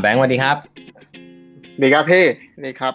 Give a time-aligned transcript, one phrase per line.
[0.00, 0.56] แบงค์สวัสดีครับ
[1.82, 2.24] ดีครับพี่
[2.64, 2.92] ดีครับ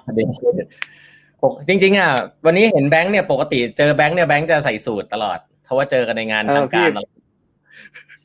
[1.68, 2.12] จริงๆอะ
[2.46, 7.18] วันนี้เห็นแบงค์เนี่ยปกติเจอแบงค์เนี่ยแบงค์จะใส่สูตรตลอดเพราะว่าเจอกันในงานทางการตลอด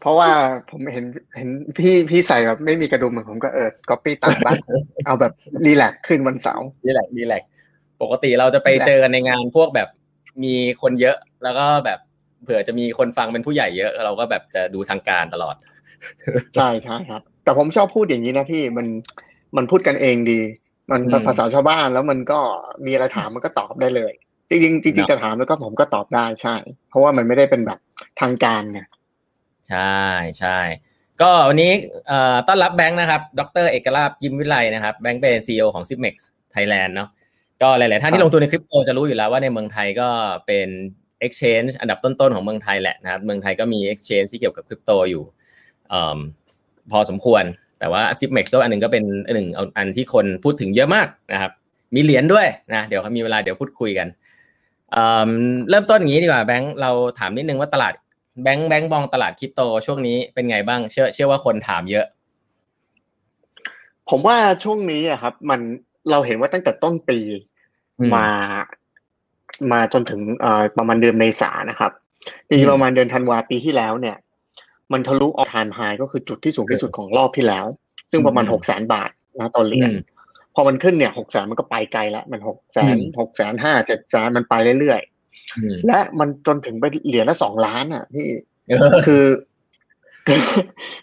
[0.01, 0.31] เพราะว่า
[0.71, 1.05] ผมเห็น
[1.37, 1.49] เห็น
[1.79, 4.59] พี่พี่ใส่แบบไม่มีกระดุมเหมือนผมก็เออก๊อปปี้ตามบ้าง
[5.07, 5.33] เอาแบบ
[5.67, 7.43] รีแลกขึ้นวันเสาร์รีแลกรีแลก
[8.03, 9.89] ปกติเราจะไปเจอกันในงานพวกแบบ
[10.45, 11.99] มีคนเยอะ แล้วก็แบบ
[12.43, 15.57] เผื่อจะมีคนฟังเป็นผู้ใหญ่เยอะ เราก็แบบจะดูทางการตลอด
[16.55, 18.87] ใช่ใช่ครับ แต่ผมชอบพูดอย่างนี้นะพี่มัน
[19.57, 20.41] มันพูดกันเองดี
[20.91, 22.41] มันภาษาชาวบ้านแล้วมันก็
[22.87, 24.13] มีอะไรถามมันก็ตอบได้เลย
[24.49, 26.57] จริงจริงจะถามแล้วก็ผมก็ตอบได้ใช่
[26.89, 27.79] เพราะว่ามันไม่ได้เป็นแบบ
[28.21, 28.81] ทางการไง
[29.69, 30.01] ใช่
[30.39, 30.59] ใช่
[31.23, 31.73] ก็วันนี้
[32.49, 36.15] ต้อนรับแบงค์นะครับ ดรเอกราบยิมวิไลนะครับแบงค์เป็นซีอของ Zipmex
[36.55, 37.09] Thailand เนาะ
[37.63, 40.09] ก็หลาย ๆ ท่านที่ลงทุนในคริปโตจะรู้อยู่แล้วว่าในเมืองไทยก็
[40.47, 40.69] เป็น
[41.27, 45.25] exchange อันดับต้น ๆ ของเมืองไทยแหละนะครับ เมืองไทยก็มี exchange ที่เกี่ยวกับคริปโตอยู่
[45.93, 45.95] อ
[46.93, 47.45] พอสมควร
[47.79, 51.53] แต่ว่า Zipmex ก็อันหนึ่งก็เป็นอันหนึ่งอันที่คนพูดถึงเยอะมากนะครับ
[51.95, 54.09] มีเหรียญด้วยนะเดี๋ยวมีเวลาเดี๋ยวพูดคุยกัน
[55.71, 57.95] เริ่มต้นอย่างนี้ดีกว่าแบงค์เราถามนิดนึงว่าตลาด
[58.43, 62.07] แบงค์แบงค์มองตลาดคริปโตช่วงนี้เป็นไงบ้างเชื่อ เชื่อว่าคนถามเยอะ
[64.11, 65.61] ผมว่าช่วงนี้อะครับ มัน
[66.11, 67.19] เราเห็นว่าตั้งแต่ต้นปี
[68.15, 68.27] มา
[69.73, 71.93] มาจนถึงเอ่อประมาณเดือนเมษานะครับ
[72.47, 74.17] จริงๆประมาณเดือนธันวาปีที่แล้วเนี่ย
[74.93, 77.67] มันทะลุออทานไฮก็คือจุดที่สูงที่สุดของรอบที่แล้ว
[78.11, 79.91] ซึ่งประมาณหกแสนบาทนะตอนเหรียญ
[80.55, 88.27] พอมันขึ้นเนี่ยหกแสนมันก็ไปไกลแล้วมันหกแสนหกแสนห้าเจ็ดแสนมันไปเรื่อยๆและมันจนถึงไปเหรียญละสองล้านอะพี่
[89.07, 89.25] คือ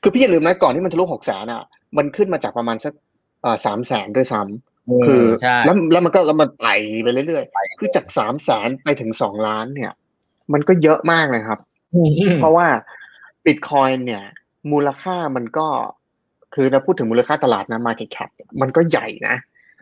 [0.01, 1.63] คือพี่อย่าลืมนะก่อนที่มันทะลุหกแสนอะ
[1.97, 2.93] มันขึ้นมาจากประมาณสัก
[3.65, 5.23] สามแสนด้วยซ้ำคือ
[5.65, 6.67] แล้วแล้วมันก็แล้วมันไป
[7.03, 9.91] ไปเรื่อยๆคือจากสามแสนไปถึงสองล้านเนี่ย
[10.53, 11.59] มันก็เยอะมากเลยครับ
[12.39, 12.67] เพราะว่า
[13.49, 14.23] บิตคอยเนี่ย
[14.71, 15.67] มูลค่ามันก็
[16.55, 18.29] คือเราพูดถึงมูลค่าตลาดนะ market cap
[18.61, 19.35] มันก็ใหญ่นะ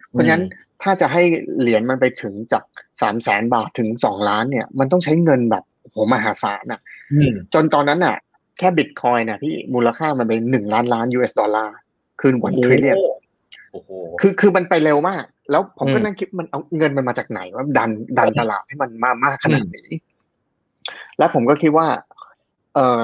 [0.10, 0.46] เพราะฉะนั้น
[0.84, 1.24] ถ้าจะให้
[1.60, 2.64] เหรียญมันไปถึงจาก
[3.02, 6.82] สามแสนบาทถึงสองล้านเนี่ย มันต้องใช้เงินแบบโหมหาศาลอะ
[7.54, 8.16] จนตอนนั้นอะ
[8.60, 11.76] แค่บิตคอยน่ะพี่มูลค่ามันเป็นหนึ่งล้านล้าน US dollar
[12.22, 12.98] คือ one trillion
[14.22, 19.90] คือคือมันไปเร็วมาก แล้วผมก็นั่งคิดมันเอาเงินมันมาจากไหนว่าดันดันตลาดให้มันมามากขนาดนี้
[21.18, 21.88] แล้วผมก็คิดว่า
[22.76, 23.02] เออ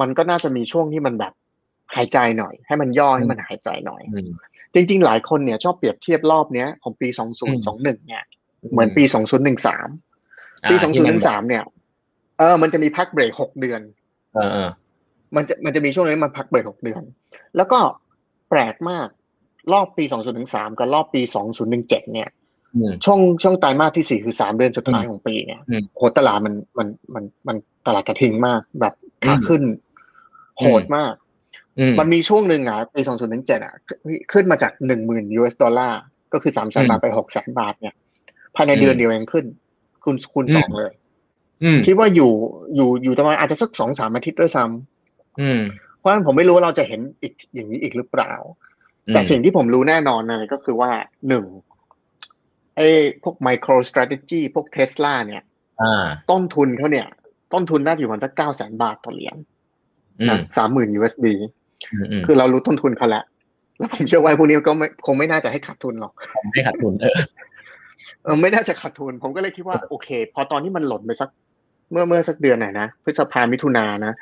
[0.00, 1.32] มันก็น่าจะมีช่วงที่มันแบบ
[1.94, 4.02] หายใจหน่อย ให้มันย่อให้มันหายใจหน่อย
[4.74, 8.24] จริง ๆ หลายคนเนี่ยชอบเปรียบเทียบรอบเนี้ยของปีสองศูนย์สองหนึ่งเนี่ย
[8.72, 9.88] เหมือนปีสองศูนย์หนึ่งสาม
[10.70, 11.64] ปีสองศูนย์หนึ่งสามเนี่ย
[12.38, 13.80] เออ มันจะมีพักเบรกหกเดือน
[14.34, 14.68] เออ
[15.36, 17.02] มันจะมันจะมีช่วงนี้มันพักเบรกหกเดือน
[17.56, 17.78] แล้วก็
[18.50, 19.08] แปลกมาก
[19.72, 22.28] รอบปีสองศูนย์หนึ่งสามกับรอบปีสองศูนย์หนึ่งเจ็ดเนี่ย
[23.04, 25.60] ช่วงช่วงไตรมาสที่สี่คือสามเดือนสุดท้ายของปีเนี่ย
[25.96, 27.56] โหตลาดมันมันมันมัน
[27.86, 29.62] ตลาดกระทิงมากแบบ ขาขึ้น
[30.58, 31.14] โหดมาก
[31.98, 33.74] มันมีช่วงหนึ่งอะปีสองศูนย์หนึ่งเจ็ดอะ
[34.32, 36.00] ขึ้นมาจากหนึ่งหมื่น US dollar
[36.32, 37.94] ก็คือสามแสนบาทไปหกแสนบาทเนี่ย
[38.56, 39.44] ภายในเดือนเดียวเองขึ้น
[40.04, 40.92] คุณคูณสองเลย
[41.86, 42.32] คิดว่าอยู่
[42.74, 48.32] อยู่อยู่ประมาณอาจจะสักสองสามอาทิตย์ด้วยซ้ำเพราะฉะนั้นผมไม่รู้ว่าเราจะเห็นอีกอย่างนี้อีกหรือเปล่า
[49.14, 50.90] แต่สิ่งที่ผมรู้แน่นอนนะก็คือว่า
[51.28, 51.44] หนึ่ง
[52.76, 52.86] ไอ้
[53.22, 55.42] พวก micro strategy พวกเทสลาเนี่ย
[56.30, 57.06] ต้นทุนเขาเนี่ย
[57.52, 59.36] ต้นทุนน่าจะอยู่ประมาณสักเก้าแสนบาทต่อเหรียญ
[60.28, 61.26] นะสามหมื่น USD
[62.26, 63.24] คือเรารู้ต้นทุนเขาแล้ว
[63.78, 66.12] แล้วผมเชื่อว่าพวกนี้ก็ไม่คงไม่น่าจะให้ขาดทุนหรอก
[66.52, 67.18] ไม่ขาดทุนเออ
[68.24, 71.28] เออไม่น่าจะขาดทุน ผมก็เลยคิดว่าโอเค พอตอนที่มันหล่นไปสัก
[71.92, 74.12] เมื่อเมื่อสักเดือนไหนนะพฤษภามิถุนานะ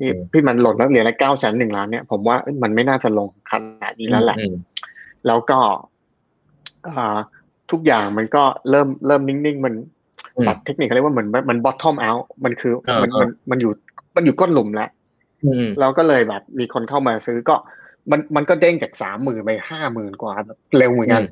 [0.00, 4.38] นี่พี่มันหล่นแล้วเหรียญละเก้าแสนหนึ่งล้านเนี่ยผมว่ามันไม่น่าจะลงขนาดนี้แล้วแหละ
[5.26, 5.58] แล้วก็
[6.86, 7.16] อ่า
[7.70, 9.74] ทุกอย่างมันก็เริ่มเริ่มนิ่งๆ มัน
[10.46, 13.72] สับเทคนิคเรียกว่าเหมือนมัน bottom out มันคือมันมันมันอยู่
[14.16, 14.90] มันอยู่ก้นหลุมแล้ว
[15.80, 17.56] เราก็เลยแบบมีคนเข้ามาซื้อก็
[18.10, 21.22] มันมันก็เด้งจากสามหมื่นไปห้าหมื่นกว่าแบบเร็วเหมือนกัน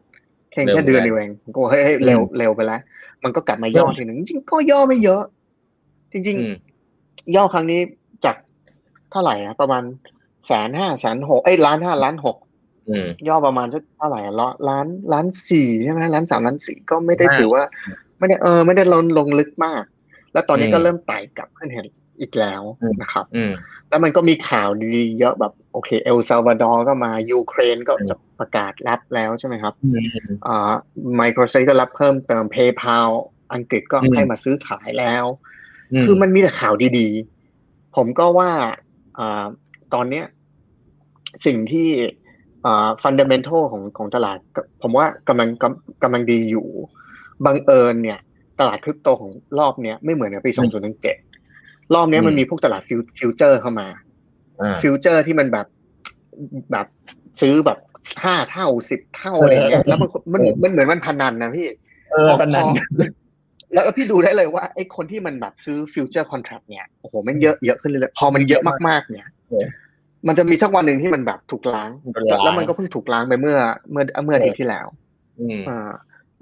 [0.52, 2.80] แค่แค่เดือนเดียวเองก็เฮ้ยเร็วเร็วไปแล้ว
[3.22, 5.22] มันก็กลับมาย่อทีหนึ่งจริงก็ย่อไม่เยอะ
[6.12, 6.36] จริง
[6.86, 7.80] ๆ ย่อครั้งนี้
[8.24, 8.36] จาก
[9.10, 9.82] เท่าไหร่นะประมาณ
[10.46, 12.36] แสนห้าแสนหกไอ้ล้านห้าล้านหก
[13.28, 17.62] ย่อประมาณสักเท่าไหร่ละล้านล้านสี่ใช่ไหมล้านสามล้านสี่ก็ไม่ได้ถือว่า
[18.18, 19.84] ไม่ได้เออ ไม่ได้ลงลงลึกมาก
[20.32, 21.86] แล้วตอนนี้ก็เริ่มไต่กลับขึ้นเห็น
[22.20, 22.62] อีกแล้ว
[23.02, 23.24] นะครับ
[23.88, 29.74] แล้วมันก็มีข่าวดีเยอะแบบโอเค เอลซาวาดอร์ก็มายูเครนก็จะประกาศรับแล้วใช่ไหมครับ
[30.46, 30.72] อ่า
[31.16, 32.98] ไมโครเซก็รับเพิ่มเติม PayPal
[33.54, 35.24] อังกฤษก็ให้มาซื้อขายแล้ว
[36.04, 38.50] คือมันมีแต่ข่าวดีๆ ผมก็ว่า
[39.18, 39.44] อ่า
[39.94, 40.24] ตอนเนี้ย
[41.46, 41.88] สิ่งที่
[43.02, 44.38] fundamental ของของตลาด
[44.82, 45.48] ผมว่ากำลัง
[46.02, 46.66] กำลังดีอยู่
[47.46, 48.18] บังเอิญเนี่ย
[48.58, 50.50] ตลาดคริปโตของรอบเนี้ยไม่เหมือนในปี
[51.22, 52.82] 2017รอบนี้มันมีพวกตลาด
[53.18, 53.88] future เข้ามา
[54.82, 55.66] future ที่มันแบบ
[56.72, 56.86] แบบ
[57.40, 57.78] ซื้อแบบ
[58.24, 61.66] ห้าเท่าสิบเท่าอะไรอย่างเงี้ยแล้วมันมันมันเหมือนมันพนันนะพี่
[62.12, 62.68] เออปนันพอ
[63.72, 69.66] แล้วพี่ดูได้เลยว่าไอ้คนที่มันแบบซื้อฟิวเจอร์คอนแท c t เนี่ยโอ้โหมันเยอะเยอะขึ้นเลยๆพอมันเยอะมากๆเนี่ยเออ
[70.28, 73.56] มันจะมีสักวันหนึ่งที่มันแบบถูกล้างถูกล้าง แล้วมันก็เพิ่งถูกล้างไปเมื่อ
[73.90, 74.86] เมื่อเมื่ออาทิตย์ที่แล้ว
[75.40, 75.92] อืมอ่า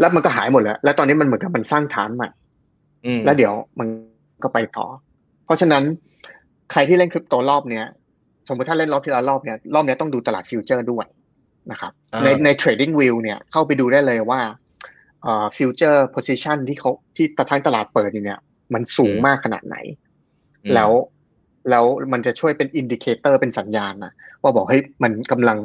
[0.03, 2.29] แล้วมันก็หายหมดแล้ว แล้วตอนนี้มันเหมือนกับมันสร้างฐานใหม่
[3.07, 3.89] อืมแล้วเดี๋ยวมัน
[4.43, 4.87] ก็ไปต่อ
[5.45, 5.83] เพราะฉะนั้น
[6.73, 7.87] ใครที่เล่นคริปโตรอบเนี้ย
[8.49, 11.07] สมมติถ้าเล่นรอบที่แล้วรอบเนี้ยรอบเนี้ยต้องดูตลาดฟิวเจอร์ด้วย
[11.71, 14.41] นะครับอ่าในใน trading view เนี่ยเข้าไปดูได้เลยว่า
[15.23, 18.39] เอ่อ future position ที่เขาที่ตะทั้งตลาดเปิดอยู่เนี่ย
[18.75, 19.77] มันสูงมากขนาดไหน
[20.65, 20.91] อืมแล้ว
[21.71, 24.13] แล้วมันจะช่วยเป็น indicator เป็นสัญญาณนะ
[24.43, 25.59] ว่าบอกเฮ้ยมันกำลัง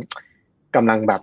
[0.75, 1.21] กำลังแบบ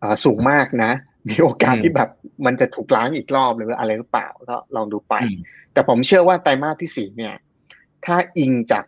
[0.00, 0.92] เอ่อสูงมากนะ
[1.28, 2.10] มีโอกาสที่แบบ
[2.46, 5.36] มันจะถูกล้างอีกรอบหรืออะไรหรือเปล่าก็ลองดูไปอืม
[5.72, 7.34] แต่ผมเชื่อว่าไตรมาสที่สี่เนี่ย
[8.04, 8.84] ถ้าอิงจาก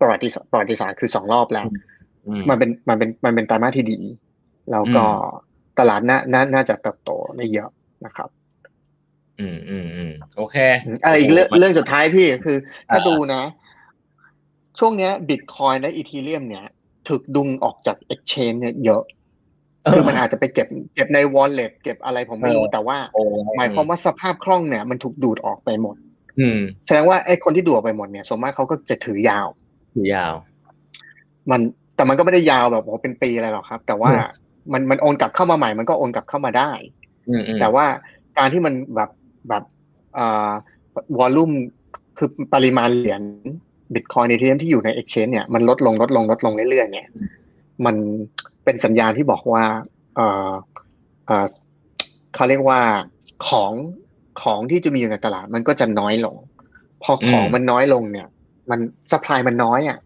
[0.00, 1.66] ประวัติศาสตร์ประวัติศาสตร์คือสองรอบแล้ว
[2.26, 3.98] อืมมันเป็นมันเป็นมันเป็นไตรมาสที่ดี
[4.70, 7.70] แล้วก็อืมตลาดน่าน่าน่าจะเติบโตได้เยอะ
[8.04, 8.28] นะครับ
[9.40, 10.56] อืมอืมอืมโอเค
[11.02, 12.56] เอออีกเรื่องโโหมันเรื่องสุดท้ายพี่คือ
[12.88, 13.42] ถ้าอ่าดูนะ
[14.78, 16.64] ช่วงเนี้ยบิตคอยและอีทีเรียมเนี่ย
[17.08, 19.02] ถูกดึงออกจาก Exchange เนี่ยเยอะ
[19.92, 23.22] คือมันอาจจะไปเก็บเก็บใน wallet เก็บอะไรผมไม่รู้เออแต่ว่าโอ้
[23.56, 25.96] หมายความว่าสภาพคล่องเนี่ยมันถูกดูดออกไปหมด
[26.40, 29.48] อืมแสดงว่าไอ้คนที่ดูดออกไปหมดเนี่ยส่วนมากเขาก็จะถือยาว
[29.94, 30.34] ถือยาว
[31.50, 31.60] มัน
[31.96, 36.70] แต่มันก็ไม่ได้ยาวแบบโอ้โหเป็นปีอะไรหรอกครับ แต่ว่าอืมมันมันโอนกลับเข้ามาใหม่มันก็โอนกลับเข้ามาได้
[37.28, 37.84] อืมอืมแต่ว่า
[38.38, 39.10] การที่มันแบบ
[39.48, 39.62] แบบ
[40.18, 40.50] อ่า
[41.18, 41.50] วอลลุ่ม
[42.18, 43.22] คือปริมาณเหรียญ
[43.94, 47.08] บิตคอยในที่ที่อยู่ใน Exchange เนี่ยมันลดลงลดลงลดลงเรื่อยๆเนี่ย
[47.84, 47.96] มัน
[48.70, 49.64] เป็นสัญญาณที่บอกว่า
[50.16, 50.50] เออ
[51.26, 51.46] เออ
[52.34, 52.80] เขาเรียกว่า
[53.48, 53.72] ของ
[54.42, 56.36] ของที่จะมีอยู่ในตลาดมันก็จะน้อยลง
[57.02, 58.28] พอของมันน้อยลงเนี่ย
[58.70, 58.78] มัน
[59.12, 59.98] สปายมันน้อยอะ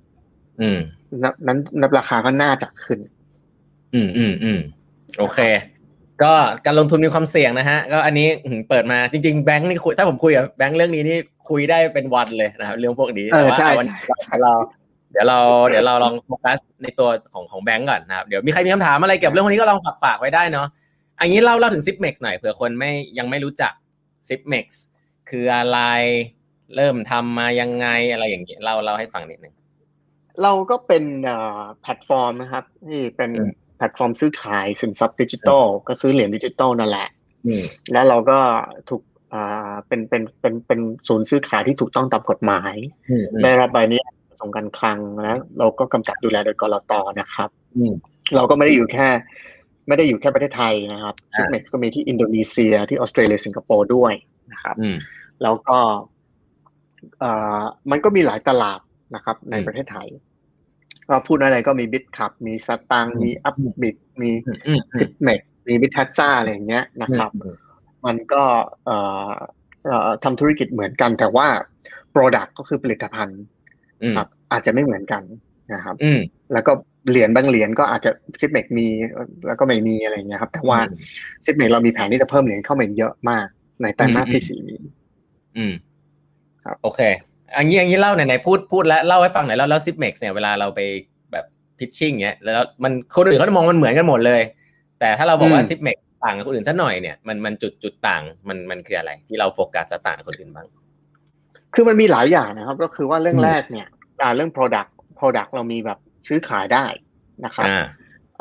[0.61, 0.79] อืม
[1.23, 3.01] นับนั้นนับราคาก็น่าจะขึ้น
[3.95, 4.61] อืมอืมอืม
[5.19, 5.39] โอเค
[6.23, 6.33] ก็
[6.67, 11.17] การลงทุนมีความเสี่ยงนะฮะ ก็อันนี้อื้อหือเปิดมาจริงๆแบงค์นี่คุยถ้าผมคุยกับแบงค์เรื่องนี้นี่
[11.51, 13.97] คุยได้เป็นวันเลยนะครับเรื่องพวกนี้เออแต่ว่าใช่วันใช่
[14.31, 14.53] นี้เรา
[15.15, 20.69] เดี๋ยวเราเดี๋ยวเราลองโฟกัสในตัวของของแบงก์ก่อนนะครับเดี๋ยวมีใครมีคำถามอะไรเกี่ยวกับเรื่องพวกนี้ก็ลองฝากฝากไว้ได้เนาะ
[21.21, 23.73] อันนี้เล่าเล่าถึง Zipmex หน่อยเผื่อคนไม่ยังไม่รู้จัก
[24.29, 24.67] Zipmex
[25.31, 25.79] คืออะไร
[26.77, 29.55] เริ่มทำมายังไงอะไรอย่างเงี้ยเล่าเล่าให้ฟังนิดนึง
[30.43, 37.09] เราก็เป็นเอ่อแพลตฟอร์มนะครับที่เป็นอืมแพลตฟอร์มซื้อขายสินทรัพย์ดิจิทัลก็ซื้อเหรียญดิจิทัลนั่นแหละ
[37.47, 38.39] อืมแล้วเราก็
[38.89, 39.03] ถูก
[39.33, 42.75] อ่าเป็นเป็นเป็นเป็นศูนย์ซื้อขายที่ถูกต้องตามกฎหมาย
[43.11, 43.97] อืมอืมได้รับใบอนุ
[44.47, 47.95] ญาตกระทรวงการคลังแล้วเราก็กำกับดูแลโดยกลตนะครับอืม
[48.37, 49.09] เราก็ไม่ได้อยู่แค่
[49.89, 54.13] ไม่ได้อยู่แค่ประเทศไทยนะครับอ่าซิกเมก็มีที่อินโดนีเซียที่ออสเตรเลียสิงคโปร์ด้วย
[54.53, 54.97] นะครับอืม
[55.43, 55.79] แล้วก็
[57.21, 57.31] เอ่
[57.61, 58.81] อมันก็มีหลายตลาด
[59.15, 60.09] นะครับ ในอืมประเทศไทย
[61.09, 67.55] ก็พูดอะไรก็มี Bitkub มี Satang อืมมี Upbit มีอืมอืมอื Zipmexมี Bitazza อะไรอย่างเงี้ยนะครับอืม
[68.07, 68.43] มันก็
[68.85, 68.97] เอ่
[69.29, 69.31] อ
[69.87, 71.49] เอ่อทำธุรกิจเหมือนกันแต่ว่า
[72.15, 73.54] Product ก็คือผลิตภัณฑ์อืม
[74.17, 75.23] ครับ อาจจะไม่เหมือนกัน
[75.73, 76.21] นะครับ อืม
[76.53, 76.73] แล้วก็
[77.11, 78.11] เหรียญบางเหรียญก็อาจจะ
[78.41, 78.87] Zipmex มี
[79.47, 80.79] แล้วก็ไม่มีอะไรอย่างเงี้ยครับ แต่ว่า
[81.45, 83.47] Zipmex เรามีแผนที่จะเพิ่มเหรียญเข้ามาเยอะมาก
[83.83, 84.79] ในไตรมาสที่สี่นี้
[85.57, 85.73] อืม
[86.65, 87.01] ครับ โอเค
[87.57, 90.81] อันนี้อันนี้เล่าไหนๆพูดพูดแล้วเล่าให้ฟังหน่อยแล้วแล้ว Zipmex เนี่ยเวลาเราไป
[91.33, 91.45] แบบ
[91.79, 94.43] pitching เนี้ยแล้วมันคนอื่นเขาจะมองมันเหมือนกันหมดเลย
[95.01, 100.67] แต่ถ้าเราบอกว่าอืม Zipmex ต่างกับคนอื่นสักหน่อยเนี่ยมันมันจุดจุดต่างมันมันคืออะไร ที่เราโฟกัสต่างกับคนอื่นบ้าง
[101.75, 103.87] คือมันมีหลายอย่างนะครับ ก็คือว่าเรื่องอืมแรกเนี่ย
[104.23, 106.85] อ่าเรื่อง Product Product เรามีแบบซื้อขายได้
[107.45, 107.85] นะครับอ่า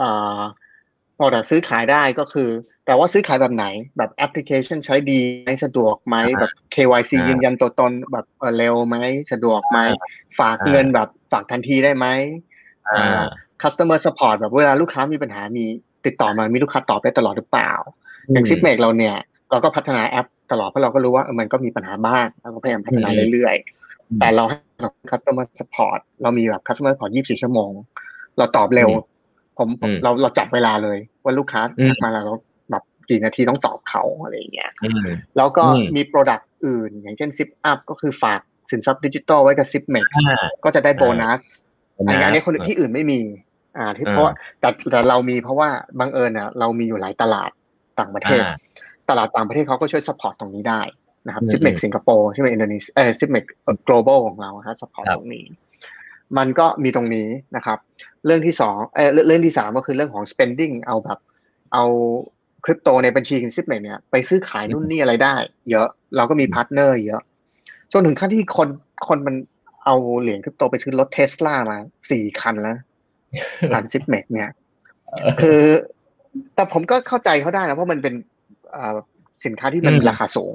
[0.02, 0.40] อ่า
[1.18, 2.50] Product ซื้อขายได้ก็คือ
[2.86, 3.66] แต่ว่าซื้อขายแบบไหน
[3.98, 8.96] แบบแอปพลิเคชันใช้ดีไหมสะดวกไหมอ่าแบบ KYC อ่ายืยืนยันตัวตนแบบเอ่อเร็วไหม
[9.32, 9.80] สะดวกไหม
[10.40, 12.06] ฝากอ่าเงินแบบฝากทันทีได้ไหม
[12.90, 13.24] อ่า
[13.62, 15.66] customer support แบบเวลาลูกค้ามีปัญหามี
[16.06, 17.72] ติดต่อมามีลูกค้าตอบได้ตลอดหรือเปล่า
[18.32, 19.16] อย่าง Zipmex เราเนี่ย
[19.52, 23.83] เราก็พัฒนาแอปตลอดเพราะเราก็รู้ว่าเออมันก็มีปัญหาบ้างเราก็พยายามพัฒนาอืมเรื่อยอืมๆ
[24.20, 24.58] แต่เราให้
[25.12, 27.72] customer support เรามีแบบ customer support 24 ชั่วโมง
[28.38, 29.12] เราตอบเร็วอืม
[29.58, 32.36] ผมผมอืมเราเราจับเวลาเลย ว่าลูกค้าอืมมาแล้วเรา
[32.72, 38.42] แบบกี่นาทีต้องตอบเขาอะไรอย่างเงี้ยอืมแล้วก็อืมมี product อื่น อย่างเช่น ZipUp ก็คือฝาก
[38.72, 41.42] สินทรัพย์ดิจิตอลไว้กับ zip m a x อ่าก็จะได้โบนัส
[41.96, 43.20] โบนัสอันนี้อันนี้คนที่อื่นไม่มี
[43.78, 47.50] อ่าที่อ่าเพราะว่าแต่แต่เรามีเพราะว่าบังเอิญอะเรามีอยู่หลายตลาด
[48.00, 48.56] ต่างประเทศอ่า
[49.10, 50.82] ตลาดต่างประเทศเขาก็ช่วย support ตรงนี้ได้
[51.28, 53.44] นะครับอืม Zipmex สิงคโปร์ใช่ไหมอินโดนีเซียเออซิปเมก
[53.88, 55.46] global ของเราฮะ support ครับตรงนี้
[56.38, 57.80] มันก็มีตรงนี้นะครับ
[58.26, 61.20] เรื่องที่สองเออเรื่องเรื่องที่สามก็คือเรื่องของ spending เอาแบบ
[61.74, 61.86] เอา
[62.66, 65.36] คริปโตในบัญชีของ Zipmex เนี่ยไปซื้อขายนู่นนี่อะไรได้
[65.72, 67.22] เยอะเราก็มี partner เยอะ
[67.94, 68.70] จนถึงขั้นที่คน
[69.08, 69.36] คนมัน
[69.86, 71.78] เอาเหรียญคริปโตไปซื้อรถเทสลามา
[72.12, 72.78] สี่คันแล้ว
[73.74, 74.50] ผ่าน Zipmex เนี่ย
[75.42, 75.62] คือ
[76.56, 78.14] แต่ผมก็เข้าใจเขาได้นะเพราะมันเป็น
[78.76, 78.96] อ่า
[79.46, 80.54] สินค้าที่มันอืมราคาสูง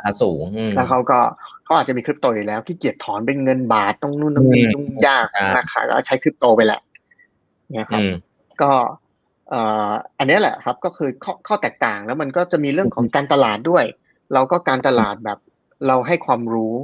[0.00, 1.18] ราคาสูงอืมแล้วเขาก็
[1.64, 6.80] เขาอาจจะมีคริปโตอยู่แล้วขี้เกียจถอนเป็นเงินบาทต้องนู่นต้องนี่อืมต้องยากใช่นะคะก็ใช้คริปโตไปแหละ
[7.72, 8.12] เนี่ยครับอืม
[8.62, 8.70] ก็
[9.50, 13.84] เอ่ออันนี้แหละครับก็คือข้อข้อแตกต่างแล้วมันก็จะมีเรื่องของการตลาดด้วย
[14.34, 15.38] เราก็การตลาดแบบ
[15.86, 16.74] เราให้ความรู้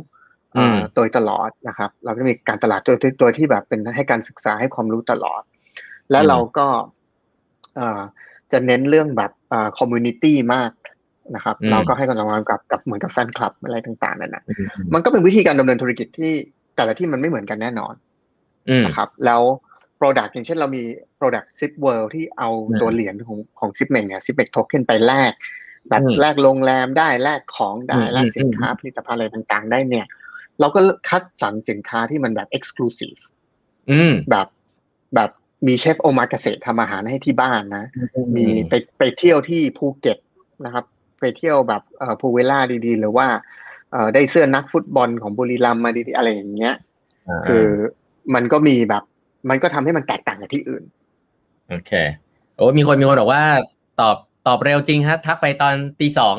[0.54, 5.42] เอ่ออมโดยตลอดนะครับ เราก็มีการตลาดตัวที่ตัวที่แบบเป็นให้การศึกษาให้ความรู้ตลอด
[6.10, 6.66] และอืมเราก็
[7.76, 8.00] เอ่อ
[8.52, 10.70] จะเน้นเรื่องแบบอ่า community มาก
[11.34, 16.32] นะครับอืมเราก็ให้ความสำคัญกับกับเหมือนกับแฟนคลับอะไรต่างๆนั่นนะอืมมันก็เป็นวิธีการดำเนินธุรกิจที่
[16.76, 17.94] แต่ละที่มันไม่เหมือนกันแน่นอน
[18.68, 19.42] อืมนะครับ แล้ว
[20.00, 20.82] Product อย่างเช่นเรามี
[21.18, 24.44] Product Zip World ที่เอาอืมตัวเหรียญของของ z i p m e เนี่ย z i p m e
[24.54, 25.32] Token ไปแลก
[25.88, 30.06] แบบอืมแลกโรงแรมได้แลกของได้อืมแลกสินค้าอืมผลิตภัณฑ์อะไรต่างๆ ได้เนี่ย
[30.60, 33.18] เราก็คัดสรรสินค้าที่มันแบบ Exclusive
[33.90, 34.46] อืมแบบ
[35.14, 35.30] แบบ
[35.66, 37.84] มีเชฟโอมากาเสะทำอาหารให้ที่บ้านนะ
[38.36, 40.18] มีไปไปเที่ยวที่ภูเก็ต
[40.64, 40.84] นะครับ
[41.20, 43.26] ไปเที่ยวแบบเอ่อภูเวล่าดีๆ หรือว่า
[43.92, 47.66] เอ่อได้เสื้อนักฟุตบอลของบุรีรัมย์มาดีๆอะไรอย่างเงี้ยาคือ
[48.34, 49.02] มันก็มีแบบ
[49.50, 50.84] มันก็ทำให้มันแตกต่างจากที่อื่น
[51.70, 51.92] โอเค
[52.56, 53.44] โอ้มีคนมีคนบอกว่า
[54.00, 56.36] ตอบตอบเร็วจริงครับทักไปตอนตีสอง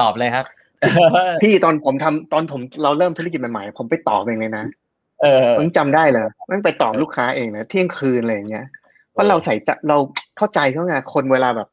[0.00, 0.46] ตอบเลยครับ
[1.42, 4.64] พี่ตอนผมทำตอนผมเราเริ่มธุรกิจใหม่ๆผมไปตอบเองเลยนะ
[5.22, 8.66] เออผมจำได้เลยมันไปตอบลูกค้าเองนะเที่ยงคืนอะไรอย่างเงี้ย
[9.12, 9.96] เพราะเราใส่ใจเรา
[10.36, 11.68] เข้าใจเขาไงคนเวลาแบบ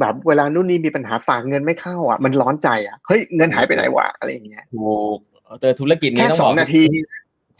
[0.00, 5.18] แบบเวลานู่นนี่มีปัญหาฝากเงินไม่เข้าอะ มันร้อนใจอะเฮ้ยเงินหายไปไหนวะอะไรอย่างเงี้ยถูก
[5.60, 6.82] เจอธุรกิจนี้แค่ต้องสบอองกนาที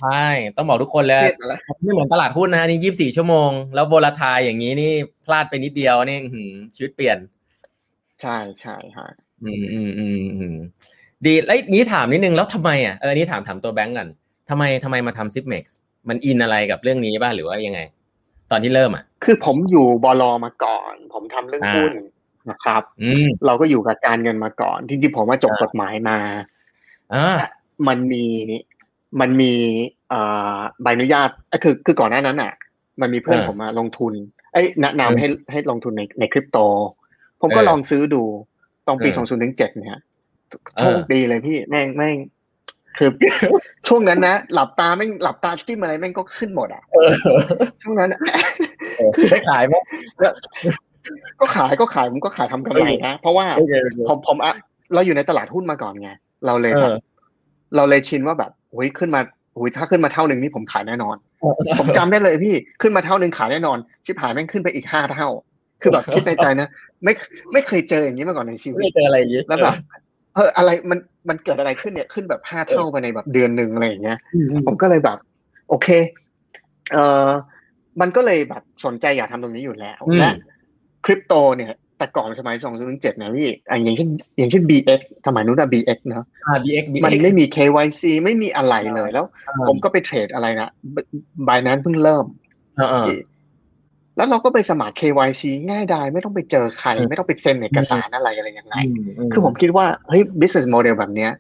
[0.01, 0.27] ใช่
[0.57, 4.93] ต้องบอกทุกคนเลยเครียดแล้วไม่เหมือนตลาดหุ้นนะฮะนี่ยี่สิบสี่ชั่วโมง แล้วโวลาทายอย่างนี้นี่
[5.25, 7.19] พลาดไปนิดเดียวนี่อื้อหือชีวิตเปลี่ยน
[8.21, 9.09] ใช่ใช่ฮะ
[9.43, 10.57] อืมอืมอืมอืม
[11.25, 14.09] ดีแล้วนี้ถามนิดนึงแล้วทำไมอะเอออนนี้ถามถามตัวแบงก์กัน
[14.51, 15.77] ทำไมทำไมมาทำซิปเม็กซ์
[16.09, 17.81] มันอินอะไรกับเรื่องนี้บ้างหรือว่ายังไง
[18.51, 21.93] ตอนที่เริ่มอะ คือผมอยู่บลมาก่อน ผมทำเรื่องอ่าหุ้น
[22.51, 26.19] นะครับอืมเราก็อยู่กับการเงินมาก่อนจริงๆผมว่าจบอ่ากฎหมายมา
[27.15, 27.37] อ่า
[27.89, 28.25] มันมี
[29.21, 29.53] มันมี
[30.09, 30.21] เอ่
[30.57, 32.53] อใบอนุญาตเอ้ยคือคือก่อนหน้านั้นอะ
[33.01, 34.13] มันมีเพื่อนอ่าผมมาลงทุน
[34.53, 36.59] เอ้ยแนะนำเออให้ให้ลงทุนในในคริปโต
[37.41, 38.23] ผมก็เออลองซื้อดู
[38.87, 40.01] ตอนปีเออสองศูนย์ถึงเจ็ดเนี่ย
[40.77, 42.17] เออโชคดีเลยพี่แม่งแม่ง
[42.97, 43.11] คือ
[43.89, 47.11] ช่วงนั้นนะหลับตาแม่งหลับตาจิ้มอะไรแม่งก็ขึ้นหมดอะเออ
[47.83, 48.21] ช่วงนั้นอะ
[48.97, 49.75] เออได้ขายไหม
[51.41, 53.73] ก็ขายก็ขายผมก็ขายทำกำไรนะ เพราะว่าโอเค
[54.09, 54.55] ผมผมอะ
[54.95, 56.11] เราอยู่ในตลาดหุ้นมาก่อนไง
[56.47, 56.99] เราเลยเอแบบอ
[57.77, 59.21] เราเลยชินว่าแบบโอ้ยขึ้นมา
[59.55, 61.17] โอ้ยถ้าขึ้นมาเท่าหนึ่งนี่ผมขายแน่นอน
[61.81, 65.29] ผมจำได้เลยพี่ขึ้นมาเท่าหนึ่งขายแน่นอน ชิบหายแม่งขึ้นไปอีกห้าเท่า
[65.83, 66.69] คือแบบคิดในใจนะ
[67.05, 67.13] ไม่
[67.53, 69.75] ไม่เคยเจออย่างนี้มาก่อนในชีวิไม่ตเจออะไรอย่างนี้แล้วแบบ
[70.35, 70.99] เอออะไรมัน
[71.29, 75.19] มันเกิดอะไรขึ้นเนี่ยขึ้นแบบห้าเท่าไปในแบบเดือนหนึ่งอะไรอย่างเงี้ยอืมอืมผมก็เลยแบบ
[75.69, 75.89] โอเค
[76.93, 76.97] เอ
[77.27, 77.29] อ
[78.01, 80.33] มันก็เลยแบบสนใจอยากทำตรงนี้อยู่แล้วอืมและ
[81.07, 84.09] คริปโตเนี่ย แต่ก่อนสมัยสองศูนย์เจ็ดนะพี่อะอย่างเช่น
[84.39, 90.69] อย่างเช่น BX สมัยนู้นอะ BX เนอะอ่า BX มัน BX ไม่มี KYC ไม่มีอะไรเลยแล้วอ่าผมก็ไปเทรดอะไรนะ
[91.49, 92.25] บายนั้นเพิ่งเริ่ม
[92.79, 93.05] อ่าอ่า
[94.17, 98.75] แล้วเราก็ไปสมัคร KYC ง่ายดายไม่ต้องไปเจอใครอืมไม่ต้องไปเซ็นเอกสารอะไรอะไรยังไง
[99.19, 101.31] มคือผมคิดว่าเฮ้ย business model แบบเนี้ย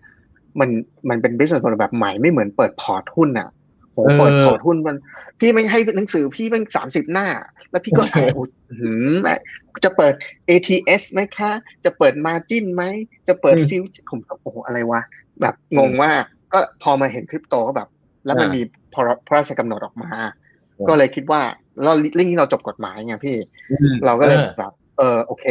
[0.61, 0.69] มัน
[1.09, 3.49] มันเป็น business model แบบใหม่ไม่เหมือนเปิดพอร์ตหุ้นอะ
[3.97, 4.97] โหเออเปิดพอร์ตหุ้นมัน
[5.41, 7.27] พี่ไม่ให้หนังสือพี่มันสามสิบหน้า
[7.71, 8.45] แล้วพี่ก็อ่านโอ้
[8.81, 9.17] หืม
[9.85, 10.15] จะเปิด
[10.49, 11.53] ATS ไหมคะ
[11.85, 12.83] จะเปิด margin ไหม
[13.29, 15.01] จะเปิดอืมฟิวผมก็โอ้โหอะไรวะ
[15.41, 16.23] แบบงงมาก
[16.53, 17.89] ก็พอมาเห็นคริปโตก็แบบ
[18.27, 20.11] แล้วมันอ่ามีมีพรพระราชกำหนดออกมา
[20.79, 21.41] อืมก็เลยคิดว่า
[21.83, 23.37] เราเรื่องนี้เราจบกฎหมายไงพี่
[23.71, 25.47] อืมเราก็เลยออแบบ เออโอเค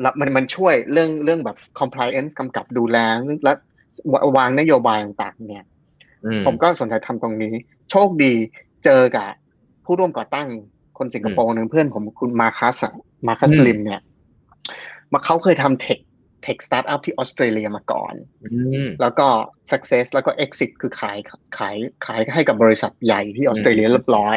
[0.00, 2.98] แล้วมันมันช่วยเรื่องเรื่องแบบ compliance กำกับดูแล
[3.44, 3.52] และ
[4.12, 5.75] ววางนโยบายต่างๆเนี่ยอื
[6.46, 7.52] ผมก็สนใจทำตรงนี้
[7.90, 8.32] โชคดี
[8.84, 9.28] เจอกับ
[9.84, 10.48] ผู้ร่วมก่อตั้ง
[10.98, 12.76] คนสิงคโปร์หนึ่งเพื่อนผมคุณมาคัส
[13.26, 14.00] มาคัสอืมลิมเนี่ย
[15.12, 15.98] มาเขาเคยทำ tech
[16.42, 18.14] tech startup ที่ออสเตรเลียมาก่อน
[18.44, 18.48] อื
[18.86, 19.26] มแล้วก็
[19.70, 21.16] success แล้วก็ exit คือขาย
[21.58, 24.36] ขายขายให้กับบริษัทใหญ่ที่ออสเตรเลียเรียบร้อย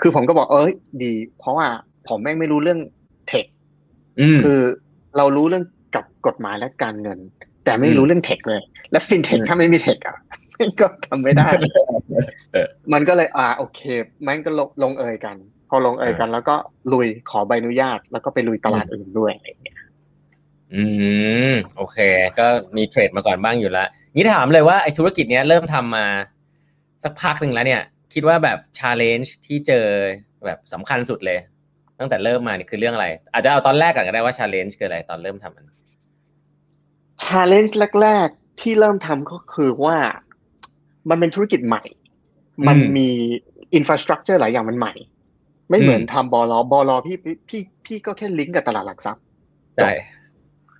[0.00, 0.72] คือผมก็บอกเอ้ย
[1.02, 1.68] ดี เพราะว่า
[2.08, 2.80] ผมแม่งไม่รู้เรื่อง
[3.28, 3.46] เทค
[4.20, 4.60] อืมคือ
[5.16, 7.18] เรารู้เรื่องกับกฎหมายและการเงิน
[7.64, 10.16] แต่ไม่รู้เรื่องเทคเลย และฟินเทคอืมถ้าไม่มีเทคอะ
[10.80, 11.48] ก็ทำไม่ได้
[12.52, 13.80] เออมันก็เลยอ่าโอเค
[14.26, 15.36] มันก็ลงลงเอยกัน
[15.68, 16.56] พอลงเอยกัน แล้วก็
[16.92, 19.78] ลุยขอใบอนุญาต แล้วก็ไปลุยตลาดอื่นด้วยอะไรอย่างเงี้ย
[20.74, 20.82] อื
[21.50, 21.98] มโอเค
[22.38, 26.06] ก็มีเทรดมาก่อนบ้างอยู่แล้วงี้ถามเลยว่าไอ้ธุรกิจเนี้ยเริ่มทำมา
[27.04, 27.82] สักพักหนึ่งแล้วเนี่ย
[28.14, 29.86] คิดว่าแบบ challenge ที่เจอ
[30.46, 31.38] แบบสำคัญสุดเลย
[31.98, 35.66] ตั้งแต่เริ่มมาเนี่ยคือเรื่องอะไร อาจจะเอาตอนแรกก่อนก็ได้ว่า challenge คืออะไรตอนเริ่มทำมัน
[37.24, 39.96] challenge แรก ๆ ที่เริ่มทำก็คือว่า
[41.08, 41.82] มันเป็นธุรกิจใหม่
[42.66, 43.08] มันอืมมี
[43.74, 44.92] infrastructure หลายอย่างมันใหม่
[45.70, 47.16] ไม่เหมือนทำบอลบอลพี่
[47.48, 49.22] พี่พี่ก็แค่ลิงก์กับตลาดหลักทรัพย์
[49.76, 49.90] ใช่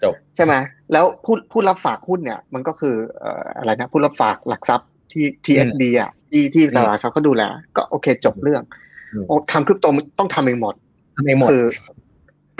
[0.02, 0.54] จบใช่ไหม
[0.92, 7.42] แล้วผู้ผู้รับฝากหุ้นเนี่ย มันก็คือเอ่ออะไรนะผู้รับฝากหลักทรัพย์ที่ TSB อะที่ที่ตลาดหลักทรัพย์เขาดูแล
[7.76, 8.62] ก็โอเคจบเรื่อง
[9.12, 9.86] อืมโอ้ทำคริปโต
[10.18, 10.74] ต้องทำเองหมด
[11.16, 11.64] ทำเองหมดคือ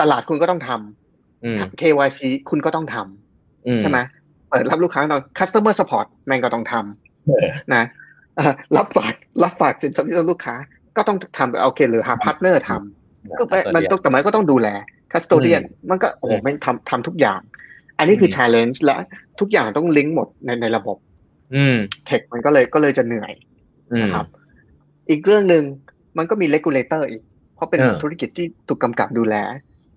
[0.01, 3.99] ตลาดคุณก็ต้องทำอืม KYC คุณก็ต้องทำอืมใช่ไหม
[4.49, 7.10] เปิดรับลูกค้าต้อง customer support แม่งก็ต้องทำเออ
[7.75, 7.85] นะ
[8.37, 10.55] เอ่อรับฝากรับฝากสินทรัพย์ที่ลูกค้า
[10.97, 14.69] ก็ต้องทำโอเคหรือหา partner ทำก็มันมันต้องแต่มันก็ต้องดูแล
[15.13, 17.41] custodian มันก็โอ้โหแม่งทำทำทุกอย่าง
[17.99, 18.97] อันนี้คือ challenge และ
[19.41, 20.97] ทุกอย่างต้องลิงก์หมดในในระบบ
[21.55, 23.33] อืม tech มันก็เลยก็เลยจะเหนื่อย
[23.93, 24.27] อืมนะครับ
[25.09, 25.65] อีกเรื่องหนึ่ง
[26.19, 27.23] มันก็มี regulator อีก
[27.55, 29.37] เพราะเป็นเออธุรกิจที่ถูกกำกับดูแล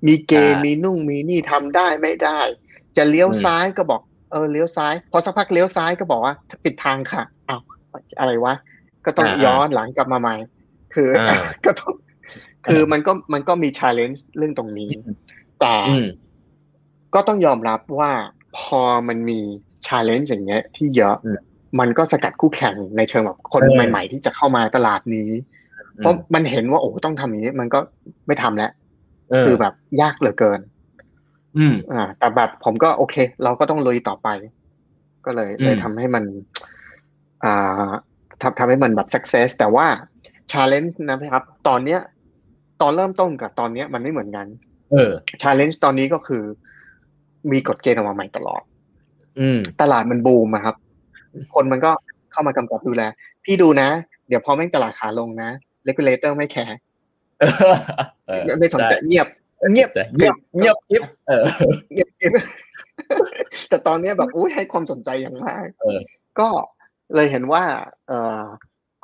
[0.08, 2.40] มีเกณฑ์อ่ามีมีนู่นมีนี่ทำได้ไม่ได้
[2.98, 4.02] จะเลี้ยวอืมซ้ายก็บอก
[4.34, 7.62] เออเลี้ยวซ้าย พอสักพักเลี้ยวซ้ายก็บอกว่าปิดทางค่ะอ้าว
[8.20, 8.54] อะไรวะ
[9.06, 10.36] ก็ต้องย้อนหลังกลับมาใหม่
[10.94, 11.94] คืออาก็ต้อง
[12.68, 14.90] คือมันก็มันก็มี challenge เรื่องตรงนี้
[15.60, 16.08] แต่อืม
[17.13, 18.12] ก็ต้องยอมรับว่า
[18.58, 19.40] พอมันมี
[19.88, 21.40] challenge อย่างเงี้ย ที่เยอะอืม
[21.80, 25.30] มันก็สกัดคู่แข่งในเชิงแบบคนเออใหม่ ๆ ที่จะเข้ามาตลาดนี้
[25.98, 27.80] เพราะมันเห็นว่าโอ้ต้องทำอย่างนี้ มันก็
[28.28, 28.72] ไม่ทำแล้ว
[29.30, 30.60] เออคือแบบยากเหลือเกิน
[31.58, 34.28] อืมอ่า แต่แบบผมก็โอเค เราก็ต้องลุยต่อไป
[35.26, 36.24] ก็เลยอืมเลยทำให้มัน
[37.44, 37.90] อ่า
[38.42, 39.86] ทำทำให้มันแบบ success แต่ว่า
[40.52, 42.00] challenge นะครับ ตอนเนี้ย
[42.82, 44.48] ตอนเริ่มต้นกับตอนเนี้ยมันไม่เหมือนกัน
[44.92, 46.44] เออ challenge ตอนนี้ก็คือ
[47.52, 48.62] มีกฎเกณฑ์ออกมาใหม่ตลอด
[49.40, 50.76] อืม ตลาดมันบูมอะครับ
[51.54, 51.92] คนมันก็
[52.32, 53.04] เข้ามากำกับดูแล
[53.46, 53.90] พี่ดูนะ
[54.28, 55.50] เดี๋ยวพอแม่งตลาดขาลงนะ
[55.88, 56.78] regulator ไม่แคร์
[58.28, 59.28] เออไม่สนใจเงียบ
[59.72, 61.43] เงียบใช่เงียบเงียบกิ๊บเออ
[61.93, 62.32] เงียบเงียบ
[63.70, 66.00] แต่ตอนเนี้ยแบบอุ้ยให้ความสนใจอย่างมากเออ
[66.39, 66.48] ก็
[67.15, 67.63] เลยเห็นว่า
[68.08, 68.43] เอ่อ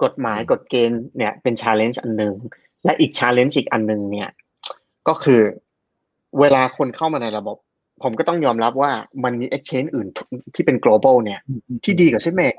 [0.04, 2.34] กฎหมายกฎเกณฑ์เนี่ยเป็น challenge อันหนึ่ง
[2.86, 4.30] และอีก challenge อีกอันหนึ่งเนี่ย
[5.08, 5.42] ก็คือ
[6.40, 7.58] เวลาคนเข้ามาในระบบ
[8.04, 8.92] ผมก็ต้องยอมรับว่า
[9.24, 10.08] มันมี exchange อื่น
[10.56, 11.40] ที่เป็น global เนี่ย
[11.84, 12.56] ที่ดีกว่า CIMEX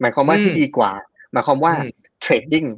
[0.00, 0.92] หมายความว่าอืมที่ดีกว่า
[1.32, 1.90] หมายความว่าอืม
[2.24, 2.68] trading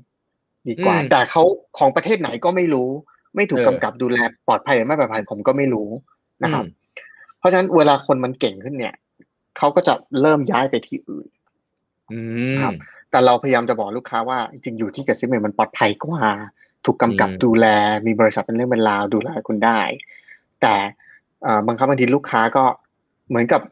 [0.68, 1.42] ดีกว่าอืมแต่เขา
[1.78, 2.90] ของประเทศไหนก็ไม่รู้
[3.37, 5.88] ไม่ถูกเออกำกับดูแลปลอดภัยหรือไม่ปลอดภัยผมก็ไม่รู้
[6.42, 6.72] นะครับอืม
[7.38, 8.94] เพราะฉะนั้นเวลาคนมันเก่งขึ้นเนี่ย
[9.57, 11.27] เขาก็จะเริ่มย้ายไปที่อื่น
[12.12, 12.20] อื
[12.55, 12.75] มครับ
[13.11, 16.22] แต่เราพยายามจะบอกลูกค้าว่าจริงๆอยู่ที่กสิเมมันปลอดภัยกว่า
[16.85, 17.66] ถูกกำกับอืมดูแล
[18.07, 19.81] มีบริษัทเป็นเรื่องเป็นราวดูแลคุณได้
[20.62, 20.75] แต่
[21.42, 22.64] เอ่อบางครั้งบางทีลูกค้าก็
[23.29, 23.62] เหมือนกับ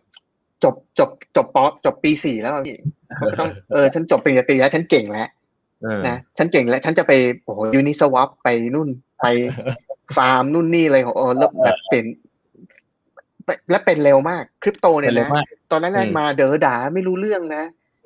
[0.64, 2.76] จบจบจบปอจบปีสี่แล้วอะพี่
[3.16, 5.43] เขาก็ต้องเออฉันจบปริญญาตรีแล้วฉันเก่งแล้วเออ
[6.08, 7.12] นะฉันเก่งแล้วฉันจะไป
[7.44, 8.88] โอ้โห Uniswap ไปนู่น
[9.20, 9.26] ไป
[10.16, 12.04] ฟาร์มนู่นนี่เลยโอ้โหแล้วแบบเป็น
[13.70, 17.64] และเป็นเร็วมากคริปโตเนี่ยเป็นเร็วนะมากตอนแรกอืมๆมาเด๋อด่าไม่รู้เรื่องนะ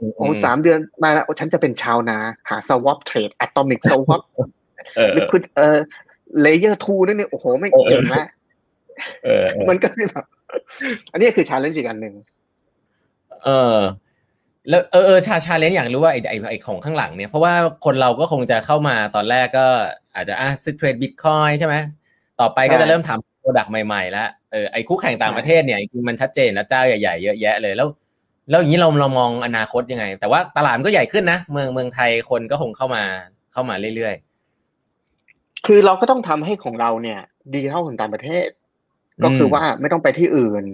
[0.09, 2.19] มโอ้สามเดือนมาแล้วโอ้ฉันจะเป็นชาวนา
[2.51, 4.23] หา swap trade atomic swap
[4.97, 5.79] เออ liquid เออ
[6.41, 8.29] layer two นั่นเนี่ยโอ้โหไม่เออเก่งแล้ว
[9.25, 10.25] เออเออมันก็คือแบบ
[11.13, 12.15] อันนี้คือ challenge อีกอันหนึ่ง
[13.45, 13.79] เออ
[14.69, 17.55] แล้วเออเออชา challenge อยากรู้ว่าไอ้ไอ้ไอ้ของข้างหลังเนี่ยเพราะว่า
[17.85, 19.67] คนเราก็คงจะเข้ามาตอนแรกก็
[20.15, 21.75] อาจจะอะซื้อเทรดบิตคอยน์ใช่ไหม
[22.41, 27.89] ต่อไปก็จะเริ่มทำ product ใหม่ๆแล้วเออไอ้คู่แข่งต่างประเทศเนี่ยจริงๆมันชัดเจนนะเจ้าใหญ่ๆเยอะแยะเลยแล้ว
[28.51, 33.03] แล้วอย่างนี้เราเรามองอนาคตยังไง แต่ว่าตลาดมันก็ใหญ่ขึ้นนะ เมืองเมืองไทยคนก็คงเข้ามา
[33.53, 34.15] เข้ามาเรื่อย
[35.67, 37.21] คือเราก็ต้องทำให้ของเราเนี่ย
[37.55, 38.49] ดีเท่าของต่างประเทศ
[39.19, 40.65] อืมก็คือว่าไม่ต้องไปที่อื่น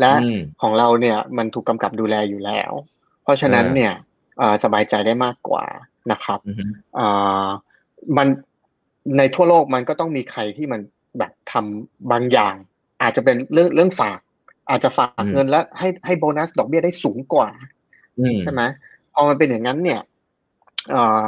[0.00, 2.97] และอืมของเราเนี่ยมันถูกกำกับดูแลอยู่แล้วเพ
[3.28, 3.92] ราะฉะนั้นเออเนี่ย
[4.38, 5.64] เอ่อสบายใจได้มากกว่า
[6.12, 6.64] นะครับๆอือฮึ
[6.98, 7.48] อ่า
[8.16, 8.28] มัน
[9.18, 10.80] ในทั่วโลกมันก็ต้องมีใครที่มัน
[11.18, 12.54] แบบทำบางอย่าง
[13.02, 14.20] อาจจะเป็นเรื่องเรื่องฝาก
[14.70, 17.48] อาจจะฝากเงินแล้วให้ให้โบนัสดอกเบี้ยได้สูงกว่า
[18.18, 18.62] อืมใช่ไหม
[19.14, 20.00] พอมันเป็นอย่างนั้นเนี่ย
[20.90, 21.20] เอ่อ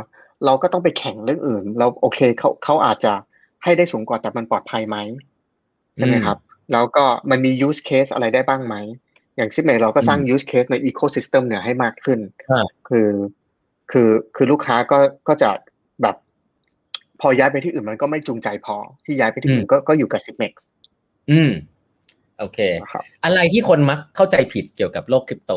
[0.44, 3.12] เราก็ต้องไปแข่งเรื่องอื่น เราโอเคเขาเขาอาจจะ
[3.64, 4.96] ให้ได้สูงกว่าแต่มันปลอดภัยไหม
[5.96, 6.38] ใช่ไหมครับ
[6.72, 8.74] แล้วก็มันมี use case อะไรได้บ้างไหม
[9.40, 12.18] อย่าง Zipmex เราก็สร้าง use case ใน ecosystem เนี่ยให้มากขึ้น
[12.50, 13.08] อ่าคือ
[13.90, 14.98] คือ คือลูกค้าก็
[15.28, 15.50] ก็จะ
[16.02, 16.16] แบบ
[17.20, 20.52] พอย้ายไปที่อื่นมันก็ไม่จูงใจพอ ที่ย้ายไปที่อื่นก็ ก็อยู่กับ Zipmex
[21.30, 21.50] อืม
[22.38, 25.52] โอเคนะครับอะไรที่คนมักเข้าใจผิดเกี่ยวกับโลกคริปโต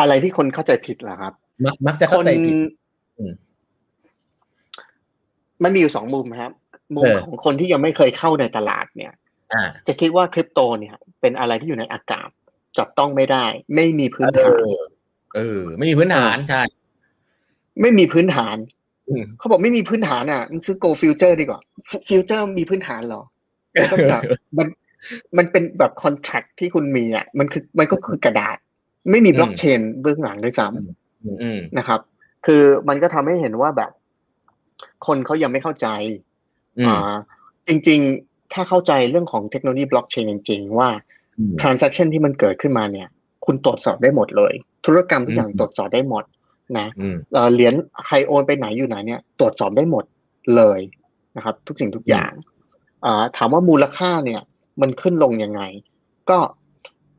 [0.00, 1.32] อะไรที่คนเข้าใจผิดล่ะครับ
[1.64, 2.54] มัก มักจะคเข้านใจผิด
[3.18, 3.32] อืม
[5.62, 6.52] มันมีอยู่สองมุมครับ
[6.94, 9.16] มุมเออของคนที่ยังไม่เคยเข้าในตลาดเนี่ยอ่า
[9.86, 12.28] จะคิดว่าคริปโตเนี่ย เป็นอะไรที่อยู่ในอากาศ
[12.78, 14.78] จับต้องไม่ได้ ไม่มีพื้นเอฐานอ
[15.36, 16.62] เออ ไม่มีพื้นฐานใช่
[17.80, 18.56] ไม่มีพื้นฐาน
[19.08, 21.60] อืมเขาบอกไม่มีพื้นฐานอะมึงซื้อ Go Future ดีกว่า
[22.08, 23.22] Future มีพื้นฐานเหรอ
[23.80, 24.22] มันก็แบบ
[24.58, 24.66] มัน
[25.36, 28.56] มันเป็นแบบ contract ที่คุณมีอะมันคือมันก็คือกระดาษ
[29.10, 30.76] ไม่มีบล็อกเชนเบื้องหลังด้วยซ้ำ
[31.24, 32.00] อืมอืมนะครับ
[32.46, 33.90] คือมันก็ทำให้เห็นว่าแบบ
[35.06, 35.88] คนเขายังไม่เข้าใจ
[36.78, 37.14] อืมอ่า
[37.68, 40.88] จริง ๆ ถ้าเข้าใจเรื่องของเทคโนโลยีบล็อกเชนจริงๆ ว่า
[41.38, 43.08] อืม transaction ที่มันเกิดขึ้นมาเนี่ย
[43.46, 44.52] คุณตรวจสอบได้หมดเลย
[44.86, 46.24] ธุรกรรมทุกอย่างอืมตรวจสอบได้หมด
[46.78, 47.74] นะอืมเอ่อเหรียญ
[48.06, 50.04] ใครโอนไปไหนอยู่ไหนเนี่ยตรวจสอบได้หมด
[50.56, 50.80] เลย
[51.36, 52.32] นะครับ ทุกสิ่งทุกอย่าง
[53.04, 54.40] อ่าถามว่ามูลค่าเนี่ย
[54.80, 55.62] มันขึ้นลงยังไง
[56.30, 56.38] ก็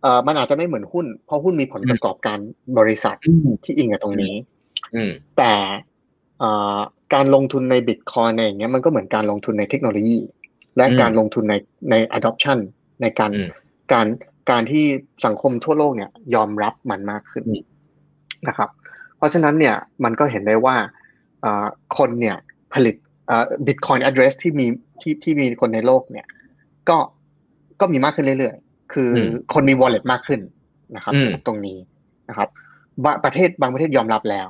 [0.01, 2.37] เอ่อมันอาจจะไม่เหมือนหุ้น เพราะหุ้นมีผลประกอบการ
[2.77, 4.33] บริษัทอืมที่อิงกับตรงนี้
[4.95, 5.53] อืมแต่
[6.39, 6.77] เอ่อ
[7.13, 10.17] การลงทุนในบิตคอยในอย่างเงี้ยมันก็เหมือนการลงทุนในเทคโนโลยี
[10.79, 11.55] และอืมการลงทุนใน
[11.91, 12.59] ใน adoption
[13.01, 13.49] ในการอืม
[13.93, 14.07] การ
[14.51, 14.85] การที่
[15.25, 17.63] สังคมทั่วโลกเนี่ยยอมรับมันมากขึ้นอืม
[18.47, 18.69] นะครับ
[19.17, 20.75] เพราะฉะนั้นเนี่ยมันก็เห็นได้ว่า
[21.41, 21.65] เอ่อ
[21.97, 22.37] คนเนี่ย
[22.73, 22.95] ผลิต
[23.27, 24.65] เอ่อ Bitcoin address ที่มี
[25.01, 26.25] ที่ที่มีคนในโลกเนี่ย
[26.89, 26.97] ก็
[27.79, 30.41] ก็มีมากขึ้นเรื่อยๆ คืออมคนมี wallet มากขึ้น
[30.95, 31.77] นะครับอืมตรงนี้
[32.29, 32.49] นะครับ
[33.03, 34.49] บะประเทศบางประเทศยอมรับแล้ว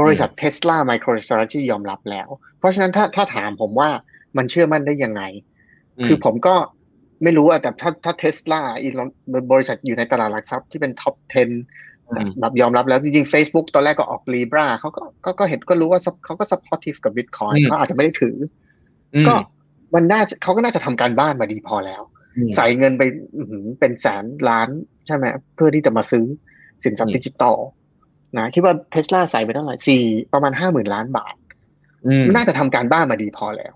[0.00, 3.88] บริษัทเทสลา MicroStrategy ยอมรับแล้ว เพราะฉะนั้นถ้าถ้าถามผมว่า
[4.36, 5.22] มันเชื่อมั่นได้ยังไง
[6.06, 6.54] คือผมก็
[7.22, 9.08] ไม่รู้อะแต่ถ้าถ้าเทสลาอีลอน
[9.52, 11.36] บริษัทอยู่ในตลาดหลักทรัพย์ที่เป็น top 10
[12.10, 18.36] อืมแบบยอมรับแล้วจริงๆ Facebook ตอนแรกก็ออก Libra เขาก็ก็ก็เห็นก็รู้ว่าเขาก็ supportive กับ Bitcoin อืมเขาอาจจะไม่ได้ถือ
[19.14, 19.34] ออืมก็
[19.94, 22.02] มันน่าจะเขาก็น่าจะทำการบ้านมาดีพอแล้ว
[22.36, 23.02] อืมใส่เงินไป
[23.36, 24.68] อื้อหือเป็นแสนล้าน
[25.06, 26.24] ใช่ไหมเพื่อที่จะมาซื้อ
[26.84, 27.56] สินทรัพย์อืมดิจิตอล
[28.38, 31.34] นะคิดว่าเทสลาใส่ไปเท่าไหร่สี่ประมาณห้าหมื่นล้านบาท
[32.06, 33.74] อืมน่าจะทำการบ้านมาดีพอแล้ว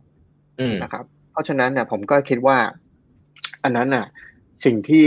[0.60, 1.04] อืมนะครับ
[1.34, 2.56] เพราะฉะนั้นเนี่ยผมก็คิดว่า
[3.64, 4.06] อันนั้นน่ะ
[4.64, 5.04] สิ่งที่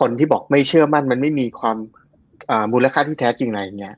[0.00, 1.76] คนที่บอกไม่เชื่อมั่น มันไม่มีความ
[2.50, 3.94] อ่ามูลค่าที่แท้จริงอะไรเงี้ย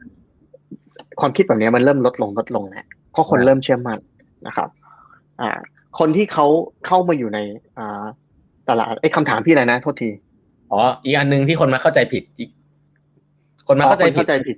[1.20, 3.98] ความคิดแบบเนี้ยมันเริ่มลดลงลดลงนะเพราะคนครับเริ่มเชื่อมั่น
[4.46, 4.68] นะครับ
[5.40, 5.50] อ่า
[5.98, 6.46] คนที่เขา
[6.86, 7.38] เข้ามาอยู่ใน
[7.78, 8.02] อ่า
[8.68, 10.10] ตลาดไอ้ยคำถามพี่อะไรนะโทษที
[10.70, 12.50] อ๋ออีกอันหนึ่งที่คนมาเข้าใจผิดอีก
[13.68, 14.56] คนมาเข้าใจอ๋อคนผิดเข้าใจผิด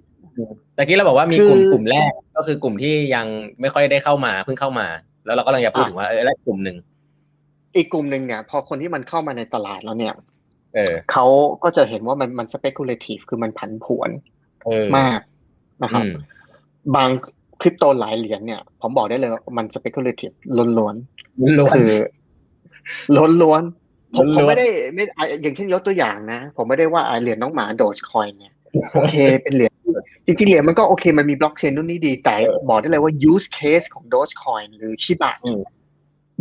[0.77, 3.27] ตะกี้เราบอกว่ามีคือกลุ่มกลุ่มแรกก็คือกลุ่มที่ยัง
[3.61, 4.87] ไม่ค่อยได้เข้ามาเพิ่งเข้ามา
[5.25, 6.77] แล้วเราก็กำลังจะพูดอะถึงว่าเออแล้วกลุ่มหนึ่ง
[7.77, 10.15] อีกกลุ่มหนึ่งเนี่ย พอคนที่มันเข้ามาในตลาดแล้วเนี่ย
[10.75, 11.27] เออเขา
[11.65, 14.11] ก็จะเห็นว่ามันมัน speculative คือมันผันผวน
[14.65, 15.21] เออมาก
[15.83, 16.15] นะครับอืม
[16.97, 17.11] บาง
[17.61, 21.91] คริปโตหลายเหรียญเนี่ย ผมบอกได้เลยว่ามัน speculative ล้วนล้วนๆคือ
[23.43, 28.55] ล้วนๆผมล้วนๆผมไม่ได้ไม่อะอย่างเช่นยกตัวอย่างนะ ผมไม่ได้ว่าอะเหรียญน้องหมาโดจคอยเนี่ย
[28.93, 29.73] โอเคเป็นเหรียญ
[30.27, 32.35] จริงๆเหรียญมันก็โอเคมันมีบล็อกเชนนู่นนี่ดี แต่
[32.69, 35.35] บอกได้เลยว่า use case ของ Dogecoin หรือชิบะ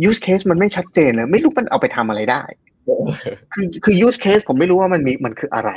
[0.00, 2.42] ืม use case มันไม่ชัดเจนเลยไม่รู้มันเอาไปทำอะไรได้
[3.52, 5.70] คือคือ use case ผมไม่รู้ว่ามันมีมันคืออะไร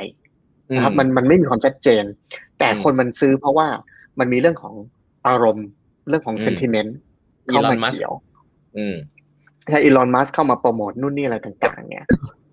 [0.76, 2.04] นะครับมันมันไม่มีความชัดเจน
[2.60, 3.68] แต่อืมคนมันซื้อเพราะว่า
[4.20, 4.74] มันมีเรื่องของ
[5.28, 5.68] อารมณ์
[6.10, 6.92] เรื่องของอืม sentiment
[7.48, 8.16] อีเข้าลอมานมัสก์เกี่ยว
[8.78, 8.96] อืม
[9.70, 12.06] ถ้าอีลอนมัสเข้ามาโปรโมทนู่นนี่อะไรต่างๆ เนี่ย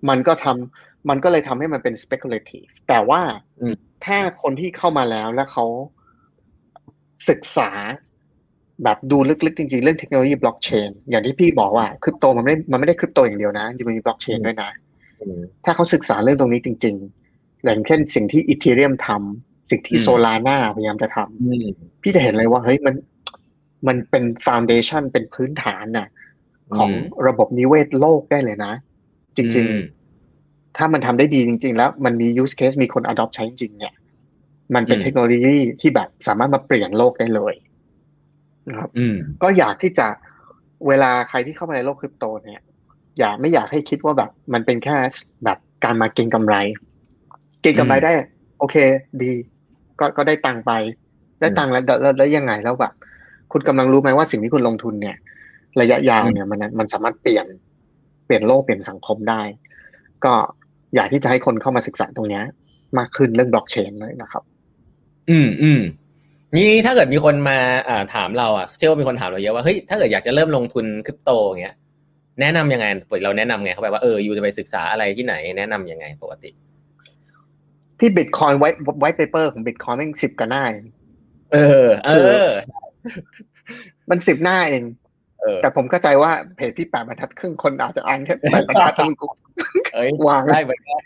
[0.09, 3.21] มันก็ทำมันก็เลยทำให้มันเป็น speculative แต่ว่า
[3.61, 3.75] อืม
[4.05, 5.67] ถ้าคนที่เข้ามาแล้วแล้วเขา
[7.29, 7.71] ศึกษา
[8.83, 14.71] แบบดูลึกๆจริงๆ เรื่องเทคโนโลยีบล็อกเชนอย่างที่พี่บอกว่าคริปโตมันไม่ได้มันไม่ได้คริปโตอย่างเดียวนะมันมีบล็อกเชนด้วยนะ
[15.21, 16.95] อืมถ้าเขาศึกษาเรื่องตรงนี้จริง
[17.31, 21.67] ๆ อย่างเช่นสิ่งที่ Ethereum ทำสิ่งที่อืม Solana พยายามจะทำอืม
[22.03, 22.95] พี่จะเห็นเลยว่าเฮ้ยมัน
[23.87, 26.09] มันเป็นฟ u n เดชันเป็นพื้นฐานน่ะ
[26.77, 28.73] ของอืมระบบนิเวศโลกได้เลยนะ
[29.37, 33.95] จริงอืมๆถ้ามันทำได้ดีจริง ๆ แล้วมันมี use case มีคน adopt ใช้จริงๆเนี่ย
[34.75, 37.55] มันเป็นอืมเทคโนโลยีที่แบบสามารถมาเปลี่ยนโลกได้เลย
[38.69, 40.07] นะครับอืมก็อยากที่จะ
[40.89, 42.63] เวลาใครที่เข้ามาในโลกคริปโตเนี่ย
[43.19, 44.97] อย่าไม่อยากให้คิดว่าแบบ มันเป็นแค่
[45.45, 46.57] แบบการมาเก็งกำไร
[47.63, 48.13] เก็งกำไรอืมได้
[48.59, 48.77] โอเค
[49.23, 49.31] ดี
[50.01, 50.73] ก็ก็ได้ตังค์ไป
[51.41, 52.93] ได้ตังค์แล้วแล้วแล้วแล้วยังไงแล้วแบบ
[53.53, 55.17] คุณกำลังรู้ไหมว่าสิ่งที่คุณลงทุนเนี่ย
[55.81, 57.47] ระยะยาวเนี่ยมันมันสามารถเปลี่ยน
[58.25, 59.43] เปลี่ยนโลกเปลี่ยนสังคมได้
[60.25, 60.35] ก็
[60.95, 62.45] อยากที่จะให้คนเข้ามาศึกษาตรงเนี้ย
[62.99, 64.43] มากขึ้นเรื่องบล็อกเชนเลยนะครับ
[65.31, 65.81] อืมอืม
[66.57, 71.77] นี่ถ้าเกิดมีคนมาอ่าถามเราอะเชื่อว่ามีคนถามเราเยอะว่าเฮ้ยถ้าเกิดอยากจะเริ่มลงทุนคริปโตอย่างเงี้ย
[72.41, 72.87] แนะนำยังไง
[73.25, 76.51] เราแนะนำไงเขาไปว่าเออยูจะไปศึกษาอะไรที่ไหน แนะนำยังไงปกติ
[77.99, 78.69] พี่บิตคอยไว้
[79.01, 80.87] ไว้เปเปอร์ของบิตคอยแม่งสิบกันหน้าเอง
[81.53, 82.11] เออเอ
[82.47, 82.49] อ
[84.11, 84.85] มันสิบหน้าเอง
[85.41, 89.29] เออแต่ผมเข้าใจว่าเพจพี่แปดบรรทัดครึ่งคนอาจจะอ่านแค่แปดบรรทัดทั้งกู
[89.95, 91.03] เอ้ยวางได้เหมือนกัน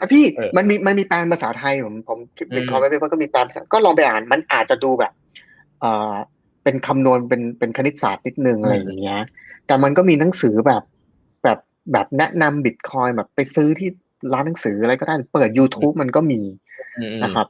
[0.00, 5.12] อะพี่เออมันมีมันมีแปลภาษาไทยผมผมอืมบิตคอยไว้เปเปอร์ก็มีแปลภาษาก็ลองไปอ่านมันอาจจะดูแบบ
[5.80, 6.14] เอ่อ
[6.64, 9.20] เป็นคำนวณเป็นเป็นคณิตศาสตร์นิดนึงอะไรอย่างเงี้ย
[9.66, 10.82] แต่มันก็มีหนังสือแบบ
[11.44, 11.58] แบบ
[11.92, 13.88] แบบแนะนำบิตคอยแบบไปซื้อที่
[14.32, 16.40] ร้านหนังสืออะไรก็ได้เปิด YouTube มันก็มี
[17.00, 17.46] อืมนะครับ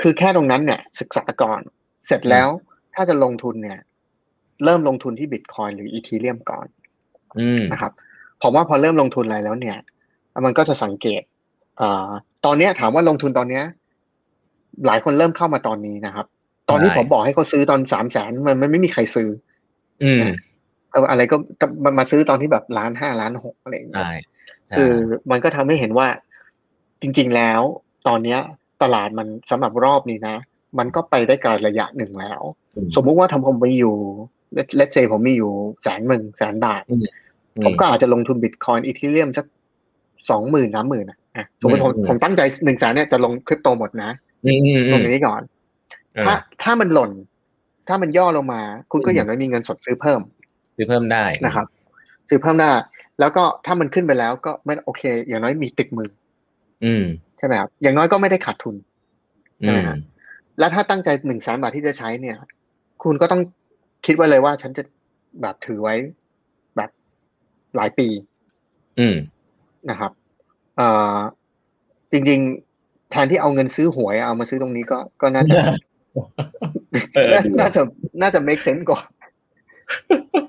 [0.00, 1.60] คือแค่ตรงนั้นเนี่ย ศึกษาก่อน
[2.06, 2.48] เสร็จแล้ว
[2.94, 3.80] ถ้าจะลงทุนเนี่ย
[4.64, 6.66] เริ่มลงทุนที่บิตคอยหรืออีทีเรียมก่อน
[7.38, 7.92] อืมนะครับ
[8.42, 9.76] ผมว่าพอเริ่มลงทุนอะไรแล้วเนี่ย
[10.44, 11.22] มันก็จะสังเกต
[11.80, 12.08] อ่า
[12.44, 13.64] ตอนเนี้ยถามว่าลงทุนตอนเนี้ย
[14.86, 16.26] หลายคนเริ่มเข้ามาตอนนี้นะครับ
[16.70, 19.28] ตอนที่ใช่ผมบอกให้เขาซื้อตอนสามแสนมันมันไม่มีใครซื้อ
[20.04, 20.24] อืม
[20.92, 21.36] เอออะไรก็
[21.84, 24.12] มามาซื้อตอนที่แบบล้านห้าล้านหกอะไรอย่างเงี้ยใช่
[24.68, 24.92] ใช่คือ
[25.30, 26.08] มันก็ทำให้เห็นว่า
[27.02, 27.60] จริง ๆแล้ว
[28.08, 28.40] ตอนเนี้ย
[28.82, 30.36] ตลาดมันสำหรับรอบนี้นะ
[30.78, 32.42] มันก็ไปได้ไกลระยะหนึ่งแล้ว
[32.74, 33.96] อืมสมมุติว่าทำผมไปอยู่
[34.76, 37.04] เลตเซผมมีอยู่แสนหนึ่งแสนบาทอืม
[37.64, 39.46] ผมก็อาจจะลงทุนบิตคอยน์อีเทเรียมสัก
[40.30, 41.18] สองหมื่นสามหมื่นอะ
[41.62, 44.10] สมมติผมอืมผมตั้งใจหนึ่งแสนเนี่ยจะลงคริปโตหมดนะ
[44.44, 45.42] อืมอืมตอืรงมนี้ก่อน
[46.16, 47.10] อ่าถ้าถ้ามันหล่น
[47.88, 50.20] ถ้ามันย่อลงมา คุณก็อืมอย่างน้อยมีเงินสดซื้อเพิ่ม
[50.76, 51.66] ซื้อเพิ่มได้นะครับ
[52.28, 52.68] ซื้อเพิ่มได้
[53.20, 56.08] แล้วก็ถ้ามันขึ้นไปแล้วก็ไม่โอเค อย่างน้อยมีติดมือ
[56.84, 57.04] อืม
[57.38, 58.76] ใช่ไหมครับอย่างน้อยก็ไม่ได้ขาดทุน
[59.62, 59.96] อืใช่ไหมมฮะ
[60.58, 62.36] แล้วถ้าตั้งใจหนึ่งแสนบาทที่จะใช้เนี่ย
[63.02, 63.42] คุณก็ต้อง
[64.06, 64.82] คิดไว้เลยว่าฉันจะ
[65.42, 66.25] แบบถือไว้แบบ
[67.76, 68.08] หลายปี
[68.98, 69.16] อืม
[69.90, 70.12] นะครับ
[70.76, 71.16] เอ่อ
[72.12, 72.40] จริง
[72.76, 75.54] ๆ แทนที่เอาเงินซื้อหวยเอามาซื้อตรงนี้ก็ก็น่าจะ
[77.14, 77.82] เออน่าดีน่าจะ
[78.22, 79.00] น่าจะ make sense กว่า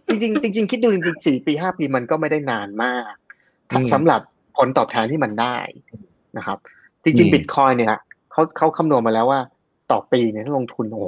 [0.07, 3.13] จริงๆจริงๆคิดดูจริงๆสี่ปีห้าปีมันก็ไม่ได้นานมาก
[3.69, 4.21] ถ้าสำหรับ
[4.57, 5.57] ผลตอบแทนที่มันได้
[6.37, 6.57] นะครับ
[7.03, 7.95] จริงๆบิตคอยเนี่ย
[8.31, 9.39] เขาเขาคำนวณมาแล้วว่า
[9.91, 11.05] ต่อปีเนี่ยถ้าลงทุนโอ้โห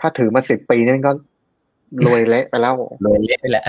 [0.00, 1.12] ถ้าถือมาสิบปีนี่ก็
[2.06, 3.64] รวยเละไปแล้วเลยเรียกไปแหละ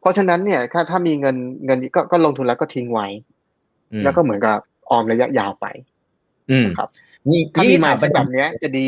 [0.00, 3.06] เพราะฉะนั้นเนี่ย ถ้าถ้ามีเงินเงินก็ก็ลงทุนแล้วก็ทิ้งไว้
[3.92, 4.56] อืมแล้วก็เหมือนกับ
[4.90, 5.66] ออมระยะยาวไป
[6.50, 6.88] อืมครับ
[7.30, 8.86] นี่ถ้ามีนี่มาถามประแบเด็นบเนี้ย จะดี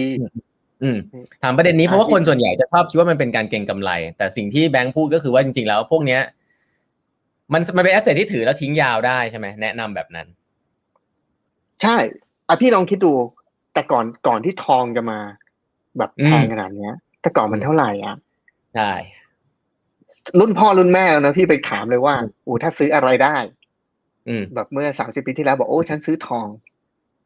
[0.82, 0.98] อืม
[1.42, 6.20] ถามประเด็นนี้เพราะว่าอ่าคนส่วนใหญ่จะชอบคิดว่ามันเป็นการเก็งกำไร แต่สิ่งที่แบงค์พูดก็คือว่าจริงๆแล้ว พวกเนี้ย
[7.52, 10.26] มันมันเป็นแอสเซทที่ถือแล้วทิ้งยาวได้ใช่ไหมแนะนำแบบนั้น
[11.82, 11.96] ใช่
[12.48, 13.12] อะพี่ลองคิดดู
[13.74, 15.18] แต่ก่อนก่อนที่ทองจะมา
[15.98, 18.16] แบบอืมแพงขนาดเนี้ย แต่ก่อนมันเท่าไหร่อะ
[18.74, 18.90] ใช่
[20.40, 22.14] รุ่นพ่อรุ่นแม่แล้วนะพี่ไปถามเลยว่า
[22.46, 23.36] อูถ้าซื้ออะไรได้
[24.28, 26.46] อืมแบบเมื่อสามสิบปีที่แล้วบอกโอ้ฉันซื้อทอง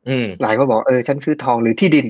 [0.09, 2.07] อืมหลายก็บอกเออฉันซื้อทองหรือที่ดิน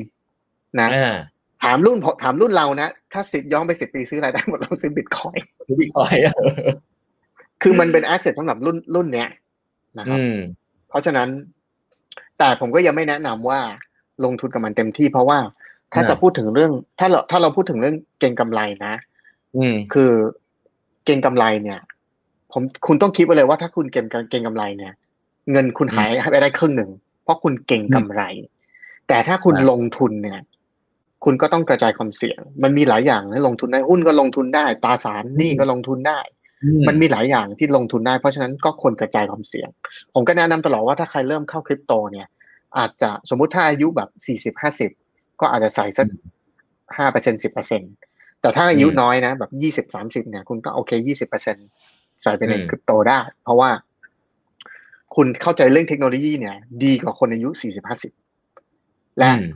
[0.80, 1.16] นะอ่า
[1.64, 6.22] ถามรุ่นถามรุ่นเรานะถ้าสิย้อนไปสิบปีซื้ออะไรได้หมดเราซื้อบิตคอยน์คือบิตคอยน์
[7.62, 9.28] คือมันเป็น asset สำหรับรุ่นรุ่นเนี้ย
[9.98, 10.36] นะครับอืม
[10.88, 11.28] เพราะฉะนั้น
[12.38, 13.60] แต่ผมก็ยังไม่แนะนำว่า
[14.24, 15.38] ลงทุนกับมันเต็มที่เพราะว่า
[15.92, 18.94] ถ้าอ่าจะพูดถึงเรื่อง ถ้าเราถ้าเราพูดถึงเรื่องเก็งกำไรนะ
[19.56, 20.12] อืมคือ
[21.04, 21.80] เก็งกำไรเนี่ย
[22.52, 24.92] ผมคุณต้องคิดไว้เลยว่าถ้าคุณเก็งเก็งกำไรเนี่ย
[25.50, 26.90] เงินคุณหายไปได้ครึ่งหนึ่ง
[27.24, 28.22] เพราะคุณเก่งกำไร
[29.08, 30.40] แต่ถ้าคุณครับลงทุนเนี่ย
[31.24, 36.20] คุณก็ต้องกระจายความเสี่ยง มันมีหลายอย่างให้ลงทุนได้หุ้นก็ลงทุนได้ตราสารหนี้ก็ลงทุนได้
[36.88, 39.68] มันมีหลายอย่างที่ลงทุนได้ เพราะฉะนั้นก็ควรกระจายความเสี่ยง
[40.14, 42.28] ผมก็แนะนำตลอดว่าถ้าใครเริ่มเข้าคริปโตเนี่ย
[42.78, 44.90] อาจจะสมมุติถ้าอายุแบบสี่สิบห้าสิบ
[45.40, 46.06] ก็อาจจะใส่สัก
[46.96, 47.82] ห้าเปอร์เซ็นสิบเปอร์เซ็น
[48.42, 51.56] แต่ถ้าอายุอืมน้อยนะแบบยี่สิบสามสิบเนี่ย คุณก็โอเคยี่สิบเปอร์เซ็น
[52.22, 53.70] ใส่ไปในอืมคริปโตได้ เพราะว่า
[55.14, 58.12] คุณเข้าใจเรื่องเทคโนโลยีเนี่ย ดีกว่าคนอายุสี่สิบห้าสิบ
[59.18, 59.46] และอืม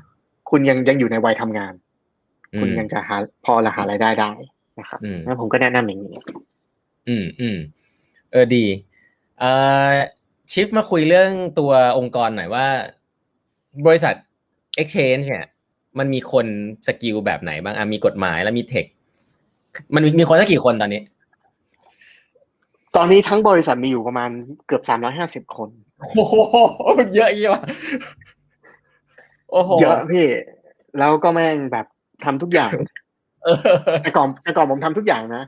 [0.50, 1.74] คุณยังยังอยู่ในวัยทำงาน
[2.54, 4.30] อืมคุณยังจะหาพอละหารายได้ได้
[4.80, 6.12] นะครับอืมงั้นผมก็แนะนำอย่างนี้
[7.08, 7.58] อืมอืม
[8.32, 8.64] เออดี
[9.38, 9.50] เอ่
[9.90, 9.92] อ
[10.52, 12.66] shift มาคุยเรื่องตัวองค์กรหน่อยว่า
[13.86, 14.14] บริษัท
[14.80, 15.46] Exchange เนี่ย
[15.98, 16.46] มันมีคน
[16.86, 18.86] skill แบบไหนบ้างอะมีกฎหมายแล้วมี tech
[19.94, 21.02] มันมีมีคนสักกี่คนตอนนี้
[22.96, 24.30] ตอนนี้ทั้งบริษัทมีอยู่ประมาณ
[24.66, 25.68] เกือบสามร้อยห้าสิบคน
[26.00, 26.34] โอ้โห
[26.98, 27.58] มันเยอะเยอะ
[29.50, 30.26] โอ้โหเยอะพี่
[30.98, 31.86] แล้วก็แม่งแบบ
[32.24, 32.70] ทำทุกอย่าง
[33.44, 33.56] เออ
[34.02, 35.44] แต่ก่อนแต่ก่อนผมทำทุกอย่างนะ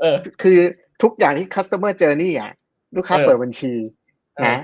[0.00, 0.58] เออ คือ
[1.02, 2.52] ทุกอย่างที่ customer journey อะ
[2.96, 3.72] ลูกค้าเออเปิดบัญชี
[4.36, 4.56] เออนะ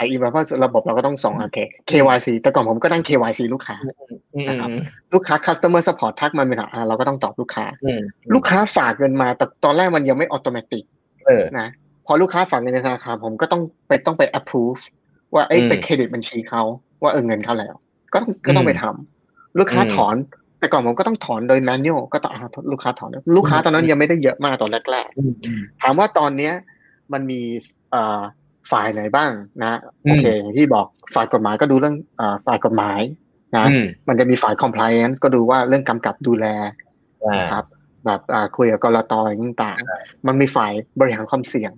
[0.00, 1.58] ใส่อีเมลเพราะระบบเราก็ต้องส่งโอเค
[1.90, 3.76] KYC แต่ก่อนผมก็นั่ง KYC ลูกค้า
[4.34, 4.70] อืมนะครับ
[5.14, 8.00] ลูกค้า customer support ทักมาเป็นอะเราก็ต้องตอบลูกค้าอืม
[8.34, 10.84] ลูกค้าฝากเงินมา แต่ตอนแรกมันยังไม่ automatic
[11.26, 11.68] เออนะ
[12.06, 14.80] พอลูกค้าฝากเงินในธนาคารผมก็ต้องไปต้องไป approve
[15.34, 16.62] ว่าเอ้ยอืมไปเครดิตบัญชีเขา
[17.02, 17.74] ว่าเออเงินเขาแล้ว
[18.12, 20.16] ก็ต้องก็ต้องอืมไปทำลูกค้าอืมถอน
[20.58, 22.40] แต่ก่อนผมก็ต้องถอนโดย manual ก็ต้องอ่า
[22.72, 26.54] ลูกค้าถอน ลูกค้าตอนนั้นยังไม่ได้เยอะมากตอนแรกอืมอืมๆถามว่าตอนเนี้ย
[27.12, 27.40] มันมี
[27.90, 28.20] เอ่อ
[28.70, 29.30] ฝ่ายไหนบ้าง
[29.62, 33.00] นะอืมโอเคอย่างที่บอกฝ่ายกฎหมายก็ดูเรื่องเอ่อฝ่ายกฎหมาย
[33.56, 36.46] นะอืมมันจะมีฝ่าย compliance ก็ดูว่าเรื่องกำกับดูแล
[37.26, 37.64] อ่านะครับ
[38.06, 39.30] แบบอ่าคุยกับกรตอะไร
[39.64, 41.72] ต่างๆมันมีฝ่ายบริหารความเสี่ยง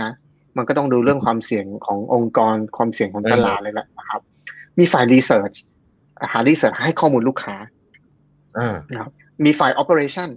[0.00, 0.10] นะ
[0.56, 4.20] มันก็ต้องดูเรื่องความเสี่ยงขององค์กรความเสี่ยงของตลาดเลยแหละนะครับ
[4.78, 5.52] มีฝ่ายรีเสิร์ช
[6.32, 7.56] หารีเสิร์ชให้ข้อมูลลูกค้า
[8.58, 9.12] อ่านะครับ
[9.44, 10.28] มีฝ่าย operation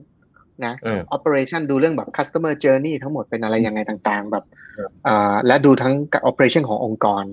[0.65, 5.93] นะเออ operation ดูเรื่องแบบ customer journey ทั้งหมดเป็นอะไรยังไงต่างๆ แบบเอออ่าและดูทั้ง
[6.29, 7.23] operation ขององค์กร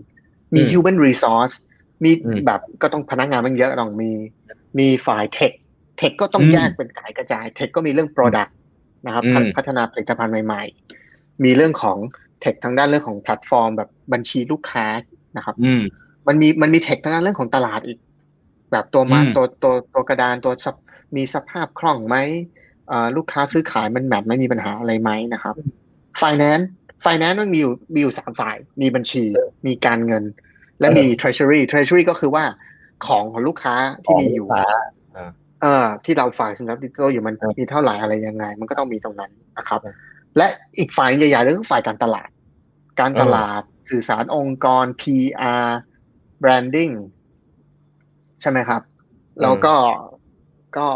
[0.55, 1.55] มีอืม human resource
[2.05, 4.11] มีอืมแบบก็ต้องพนักงานมันเยอะต้องมี
[4.79, 5.53] มีฝ่าย tech
[6.01, 8.53] tech ก็ต้องอืมแยกเป็นขายกระจาย tech ก็มีเรื่อง product
[9.07, 10.63] นะครับอืมพัฒนาผลิตภัณฑ์ใหม่
[11.03, 11.99] ๆ มีเรื่องของ
[12.43, 14.87] tech ทางด้านเรื่องของแพลตฟอร์ม แบบบัญชีลูกค้า
[15.37, 15.83] นะครับอืม
[16.29, 17.99] มันมีมันมีเทคทางด้านเรื่องของตลาดอีก
[18.71, 20.77] แบบตัวมาอืมตัวตัวตัวกระดานตัวสับ
[21.17, 22.64] มีสภาพคล่องไหมอ่า
[23.17, 25.55] ลูกค้าซื้อขายมันแมทไม่มีปัญหาอะไรไหมนะครับ
[26.21, 26.67] finance
[27.05, 29.25] finance มันมีอยู่มีอยู่สามฝ่าย มีบัญชี
[29.67, 30.25] มีการเงิน
[30.81, 32.45] และมี treasury treasury ก็คือว่า
[33.07, 34.67] ของของลูกค้าที่มีอยู่ขงลูกค้า
[35.63, 39.95] เออที่เราฝ่ายสินทรัพย์ดิจิทัลอยู่มันครับมีเท่าไหร่อะไรยังไง มันก็ต้องมีตรงนั้นนะครับครับ
[40.37, 40.47] และ
[40.79, 42.29] อีกฝ่ายใหญ่ๆก็คือฝ่ายการตลาด
[43.01, 45.67] การตเออลาดสื่อสารองค์กร PR
[46.43, 46.95] branding
[48.41, 48.83] ใช่ไหมครับ
[49.43, 49.75] แล้วก็
[50.77, 50.87] ก็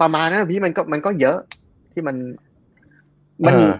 [0.00, 1.38] ประมาณนั้นพี่มันก็มันก็เยอะ
[1.92, 2.16] ที่มัน
[3.46, 3.72] มันเออ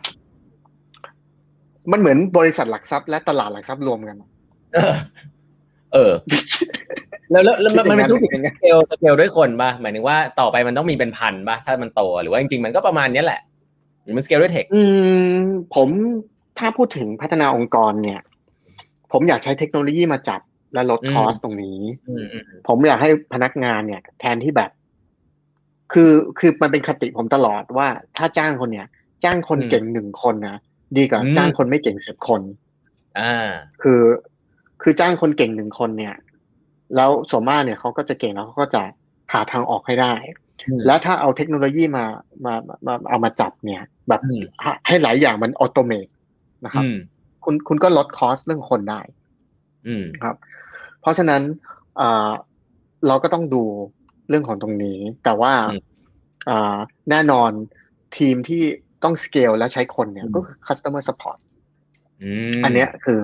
[1.93, 4.17] มันเหมือนบริษัทหลักทรัพย์และตลาดหลักทรัพย์รวมกัน
[4.75, 4.95] เออ
[5.93, 6.13] เออ
[7.31, 13.41] แล้วแล้วแล้วมันเป็นธุรกิจคิดอย่างนั้นสเกลสเกลด้วยคนป่ะหมายถึงว่าต่อไปมันต้องมีเป็นพันป่ะถ้ามันโตหรือว่าจริงๆมันก็ประมาณเนี้ยแหละ
[14.03, 14.83] หรือมันสเกลด้วยเทคอื
[15.35, 15.39] ม
[15.75, 15.89] ผม
[16.59, 18.21] ถ้าพูดถึงพัฒนาองค์กรเนี่ย
[19.13, 20.41] ผมอยากใช้เทคโนโลยีมาจับ
[20.75, 24.71] และลดอืมคอสตรงนี้อืมอืมผมอยากให้พนักงานเนี่ย แทนที่แบบ
[25.93, 28.87] คือคือมันเป็นคติผมตลอดว่าถ้าจ้างคนเนี่ย
[29.25, 30.57] จ้างคนเก่งหนึ่งคนนะ
[30.97, 32.41] ดีกว่าจ้างคนไม่เก่งสิบคน
[33.19, 33.49] อ่า
[33.83, 34.03] คือ
[34.83, 36.15] คือจ้างคนเก่งหนึ่งคนเนี่ย
[36.97, 38.83] แล้วส่วนมากเนี่ยเขาก็จะเก่งแล้วเขาก็จะ
[39.33, 40.15] หาทางออกให้ได้
[40.69, 42.05] อืมแล้วถ้าเอาเทคโนโลยีมา
[42.45, 46.07] มามามาเอามาจับเนี่ย แบบอืมให้ให้หลายอย่างมันออโตเมต
[46.65, 46.97] นะครับอืม
[47.45, 49.01] คุณคุณก็ลดคอสเรื่องคนได้
[49.87, 50.37] อืมครับ
[51.01, 51.43] เพราะฉะนั้น
[52.01, 52.31] อ่า
[53.07, 53.63] เราก็ต้องดู
[54.29, 55.81] เรื่องของตรงนี้ แต่ว่าอืม
[56.49, 56.77] อ่า
[57.11, 57.51] แน่นอน
[58.17, 58.63] ทีมที่
[59.05, 61.39] ต้องสเกลและใช้คนเนี่ยอืมก็คือ customer support
[62.23, 63.21] อืมอันเนี้ยคือ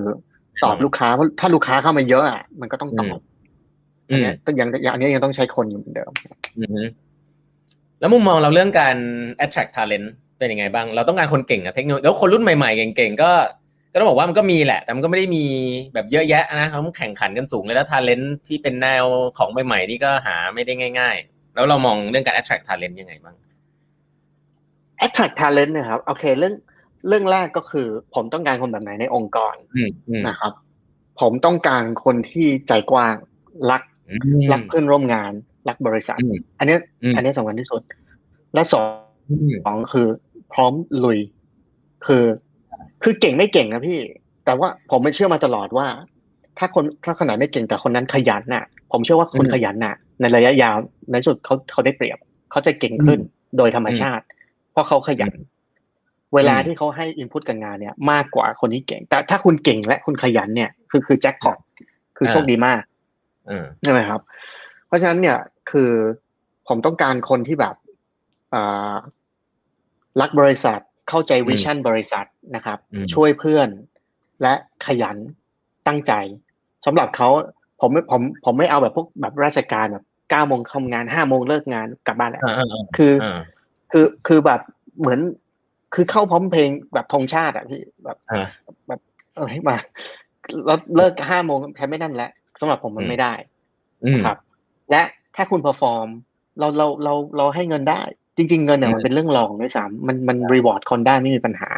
[0.65, 3.19] ตอบลูกค้าเพราะถ้าลูกค้าเข้ามาเยอะอะมันก็ต้องตอบ
[4.11, 6.13] อือันมเนี้ยก็ยังยังอันเนี้ยยังต้องใช้คนอยู่เหมือนเดิม
[6.59, 6.85] อืม
[8.01, 8.97] แล้วมุมมองเราเรื่องการ
[9.45, 13.31] attract talent เป็นยังไงบ้าง เราต้องการคนเก่งอะเทคโนโลยีแล้วคนรุ่นใหม่ๆ เก่งๆ ก็
[13.95, 15.45] ก็ต้องบอกว่ามันก็มีแหละ แต่มันก็ไม่ได้มี
[15.95, 19.05] แบบเยอะแยะนะเขาต้องแข่งขันกันสูงเลยแล้ว talent ที่เป็นแนว
[19.39, 23.37] ของใหม่ๆนี่ก็หาไม่ได้ง่าย ๆ แล้วเรามองเรื่องการ attract talent ยังไงบ้าง
[25.05, 26.55] attract talent เนะครับโอเคเรื่อง
[27.09, 30.53] เรื่องแรกก็คือ ผมต้องการคนแบบไหนในองค์กรอืมอืมนะครับ
[31.21, 33.15] ผมต้องการคนที่ใจกว้าง
[33.71, 35.33] รักอืมรักเพื่อนร่วมงาน
[35.69, 37.81] รักบริษัทอืมอันเนี้ยอืมอันเนี้ยสำคัญที่สุด
[38.55, 38.87] และสอง
[39.31, 40.09] อืมสองคือ
[40.53, 40.73] พร้อม
[41.05, 41.19] ลุย
[42.07, 42.25] คือ
[43.05, 44.01] คือเก่งไม่เก่งนะพี่
[44.45, 45.87] แต่ว่าผมไม่เชื่อมาตลอดว่า
[46.59, 50.77] ถ้าคนถ้าขนาดไม่เก่งแต่คนนั้นขยันน่ะ ผมเชื่อว่าคนขยันน่ะ ในระยะยาว
[51.11, 52.19] ในที่สุดเขาเขาได้เปรียบ
[52.51, 53.21] เขาจะเก่งขึ้น
[53.57, 54.25] โดยธรรมชาติ
[54.73, 55.33] เพราะเขาขยัน
[56.35, 61.59] เวลาที่เขาให้อินพุตกับงานเนี่ย มากกว่าคนที่เก่ง แต่ถ้าคุณเก่งและคุณขยันเนี่ย คือคือแจ็คพอต
[62.17, 62.83] คือโชคดีมาก
[63.51, 64.21] อืมใช่ไหมครับ
[64.87, 65.39] เพราะฉะนั้นเนี่ย
[65.71, 65.91] คือ
[66.69, 67.75] ผมต้องการคนที่แบบ
[68.55, 68.95] อ่า
[70.21, 73.69] รักบริษัท เข้าใจวิชั่นบริษัทนะครับอืมช่วยเพื่อน
[74.43, 74.55] และ
[74.87, 75.17] ขยัน
[75.87, 76.13] ตั้งใจ
[76.87, 77.29] สำหรับเขา
[77.81, 83.41] ผมไม่ผมผมไม่เอาแบบพวกแบบราชการแบบเก้าโมงทำงานห้าโมงเลิกงานกลับบ้านแล้วอ่าอ่าอ่าคืออ่า
[83.93, 84.61] คือคือแบบ
[85.01, 85.21] เหมือน
[85.95, 88.47] คือเข้าพร้อมเพลงแบบธงชาติอะพี่แบบอ่า
[88.89, 89.01] แบบ
[89.35, 89.77] เออให้มา
[90.67, 93.35] แล้วเลิกห้าโมงใช่ไหมนั่นแล้วสำหรับผมมันไม่ได้
[94.05, 94.39] อืมครับ
[94.91, 95.03] และ
[95.37, 96.09] ถ้าคุณ perform
[96.59, 98.03] เราเราเราเราให้เงินได้
[98.37, 101.71] จริง ๆ เงินเนี่ยอืมมันเป็นเรื่องรองด้วยซ้ำมันมัน reward คนได้ไม่มีปัญหา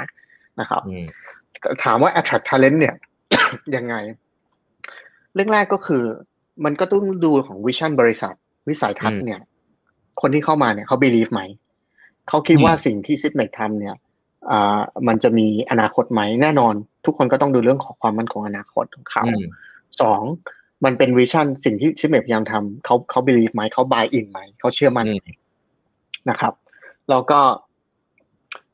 [0.61, 1.07] นะครับอืม
[1.85, 2.95] ถามว่า attract talent เนี่ย
[3.77, 3.95] ยังไง
[5.35, 6.03] เรื่องแรกก็คือ
[6.65, 8.35] มันก็ต้องดูของ vision บริษัท
[8.69, 9.41] วิสัยทัศน์เนี่ย
[10.21, 11.43] คนที่เข้ามาเนี่ยเขา believe ไหม
[12.29, 13.97] เขาคิดว่าสิ่งที่ Zipmex ทำเนี่ย
[14.51, 19.47] อ่ามันจะมีอนาคตไหมแน่นอน ทุกคนก็ต้องดูเรื่องของความมั่นคงอนาคตของเขาอืม
[20.01, 20.23] สอง
[20.85, 25.21] มันเป็น vision สิ่งที่ Zipmex พยายามทำเขาเขา believe ไหมเขา buy in ไหมเขาเชื่อมั่นอืม
[26.31, 26.53] นะครับ
[27.11, 27.41] แล้วก็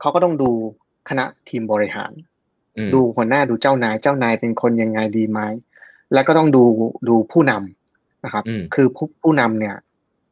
[0.01, 0.51] เขาก็ต้องดู
[1.09, 2.13] คณะทีมบริหาร
[2.77, 5.41] อืมดูหัวหน้าดูเจ้านายเจ้านายเป็นคนยังไงดีไหม
[6.13, 6.65] แล้วก็ต้องดู
[7.09, 9.77] ดูผู้นำนะครับอืมคือผู้ผู้นำเนี่ย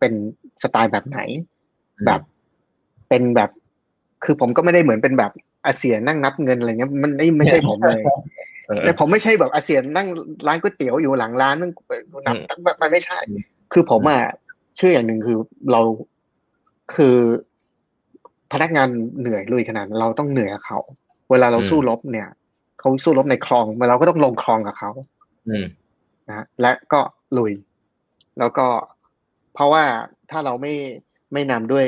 [0.00, 0.12] เป็น
[0.62, 1.20] สไตล์แบบไหน
[2.06, 2.20] แบบ
[3.08, 3.50] เป็นแบบ
[4.24, 5.32] คือผมก็ไม่ได้เหมือนเป็นแบบ
[5.66, 8.02] อาเซียนั่งนับเงินอะไรเงี้ยมันไม่ไม่ใช่ผมเลย
[8.66, 10.08] เออแต่ผมไม่ใช่แบบอาเซียนนั่ง
[10.46, 11.72] ร้านก๋วยเตี๋ยวอยู่หลังร้านนั่ง
[12.26, 13.40] นับอืมแบบมันไม่ใช่อืม
[13.72, 14.20] คือผมอะ
[14.76, 15.36] เชื่ออย่างหนึ่งคือ
[15.72, 15.80] เรา
[16.94, 17.16] คือ
[18.52, 18.88] พนักงาน
[19.20, 20.78] เหนื่อยลุยขนาดนั้นเราต้องเหนื่อยกับเขา
[21.30, 22.28] เวลาเราอืมสู้รบเนี่ย
[22.80, 24.90] เขาสู้รบในคลองเราก็ต้องลงคลองกับเขา
[25.48, 25.64] อืม
[26.28, 27.00] นะฮะและก็
[27.38, 27.52] ลุย
[28.38, 28.66] แล้วก็
[29.54, 29.84] เพราะว่า
[30.30, 30.74] ถ้าเราไม่
[31.32, 31.86] ไม่นำด้วย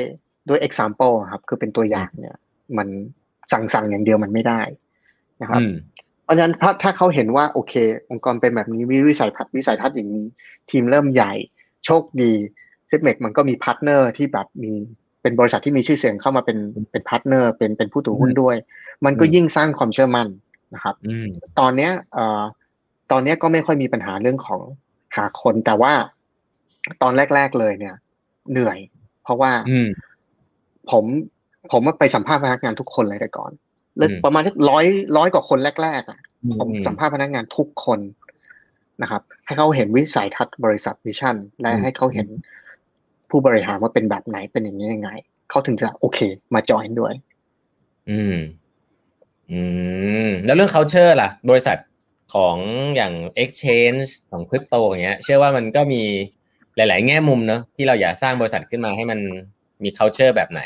[0.49, 2.35] ด้วย example อะครับ คือเป็นตัวอย่างเนี่ย
[2.77, 2.87] มัน
[3.51, 4.61] สั่งสั่งอย่างเดียวมันไม่ได้
[5.41, 5.73] นะครับอืม
[6.23, 7.73] เพราะฉะนั้นถ้าถ้าเขาเห็นว่าโอเค
[8.09, 10.25] องค์กรเป็นแบบนี้วิวิสัยทัศน์วิสัยทัศน์อย่างนี้
[10.69, 11.33] ทีมเริ่มใหญ่
[11.85, 12.33] โชคดี
[12.93, 14.71] Zipmex มันก็มี partner ที่แบบมี
[15.21, 16.57] เป็นบริษัทที่มีชื่อเสียงเข้ามาเป็น
[16.91, 18.55] เป็น partner เป็นเป็นผู้ถือหุ้นด้วย
[19.05, 20.27] มันก็อืมยิ่งสร้างความเชื่อมั่น
[20.75, 21.27] นะครับอืม
[21.59, 22.41] ตอนเนี้ยเอ่อ
[23.11, 24.61] ตอนเนี้ยก็ไม่ค่อยมีปัญหาเรื่องของ
[25.15, 25.93] หาคนแต่ว่า
[27.01, 27.95] ตอนแรก ๆเลยเนี่ย
[28.51, 28.77] เหนื่อย
[29.23, 29.89] เพราะว่าอืม
[30.91, 31.05] ผม
[31.71, 33.51] ผมว่าไปสัมภาษณ์พนักงานทุกคนเลยแต่ก่อน
[33.97, 34.85] เลิกอืมประมาณร้อย
[35.17, 36.19] ร้อยกว่าคนแรกๆอะ
[36.59, 37.99] ผมอืสัมภาษณ์พนักงานทุกคน
[39.01, 42.27] นะครับ ให้เขาเห็นวิสัยทัศน์บริษัท vision และอืมให้เขาเห็น
[43.33, 45.09] ผู้บริหารว่าเป็นแบบไหนเป็นอย่างนี้ยังไง
[45.49, 46.19] เขาถึงจะโอเค
[46.53, 47.13] มาจอยด้วย
[48.09, 48.37] อืม
[49.51, 49.61] อื
[50.27, 51.77] ม แล้วเรื่อง culture ล่ะ บริษัท
[52.33, 52.55] ของ
[52.95, 53.13] อย่าง
[53.43, 56.01] exchange ของคริปโตอย่างเงี้ย เชื่อว่ามันก็มี
[56.75, 59.19] หลาย ๆ แง่มุมเนอะที่เราอยากสร้างบริษัทขึ้นมาให้มัน
[59.83, 60.61] มี culture แบบไหน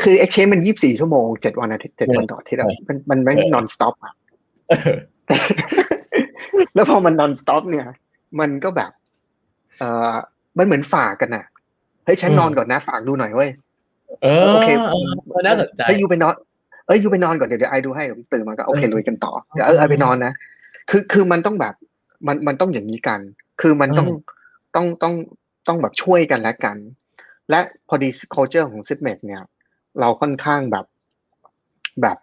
[0.00, 4.12] คือ exchange มันยี่สิบสี่ชั่วโมงเจ็ดวันอาทิตย์เจ็ดวันต่ออาทิตย์อะเออมันมันไม่เออนอนสต็อปอะ
[6.74, 7.86] แล้วพอมันนอนสต็อปเนี่ย
[8.40, 8.92] มันก็แบบ
[9.78, 10.14] เออ
[10.58, 11.44] มันเหมือนฝากกันน่ะ
[12.04, 13.50] เฮ้ยฉันอืมนอนก่อนนะฝากดูหน่อยเว้ย
[14.22, 16.34] เออโอเคเออน่าสนใจเฮ้ยยูไปนอน
[16.86, 20.32] เอ้ยยูไปนอนก่อนเดี๋ยวเดี๋ยวไอดูให้ผมตื่นมาก็โอเคเออลุยกันต่อเดี๋ยวเออไอไปนอนนะ
[20.90, 21.74] คือคือมันต้องแบบ
[22.26, 23.20] มันมันต้องอย่างนี้กัน
[23.60, 24.18] คือมันต้องอืม
[24.74, 25.14] ต้องต้อง
[25.68, 26.76] ต้องแบบช่วยกันและกัน
[27.50, 29.42] และพอดี culture ของ s i p m e t เนี่ย
[30.00, 30.84] เราค่อนข้างแบบ
[32.02, 32.16] แบบ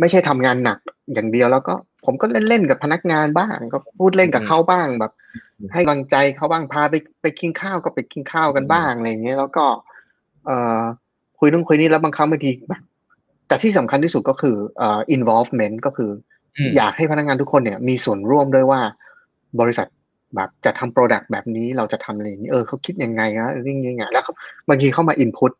[0.00, 0.78] ไม่ใช่ทำงานหนัก
[1.12, 5.12] อย่างเดียวแล้วก็ ผมก็เล่นเล่นๆกับพนักงานบ้าง ก็พูดเล่นกับเขาบ้างแบบ
[5.72, 9.64] ให้กำลังใจเขาบ้างพาไปไปกินข้าวก็ไปกินข้าวกันบ้างอะไรอย่างเงี้ยแล้วก็
[10.46, 10.80] เอ่อ
[11.38, 12.82] คุยนู่นคุยนี่แล้วบางครั้งบางทีแบบ
[13.48, 16.10] แต่ที่สำคัญที่สุดก็คือเอ่อ involvement ก็คือ
[16.58, 18.80] อืมอยากให้พนักงานทุกคนเนี่ย มีส่วนร่วมด้วยว่า
[19.60, 19.86] บริษัท
[20.36, 24.32] แบบจะทำโปรดักต์แบบนี้เราจะทำอะไรอย่างนี้เออเขาคิดยังไงนะเรื่องยังไงแล้วเขา
[24.68, 25.52] บางทีเข้ามา input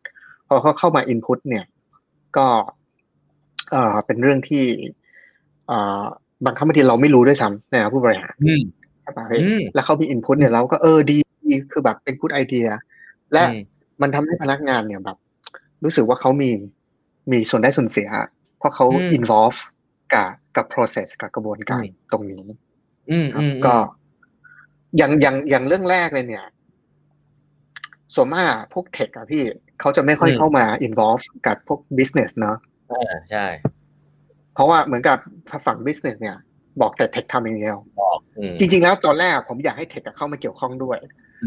[0.49, 1.65] พอเขาเข้ามา input เนี่ย
[2.37, 2.47] ก็
[3.71, 4.65] เอ่อเป็นเรื่องที่
[5.69, 6.03] เอ่อ
[6.45, 11.17] บางครั้งบางทีเราไม่รู้ด้วยซ้ำในฐานะผู้บริหารอืมใช่ปะเฮ้ยอืมแล้วเขามี input เนี่ยเราก็เออดี
[11.73, 12.69] คือแบบเป็น good idea
[13.33, 13.61] และอืม
[14.03, 15.17] มันทำให้พนักงานเนี่ยแบบ
[15.85, 16.51] รู้สึกว่าเขามี
[17.31, 18.09] มีส่วนได้ส่วนเสีย
[18.59, 19.59] เพราะเขาอืม involve
[20.15, 22.43] กับกับ process กับกระบวนการอืมตรงนี้
[23.11, 23.75] อืมครับอืมก็
[24.97, 26.47] อย่างอย่างอย่างเรื่องแรกเลยเนี่ย
[28.15, 29.45] ส่วนมากพวกเทคอะพี่
[29.81, 32.57] เขาจะไม่ค่อยเข้ามา involve กับพวก business เนอะ
[32.93, 33.47] อ่าใช่
[34.55, 35.19] เพราะว่าเหมือนกับ
[35.67, 36.37] ฝั่ง business เนี่ย
[36.81, 37.79] บอกแต่เทคทำอย่างเดียว
[38.39, 40.99] อืมจริง ๆ แล้วตอนแรกผมอยากให้เทคเข้ามาเกี่ยวข้องด้วย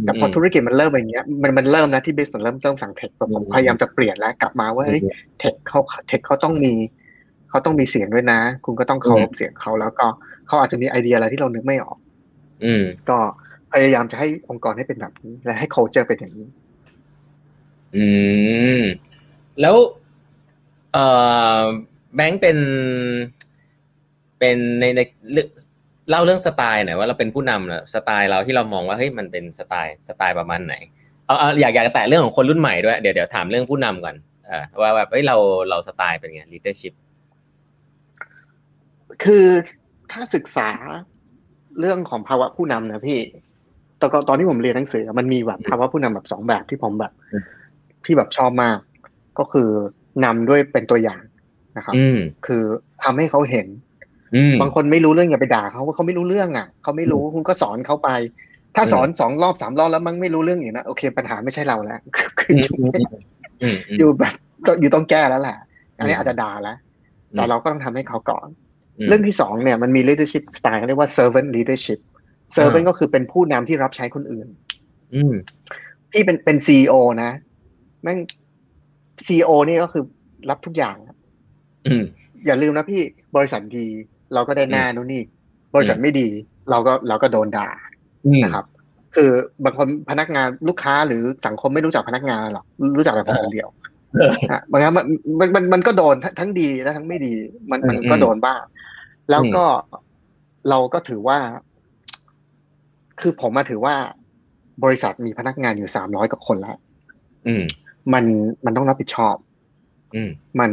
[0.06, 5.02] แต่พอมธุรกิจมันเริ่มอย่างเงี้ยมันมันเริ่มนะที่ business เริ่มเริ่มสั่งเทคแต่ผมอืมพยายามจะเปลี่ยนแล้วกลับมาว่าเฮ้ย
[5.40, 6.74] เทคเขาเทคเขาต้องมี
[7.50, 10.08] เขาต้องมีเสียงด้วยนะ คุณก็ต้องเคารพเสียงเขาแล้วก็
[10.48, 11.98] เขาอาจจะมีไอเดียอะไรที่เรานึกไม่ออก
[12.64, 13.18] อืมก็
[13.74, 16.48] พยายามจะให้องค์กรให้เป็นแบบนี้และให้ culture เป็นอย่างนี้
[17.96, 18.06] อื
[18.82, 18.84] ม
[19.62, 19.76] แล้ว
[20.94, 21.06] เอ่
[21.60, 21.62] อ
[22.16, 22.58] แบงค์เป็น
[24.40, 25.48] เป็นในในเรื่อง
[26.10, 30.76] เล่าเรื่องสไตล์หน่อยว่าเราเป็นผู้นำนะสไตล์เราที่เรามองว่าเฮ้ยมันเป็นสไตล์สไตล์ประมาณไหน
[31.26, 34.16] เอาเอาอยากอยากจะแตะเรื่องของคนรุ่นใหม่ด้วยเดี๋ยวเดี๋ยวถามเรื่องผู้นำก่อน
[34.50, 35.36] อ่าว่าแบบเฮ้ยเรา
[35.70, 36.94] เราสไตล์เป็นไง leadership
[39.24, 39.46] คือ
[40.12, 40.70] ถ้าศึกษา
[41.80, 43.20] เรื่องของภาวะผู้นำนะพี่
[44.00, 47.44] ตอนก่อนตอนที่ผมเรียนหนังสือมันมีแบบภาวะผู้นำแบบสองแบบที่ผมแบบอืม
[48.06, 48.78] ที่แบบชอบมาก
[49.40, 49.70] ก็คือ
[50.26, 51.22] นำด้วยเป็นตัวอย่าง
[51.78, 52.64] นะครับอืมคือ
[53.04, 53.88] ทำให้เขาเห็นอืม
[54.62, 58.10] บางคนไม่รู้เรื่องอย่าไปด่าเขาว่าเขาไม่รู้เรื่องอะเขาไม่รู้คุณก็สอนเขาไป
[58.76, 62.00] ถ้าสอนสองรอบสามรอบแล้วมันไม่รู้เรื่องอย่างนะโอเค ปัญหาไม่ใช่เราแล้ว
[62.40, 62.76] คืออืมอยู่
[63.62, 64.34] อืมอืมอยู่แบบ
[64.66, 65.58] ต้องอยู่ต้องแก้แล้วแหละ
[65.98, 66.78] อันนี้อืมอาจจะด่าแล้ว
[67.32, 68.48] อืมแต่เราก็ต้องทำให้เขาก่อน
[68.98, 72.00] อืมเรื่องที่สองเนี่ยมันมี leadership style เขาเรียกว่า servant leadership
[72.56, 74.48] servant อ่าก็คือเป็นผู้นำที่รับใช้คนอื่น
[75.16, 75.34] อืม
[76.12, 77.32] พี่เป็นเป็นซีอนะ
[78.04, 78.18] แม่ง
[79.28, 80.04] ซีอนี่ก็คือ
[80.50, 80.96] รับทุกอย่าง
[81.88, 82.04] อืม
[82.46, 83.02] อย่าลืมนะพี่
[83.36, 83.88] บริษัทดี
[84.34, 85.22] เราก็ได้หน้านู่นนี่
[85.76, 86.28] บริษัทไม่ดี
[86.70, 87.70] เราก็เราก็โดนด่า
[88.26, 88.66] อืมนะครับ
[89.16, 89.32] คือ
[89.64, 92.66] บางคนพนักงานลูกค้าหรือสังคมไม่รู้จักพนักงานหรอก
[92.98, 93.70] รู้จักแต่ผมคนเดียว
[94.16, 95.06] เออฮะบางครั้งมัน
[95.40, 97.34] มันมันมันก็โดนทั้งทั้งดีและทั้งไม่ดี
[97.72, 98.62] มันมันอืมก็โดนบ้าง
[99.30, 99.66] แล้วก็
[100.70, 101.38] เราก็ถือว่า
[103.22, 103.96] คือผมมาถือว่า
[104.84, 106.78] บริษัทมีพนักงานอยู่สามร้อยกว่าคนแล้ว
[107.48, 107.64] อืม
[108.14, 108.24] มัน
[108.66, 109.36] มันต้องรับผิดชอบ
[110.16, 110.72] อืมมัน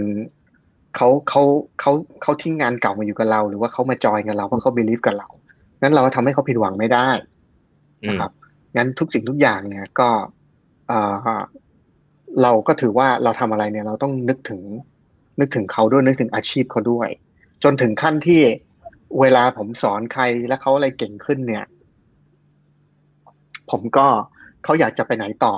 [0.97, 1.43] เขาเขา
[1.81, 1.93] เขา
[2.23, 5.29] เขาทิ้งงานเก่ามาอยู่กับเรา หรือว่าเขามาจอยกับเราเพราะเขาบิลีฟกับเรา
[5.83, 7.09] งั้นเราทำให้เขาผิดหวังไม่ได้
[8.05, 8.33] อืมนะครับ
[8.77, 10.09] งั้นทุกสิ่งทุกอย่างเนี่ยก็
[10.89, 11.15] เอ่อ
[12.43, 14.61] เราก็ถือว่าเราทำอะไรเนี่ย เราต้องนึกถึง
[15.41, 17.09] นึกถึงเขาด้วยนึกถึงอาชีพเขาด้วย
[17.65, 18.43] จนถึงขั้นที่
[19.21, 21.65] เวลาผมสอนใครแล้วเขาอะไรเก่งขึ้นเนี่ย
[23.71, 24.07] ผมก็
[24.65, 25.55] เขาอยากจะไปไหนต่อ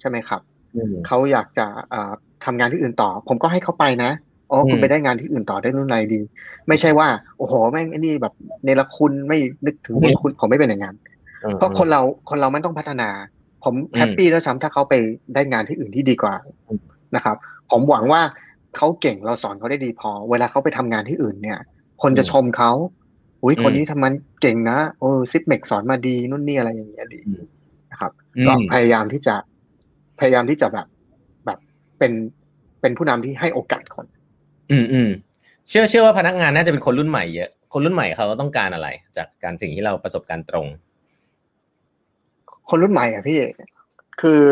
[0.00, 0.40] ใช่ไหมครับ
[0.76, 2.12] อืมเขาอยากจะเอ่อ
[2.44, 4.10] ทำงานที่อื่นต่อ ผมก็ให้เขาไปนะ
[4.52, 6.20] อ๋อคุณอืมไปได้งานที่อื่นต่อได้นู่นไรดี
[6.68, 8.34] ไม่ใช่ว่า โอ้โหแม่งไอ้นี่แบบ
[8.64, 10.96] เนรคุณไม่นึกถึงบุญคุณผมไม่เป็นอย่างนั้น
[11.58, 13.08] เพราะคนเราคนเรามันต้องพัฒนา
[13.64, 14.94] ผมอืมแฮปปี้แล้วซ้ำถ้าเขาไป
[15.34, 16.34] ได้งานที่อื่นที่ดีกว่า
[16.68, 16.80] อืม
[17.16, 17.36] นะครับ
[17.70, 18.22] ผมหวังว่า
[18.76, 21.58] เขาเก่งเราสอนเขาได้ดีพอ เวลาเขาไปทำงานที่อื่นเนี่ย
[22.02, 22.70] คนจะชมเขา
[23.42, 27.44] อุ้ยอืมคนนี้ทำมันเก่งนะโอ้ซิปเมกสอนมาดีนู่นนี่อะไรอย่างเงี้ยดีอืม
[27.90, 29.34] นะครับอืมก็พยายามที่จะ
[30.20, 30.86] พยายามที่จะแบบ
[31.46, 31.58] แบบ
[31.98, 32.12] เป็น
[32.80, 34.06] เป็นผู้นำที่ให้โอกาสคน
[34.72, 35.10] อืมอืม
[35.68, 40.66] เชื่อเชื่อว่าพนักงานน่าจะเป็นคนรุ่นใหม่เยอะคนรุ่นใหม่เขาต้องการอะไร จากการสิ่งที่เราประสบการณ์ตรง
[42.68, 43.40] คนรุ่นใหม่อะพี่
[44.20, 44.42] คือ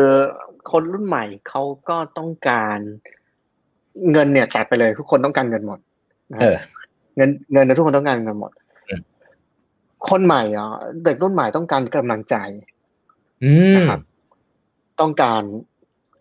[0.71, 2.79] คนรุ่นใหม่เขาก็ต้องการ
[4.11, 5.79] เงินเนี่ยตัดไปเลย ทุกคนต้องการเงินหมด
[6.31, 6.55] นะเออ
[7.15, 8.51] เงินเงินนะทุกคนต้องการเงินหมด
[8.89, 9.01] อืม
[10.09, 10.69] คนใหม่อะ
[11.05, 12.35] เด็กรุ่นใหม่ต้องการกำลังใจ
[13.43, 13.99] อืมนะครับ
[15.01, 15.41] ต้องการ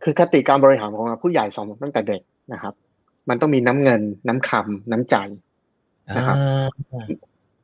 [0.02, 2.20] คือคติการบริหารของผู้ใหญ่สอนผมตั้งแต่เด็ก
[2.52, 2.74] นะครับ
[3.28, 5.16] มันต้องมีน้ำเงิน น้ำคำน้ำใจ
[6.16, 6.36] นะครับ
[6.92, 7.06] อ่า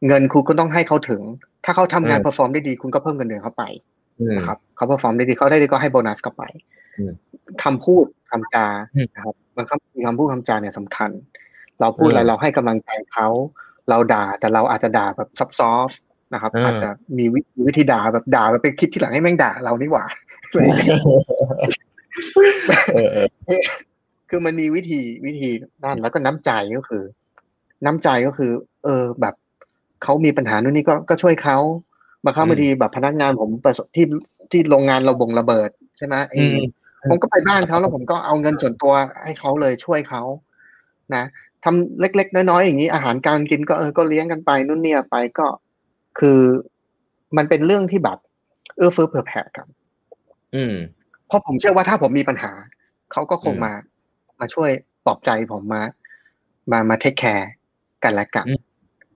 [0.07, 1.20] เงินคุณก็ต้องให้เขาถึง
[1.64, 3.64] ถ้าเขาทำงานเออ perform ได้ดี คุณก็เพิ่มเงินเดือนเขาไป
[4.20, 6.44] อืมนะครับเขา perform ได้ดีเขาได้ดีก็ให้โบนัสกลับไป
[6.98, 7.12] อืม
[7.62, 11.11] คำพูดคำจาอืมนะครับบางคำมีคำพูดคำจาเนี่ยสำคัญ
[11.80, 13.28] เราพูดอะไรเออเราให้กำลังใจเขา
[13.88, 15.90] เราด่าแต่เราอาจจะด่าแบบ soft soft
[16.32, 20.04] นะครับเออออาจจะมีวิมีวิธีด่าแบบด่าแบบไปคิดที่หลังให้แม่งด่าเรานี่หว่า
[24.29, 25.51] อะไรอย่างเงี้ยเออเออคือมันมีวิธีวิธี
[25.85, 27.03] ด้านแล้วก็น้ำใจก็คือ
[27.87, 28.51] น้ำใจก็คือ
[28.85, 29.35] เออแบบ
[30.03, 31.59] เขามีปัญหานู่นนี่ก็ก็ช่วยเขา
[32.24, 34.07] บางครั้งอืมบางทีแบบพนักงานผมประสบที่
[34.51, 36.59] ที่โรงงานเราบงระเบิดใช่ไหมไอ้อืม
[37.11, 38.93] ผมก็ไปบ้านเขาแล้วผมก็เอาเงินส่วนตัว
[39.24, 40.22] ให้เขาเลยช่วยเขา
[41.14, 41.24] นะ
[41.64, 45.47] ทำเล็ก ๆ น้อยๆอย่างนี้อาหารการกินก็เออก็เลี้ยงกันไปนู่นเนี่ยไปก็
[46.18, 46.41] คือ
[47.37, 48.18] มันเป็นเรื่องที่แบบ
[48.77, 49.66] เอื้อเฟื้อเผื่อแผ่กัน
[50.57, 50.74] อืม
[51.27, 52.53] เพราะผมเชื่อว่าถ้าผมมีปัญหา
[53.12, 53.72] เขาก็คงอืมมา
[54.41, 54.70] มาช่วย
[55.05, 55.82] ปลอบใจผมมา
[56.72, 57.51] มามาเทคแคร์
[58.05, 58.59] กันและกันอืม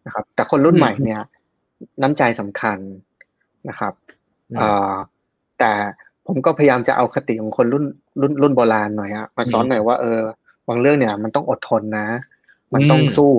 [0.07, 1.23] นะครับ แต่คนรุ่นอืมใหม่เนี่ย
[2.03, 2.79] น้ำใจสำคัญ
[3.69, 3.93] นะครับ
[4.51, 4.95] อืมเอ่อ
[5.59, 5.73] แต่
[6.27, 7.85] ผมก็พยายามจะเอาคติของคนรุ่น
[8.21, 10.21] รุ่นรุ่นโบราณหน่อยอะมาสอนหน่อยว่าเออ
[10.69, 12.09] บางเรื่องเนี่ย มันต้องอดทนนะ
[12.75, 13.33] มันต้องอืมสู้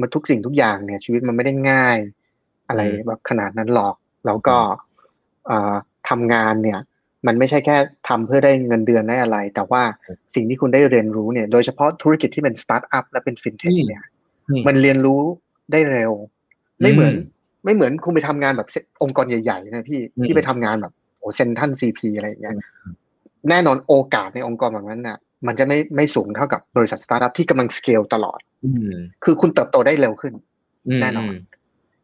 [0.00, 1.98] มันทุกสิ่งทุกอย่างเนี่ย ชีวิตมันไม่ได้ง่าย
[2.68, 3.94] อะไรอืมแบบขนาดนั้นหรอก
[4.26, 4.56] แล้วก็
[5.46, 5.74] เอ่อ
[6.08, 6.80] ทำงานเนี่ย
[7.26, 7.76] มันไม่ใช่แค่
[8.08, 9.82] ทำเพื่อได้เงินเดือนได้อะไร แต่ว่า
[10.34, 14.04] สิ่งที่คุณได้เรียนรู้เนี่ย โดยเฉพาะธุรกิจที่เป็นสตาร์ทอัพและเป็นฟินเทคอืมเนี่ย
[14.48, 15.20] อืมมันเรียนรู้
[15.72, 16.12] ได้เร็ว
[16.80, 18.68] ไม่เหมือนอืมไม่เหมือนคุณไปทำงานแบบ
[19.02, 22.60] องค์กรใหญ่ๆนะพี่อืมที่ไปทำงานแบบโอ้ Central CP อะไรอย่างเงี้ยอื
[22.90, 22.92] ม
[23.50, 28.94] แน่นอนโอกาสในองค์กรแบบนั้นน่ะ มันจะไม่ไม่สูงเท่ากับบริษัทสตาร์ทอัพที่กำลังสเกลตลอดอืม
[29.24, 30.34] คือคุณเติบโตได้เร็วขึ้น
[30.88, 31.32] มแน่นอน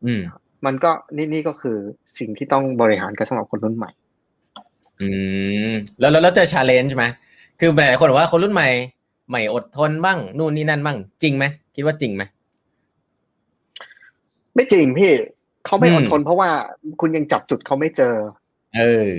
[0.04, 0.22] อืม
[0.66, 1.76] มันก็นี่นี่ก็คือ
[2.18, 3.90] สิ่งที่ต้องบริหารกันสำหรับคนรุ่นใหม่
[5.00, 5.08] อื
[5.70, 7.04] มแล้วแล้วแล้วเจอ challenge ไหม
[7.60, 8.68] คือหลายๆคนบอกว่าคนรุ่นใหม่
[9.28, 11.44] ไม่อดทนบ้างนู่นนี่นั่นบ้างจริงไหม
[11.74, 12.22] คิดว่าจริงไหม
[14.54, 15.12] ไม่จริงพี่
[15.66, 16.50] เขาไม่อืมอดทนเพราะว่า
[17.00, 18.14] คุณยังจับจุดเขาไม่เจอ
[18.76, 19.10] เออ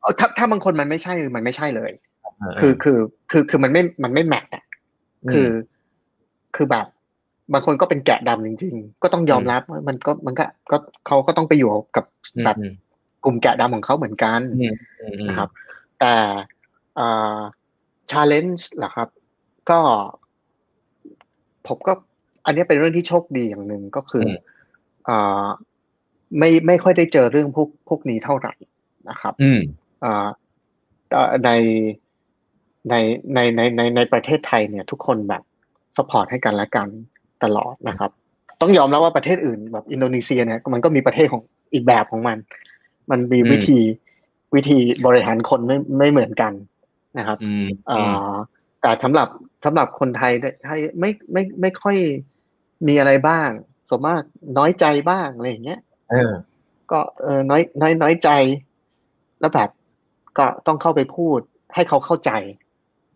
[0.00, 1.92] เออถ้าถ้าบางคนมันไม่ใช่มันไม่ใช่เลย
[2.38, 2.98] เออคือคือ
[3.30, 4.64] คือคือมันไม่มันไม่แมทอะ
[5.32, 5.48] คือ
[6.56, 6.86] คือแบบ
[7.52, 10.76] บางคนก็เป็นแกะดำจริงๆ ก็ต้องยอมรับว่ามันก็มันก็ก็
[11.06, 12.04] เขาก็ต้องไปอยู่กับ
[12.36, 12.72] อืมแบบอืม
[13.24, 15.50] กลุ่มแกะดำของเขาเหมือนกันอืมอืมอืมนะครับ
[16.00, 16.14] แต่
[16.98, 17.38] อ่า
[18.10, 19.08] ชาเลนจ์เหรอครับ
[19.70, 19.80] ก็
[21.66, 21.92] ผมก็
[22.46, 24.30] อันนี้เป็นเรื่องที่โชคดีอย่างหนึ่งก็คืออ
[25.08, 25.46] อ่า
[26.38, 28.52] ไม่ไม่ค่อยได้เจอเรื่องพวกพวกนี้เท่าไหร่
[29.08, 29.60] นะครับอืม
[30.04, 30.28] อ่า
[31.12, 31.50] เอ่อใน
[32.90, 32.94] ใน
[33.34, 35.42] ในในในในประเทศไทยเนี่ย ทุกคนแบบ
[35.96, 36.88] สปอร์ตให้กันและกัน
[37.44, 38.10] ตลอดนะครับ
[38.60, 41.42] ต้องยอมรับว่าประเทศอื่นแบบอินโดนีเซียเนี่ย มันก็มีประเทศของ
[41.72, 42.36] อีกแบบของมัน
[43.10, 43.78] มันมีอืมวิธี
[44.54, 46.52] วิธีบริหารคนไม่ไม่เหมือนกัน
[47.18, 48.32] นะครับอืมอ่า
[48.80, 49.28] แต่สำหรับ
[49.64, 51.96] สำหรับคนไทยเนี่ยไทยไม่ไม่ไม่ค่อย
[52.86, 53.48] มีอะไรบ้าง
[53.88, 54.22] ส่วนมาก
[54.58, 55.80] น้อยใจบ้างอะไรอย่างเงี้ย
[56.10, 56.32] เออ
[56.90, 58.30] ก็เออน้อยน้อยน้อยใจ
[59.40, 59.70] แล้วแบบ
[60.38, 61.38] ก็ต้องเข้าไปพูด
[61.74, 62.30] ให้เขาเข้าใจ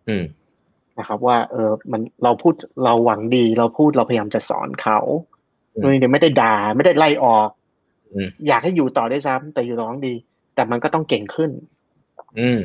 [0.09, 0.24] อืม
[0.99, 4.99] นะครับ ว่า เออมันเราพูดเราหวังดี เราพูดเราพยายามจะสอนเขา
[5.74, 7.49] อืมนู่นนี่ไม่ได้ด่า ไม่ได้ไล่ออก
[8.14, 10.14] อืมอยากให้อยู่ต่อได้วยซ้ำแต่อยู่ร้องดี
[10.54, 11.50] แต่มันก็ต้องเก่งขึ้น
[12.40, 12.62] อืม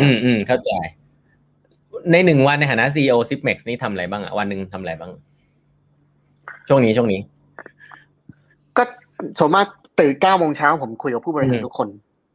[0.00, 0.70] อืมอืมเข้าใจ
[2.12, 5.12] ในหนึ่งวันในฐานะ CEO s i p m e x นี่ทำอะไรบ้างอะวันหนึ่งทำอะไรบ้าง
[6.68, 7.20] ช่วงนี้ช่วงนี้
[8.76, 8.82] ก็
[9.38, 9.66] ส่วนมาก
[10.00, 11.88] ตื่นเก้าโมงเช้าผมคุยกับผู้บริหารอืมทุกคน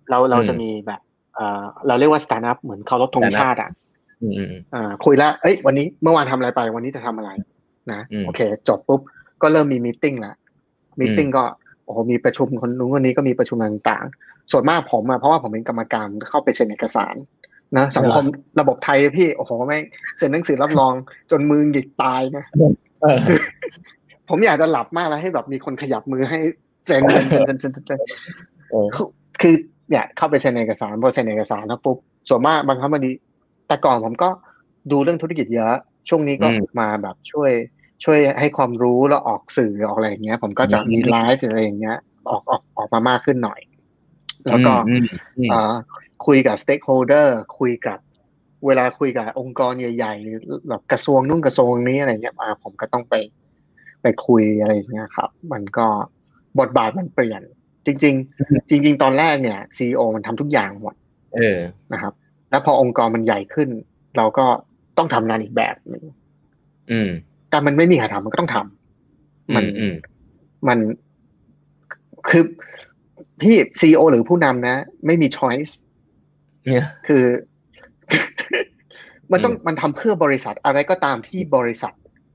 [0.09, 1.01] เราเราอืมจะมีแบบ
[1.35, 3.69] เออเราเรียกว่าสตาร์ทอัพเหมือนเคารพธง Stand up ชาติอะ
[4.21, 7.29] อืมอืมอืมอ่า คุยแล้วเอ้ย วันนี้เมื่อวานทำอะไรไป วันนี้จะทำอะไร
[7.91, 9.01] นะอืมโอเค จบปุ๊บ
[9.41, 10.33] ก็เริ่มมีมีติ้งละ
[10.99, 11.43] มีติ้งก็
[11.87, 17.15] โอ้โหมีประชุมคนนู้นคนนี้ก็มีประชุมต่างๆ ส่วนมากผมอะเพราะว่าผมเป็นกรรมการเข้าไปเซ็นเอกสาร
[17.77, 18.23] นะสังคม
[18.59, 19.81] ระบบไทยพี่โอ้โหไม่ง
[20.17, 20.93] เซ็นหนังสือรับรอง
[21.31, 22.45] จนมือหงิกตายนะ
[23.01, 23.19] เออ
[24.29, 26.39] ผมอยากจะหลับมากแล้วให้แบบมีคนขยับมือให้
[26.87, 27.99] เซ็นเซ็นเซ็นเซ็นเซ็นเซ็น
[28.69, 29.07] เออคือ
[29.41, 29.55] คือ
[29.89, 31.97] เนี่ยเข้าไปเซ็นเอกสารพอเซ็นเอกสารแล้วปุ๊บ
[32.29, 33.11] ส่วนมากบางครั้งบางที
[33.67, 34.29] แต่ก่อนผมก็
[34.91, 35.73] ดูเรื่องธุรกิจเยอะ
[36.09, 37.51] ช่วงนี้ก็อืมมาแบบช่วย
[38.03, 41.97] ช่วยให้ความรู้แล้วออกสื่อออกอะไรอย่างเงี้ย ผมก็จะอืมมีไลฟ์หรืออะไรอย่างเงี้ย
[42.29, 43.59] ออกออกออกมามากขึ้นหน่อย
[44.47, 45.05] แล้วก็อืม
[45.37, 45.73] อืมอ่า
[46.25, 47.97] คุยกับ stakeholder คุยกับ
[48.65, 50.37] เวลาคุยกับองค์กรใหญ่ๆหรือ
[50.67, 53.15] แบบกระทรวงนู่นกระทรวงนี้อะไรเงี้ยอ่าผมก็ต้องไป
[54.01, 55.87] ไปคุยอะไรอย่างเงี้ยครับ มันก็
[56.59, 57.41] บทบาทมันเปลี่ยน
[57.85, 60.95] จริง ๆ จริง ๆ ตอนแรกเนี่ย CEO มันทำทุกอย่างหมด
[61.35, 61.59] เออ
[61.93, 62.13] นะครับ
[62.49, 63.69] แล้วพอองค์กรมันใหญ่ขึ้น
[64.17, 64.45] เราก็
[64.97, 66.03] ต้องทำงานอีกแบบหนึ่ง
[66.91, 67.09] อืม
[67.49, 69.93] แต่มันไม่มีใครทำมันก็ต้องทำมัมันนอืม
[70.67, 70.79] มัน
[72.29, 72.43] คือ
[73.41, 74.75] พี่ซีอหรือผู้นำนะ
[75.05, 75.77] ไม่มีช้อยส์
[76.71, 77.25] เนี่ยคือ
[79.31, 81.93] มันต้องอืมมันทำเพื่อบริษัทอะไรก็ตามที่บริษัท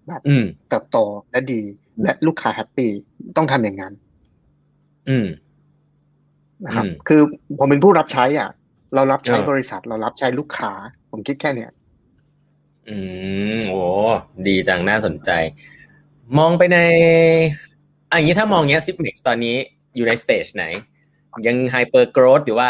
[0.08, 0.98] แบบอืมเติบโต
[1.30, 1.60] และดี
[2.02, 2.90] และลูกค้าแฮปปี้
[3.36, 3.92] ต้องทำอย่างนั้น
[5.08, 5.26] อืม
[6.64, 7.20] นะครับอืมคือ
[7.58, 8.50] ผมเป็นผู้รับใช้ อะ
[8.94, 10.72] เรารับใช้อ่าบริษัท เรารับใช้ลูกค้า
[11.10, 11.70] ผมคิดแค่เนี้ย
[12.88, 12.96] อื
[13.58, 13.82] มโอ้
[14.46, 15.30] ดีจังน่าสนใจ
[16.38, 16.78] มองไปใน
[18.10, 19.56] อะอย่างนี้ถ้ามองเงี้ย Zipmex ตอนนี้
[19.96, 20.64] อยู่ใน stage ไหน
[21.46, 22.68] ยังไฮเปอร์ o w t h หรือว่า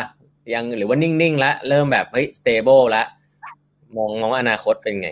[0.54, 3.06] ยังหรือว่านิ่งๆแล้วเริ่มแบบเฮ้ย stable แล้ว
[3.96, 5.10] มองมองอนาคตเป็นไง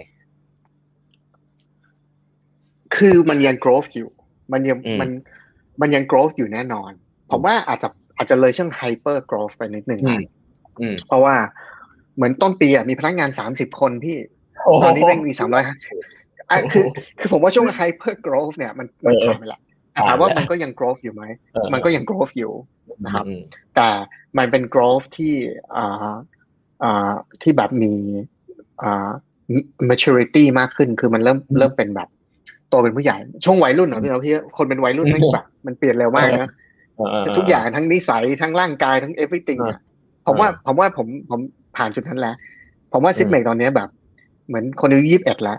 [2.96, 4.10] คือมันยัง growth อยู่
[4.52, 5.10] มันยังอืมมัน
[5.80, 6.90] มันยัง growth อยู่แน่นอน
[7.30, 10.22] ผมว่าอาจจะอาจจะเลยช่วง hyper growth ไปนิดนึงอืนะม
[10.80, 11.34] อืมเพราะว่า
[12.14, 14.39] เหมือนต้นปีอะมีพนักงานสามสิบคนพี่โอ้โห
[14.84, 15.94] ตอนนี้แม่งมีสามร้อยห้าสิบ
[16.50, 16.84] อะคือ
[17.18, 19.60] คือผมว่าช่วง hyper growth เนี่ยมันมันเออผ่านไปแล้ว
[19.92, 21.22] แต่ถามว่ามันก็ยัง growth อยู่ไหม
[21.54, 22.52] เออมันก็ยัง growth อยู่
[23.04, 23.40] นะครับอืม
[23.76, 23.88] แต่
[24.38, 25.34] มันเป็น growth ที่
[25.76, 26.14] อ่า
[26.82, 27.92] อ่าที่แบบมี
[28.82, 29.08] อ่า
[29.90, 32.08] maturity มากขึ้น คือมันเริ่มอืมเริ่มเป็นแบบ
[32.68, 36.48] โตเป็นผู้ใหญ่ ช่วงวัยรุ่นเหรอพี่เราพี่คนเป็นวัยรุ่นแม่งแบบมันเปลี่ยนเร็วมากนะ
[36.96, 39.78] เออเออทุกอย่างทั้งนิสัยทั้งร่างกายทั้ง everything อ่าอะ
[40.26, 41.40] ผมว่าอ่าผมว่าผมผม
[41.76, 42.34] ผ่านจุดนั้นแล้ว
[42.92, 43.88] ผมว่าอืมซิปเมกตอนเนี้ยแบบ
[44.50, 45.58] เหมือนคนอายุยี่สิบเอ็ดแล้ว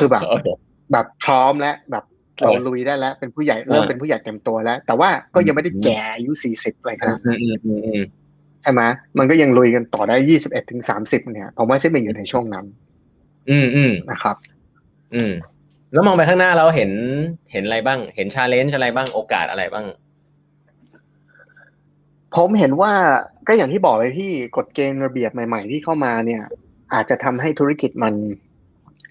[0.00, 0.48] คือแบบโเค
[0.92, 2.04] แบบพร้อมแล้วแบบ
[2.40, 8.02] เราเออลุยได้แล้ว เป็นผู้ใหญ่เริ่มเออเป็นผู้ใหญ่เต็มตัวแล้ว แต่ว่าก็ยังไม่ได้อืมแก่อายุสี่สิบอะไรขนาดอืนั้นมอืมอืมอืม
[8.62, 8.82] ใช่ไหม
[9.18, 12.64] มันก็ยังลุยกันต่อได้ยี่สิบเอ็ดถึงสามสิบเนี่ยผมว่า Zipmex อยู่ในช่วงนั้น
[13.50, 14.36] อืมอืมนะครับ
[15.14, 15.32] อืม
[15.92, 16.90] แล้วมองไปข้างหน้าเราเห็น
[17.52, 19.86] เห็นอะไรบ้าง เห็น challenge อะไรบ้างโอกาสอะไรบ้าง
[22.36, 22.92] ผมเห็นว่า
[23.48, 26.42] ก็อย่างที่บอกเลยที่กฎเกณฑ์ระเบียบใหม่ ๆ ที่เข้ามาเนี่ย
[26.94, 28.14] อาจจะทำให้ธุรกิจมัน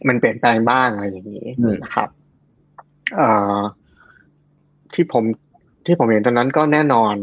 [0.07, 2.09] มันเปลี่ยนแปลงบ้างอะไรอย่างนี้อืมนะครับ
[3.15, 3.57] เอ่อ
[4.93, 5.23] ที่ผม
[5.86, 7.15] ที่ผมเห็นตอนนั้นก็แน่นอน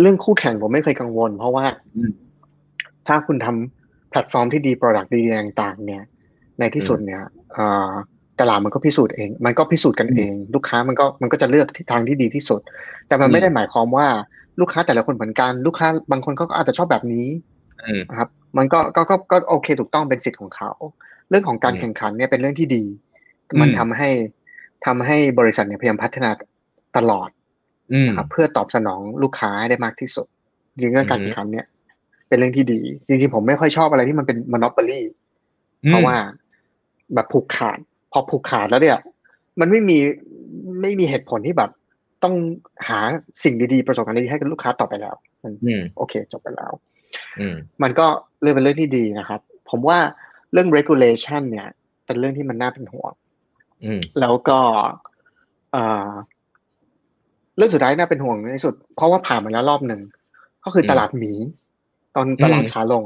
[0.00, 1.64] เรื่องคู่แข่งผมไม่เคยกังวล เพราะว่า
[1.96, 2.12] อืม
[3.06, 6.04] ถ้าคุณทำแพลตฟอร์มที่ดี Product ดีๆต่างๆ เนี่ย
[6.58, 7.22] ในที่สุดเนี่ย
[7.54, 7.90] เอ่อ
[8.40, 12.60] ตลาดมันก็พิสูจน์เอง มันก็พิสูจน์กันเอง ลูกค้ามันก็มันก็จะเลือกทิศทางที่ดีที่สุด
[13.06, 14.06] แต่มันไม่ได้หมายความว่า
[14.60, 17.57] ลูกค้าแต่ละคนเหมือนกัน ลูกค้าบางคนเขาก็อาจจะชอบแบบนี้อืม
[18.10, 20.70] นะครับ มันก็ก็ก็ก็โอเคถูกต้องเป็นสิทธิ์ของเขา
[21.28, 22.84] เรื่องของการอืมแข่งขันเนี่ยเป็นเรื่องที่ดี
[23.52, 24.10] อืมมันทำให้
[24.86, 26.30] ทำให้บริษัทเนี่ยพยายามพัฒนา
[26.96, 27.30] ตลอด
[27.92, 30.26] อืมนะครับเพื่อตอบสนองลูกค้าให้ได้มากที่สุด
[30.72, 31.66] จริงๆเรื่องการอืมแข่งขันเนี่ย
[32.28, 35.00] เป็นเรื่องที่ดี จริงๆผมไม่ค่อยชอบอะไรที่มันเป็นมอนอป o ลี
[35.86, 36.16] เพราะว่า
[37.14, 37.78] แบบผูกขาด
[38.12, 38.98] พอผูกขาดแล้วเนี่ย
[39.60, 39.98] มันไม่มี
[40.82, 41.70] ไม่มีเหตุผลที่แบบ
[42.24, 42.34] ต้อง
[42.88, 43.00] หา
[43.44, 46.87] สิ่งดีๆ ประสบการณ์ดีๆให้กับลูกค้าต่อไปแล้ว มันอืมโอเค จบไปแล้วอื
[47.54, 48.06] มมันก็
[48.42, 49.40] เรื่องเป็นเรื่องที่ดีนะครับ
[49.70, 49.98] ผมว่า
[50.52, 51.68] เรื่อง regulation เนี่ย
[52.06, 53.12] เป็นเรื่องที่มันน่าเป็นห่วง
[53.84, 54.58] อืมแล้วก็
[55.72, 56.10] เอ่อ
[57.56, 60.00] เรื่องสุดท้ายน่าเป็นห่วงที่สุด เพราะว่าผ่านมาแล้วรอบหนึ่ง
[60.64, 61.32] ก็คือตลาดหมี
[62.16, 63.04] ตอนตลาดอืมขาลง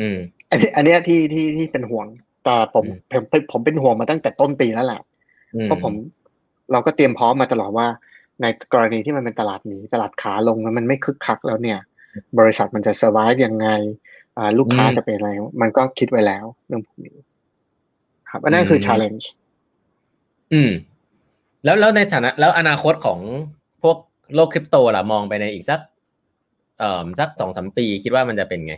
[0.00, 0.18] อืม
[0.50, 2.06] อันนี้ อันเนี้ยที่ที่ที่เป็นห่วง
[2.44, 5.00] แต่ผมอืมผมผมเป็นห่วงมาตั้งแต่ต้นปีแล้วแหละ
[5.54, 5.92] อืมเพราะผม
[6.72, 7.86] เราก็เตรียมพร้อมมาตลอดว่า
[8.40, 11.78] ในกรณีที่มันเป็นตลาดหมีตลาดขาลงแล้วมันไม่คึกคักแล้วเนี่ย
[12.38, 13.68] บริษัทมันจะ survive ยังไง
[14.36, 15.30] อ่าลูกค้าจะเป็นอะไร
[15.62, 17.16] มันก็คิดไว้แล้วเรื่องพวกนี้
[18.30, 19.24] ครับอันนั้นคือ challenge
[20.52, 20.70] อืม
[21.64, 23.20] แล้วแล้วในฐานะ แล้วอนาคตของ
[23.82, 23.96] พวก
[24.34, 25.80] โลกคริปโตล่ะมองไปในอีกสัก
[26.78, 28.74] เอ่อสักสองสามปีคิดว่ามันจะเป็นไง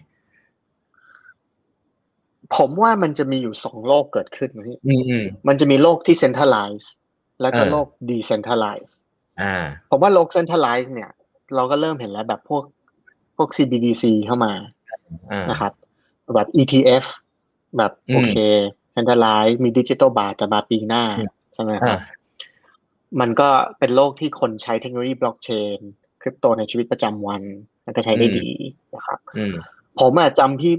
[2.56, 6.86] ผมว่ามันจะมีอยู่สองโลกเกิดขึ้นนะพี่อืมอืมมันจะมีโลกที่ centralize
[7.42, 8.92] แล้วก็เออโลก decentralize
[9.40, 9.54] อ่า
[9.90, 11.10] ผมว่าโลก centralize เนี่ย
[11.54, 12.62] เราก็เริ่มเห็นแล้วแบบพวก
[13.38, 14.52] พวก CBDC เข้ามา
[15.32, 15.72] อ่านะครับ
[16.34, 17.04] แบบ ETF
[17.76, 18.34] แบบอืมโอเค
[18.94, 22.00] centralize มีดิจิ t a ลบาทจะมาปีหน้าอืมใช่ไหมครัอ่าบ
[23.20, 25.78] มันก็เป็นโลกที่คนใช้เทคโนโลยีบล็อกเชน
[26.22, 27.42] คริปโตในชีวิตประจำวัน
[27.84, 28.48] แล้วก็ใช้ได้อืมดี
[28.94, 29.54] นะครับอืม
[30.00, 30.74] ผมอะจำพี่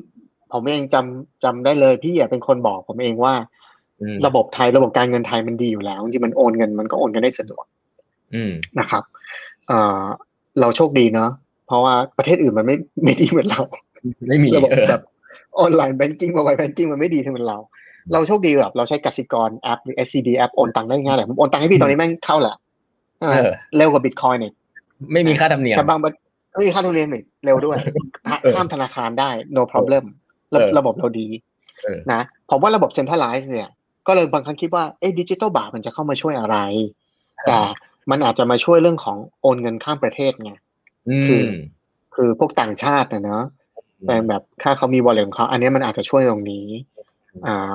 [0.54, 3.34] ผมเองจำจำได้เลยพี่อะเป็นคนบอกผมเองว่า
[4.02, 7.66] อืมระบบไทยระบบการเงินไทยมันดีอยู่แล้วที่มันโอนเงินมันก็โอนกันได้สะดวก
[8.36, 9.04] อืมนะครับ
[9.68, 10.04] เอ่อ
[10.60, 11.30] เราโชคดีเนาะ
[11.70, 13.62] เพราะว่าประเทศอื่นมันไม่ไม่ดีเหมือนเรา
[14.28, 15.04] ไม่มีระบบเออแบบ
[15.60, 17.58] online banking mobile banking มันไม่ดีเท่าเหมือนเรา
[18.14, 22.56] เราโชคดีแบบเราใช้กสิกรแอปหรือ SCB แอปโอนตังค์ได้ง่ายเลยผมโอนตังค์ให้พี่ตอนนี้แม่งเข้าแหละ
[23.22, 24.54] เออเร็วกว่าบิตคอยน์อีก
[25.14, 26.12] ไม่มีค่าธรรมเนียมแต่บางประ
[26.54, 27.78] เทศเอ้ยค่าธรรมเนียมอีกเร็วด้วย
[28.42, 30.06] เออข้ามธนาคารได้ no problem
[30.56, 31.28] ระบบเออระบบเราดี
[31.84, 33.70] เออนะผมว่าระบบ centralized เนี่ย
[34.08, 36.58] ก็เลยบางครั้งคิดว่าเอ๊ะดิจิตอลบาทมันจะเข้ามาช่วยอะไร
[37.48, 37.58] แต่
[38.12, 40.56] มันอาจจะมาช่วยเรื่องของโอนเงินข้ามประเทศไงอื
[41.28, 41.52] คือม
[42.16, 43.44] คือพวกต่างชาตินะเนาะ
[44.08, 46.68] แต่แบบค่าเขามี wallet ของเขาอันเนี้ยมันอาจจะช่วยตรงนี้
[47.48, 47.74] อ่า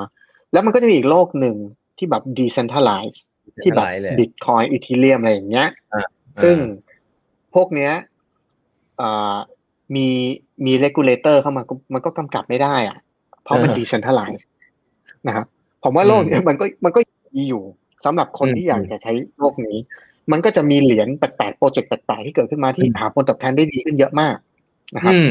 [0.53, 1.57] แล้วมันก็จะมีอีกโลกหนึ่ง
[1.99, 3.21] ที่แบบ decentralized
[3.63, 6.07] ที่แบบเลย Bitcoin Ethereum อะไรอย่างเงี้ยอ่า
[6.43, 6.57] ซึ่ง
[7.55, 7.93] พวกเนี้ย
[9.01, 9.37] อ่า
[9.95, 10.07] มี
[10.67, 12.99] มี regulator เข้ามาก็มันก็กำกับไม่ได้อะ
[13.43, 14.45] เพราะมันอ่า decentralized
[15.27, 15.47] นะครับ
[15.83, 17.01] ผมว่าโลกเนี้ยมันก็มันก็
[17.37, 17.63] มีอยู่
[18.05, 19.77] สำหรับคนอืมที่อยากจะใช้โลกนี้
[20.33, 24.37] มันก็จะมีเหรียญแปลกๆ project แปลกๆที่เกิดขึ้นมาที่อืมหาผลตอบแทนได้ดีขึ้นเยอะมาก
[24.97, 25.31] นะครับอืม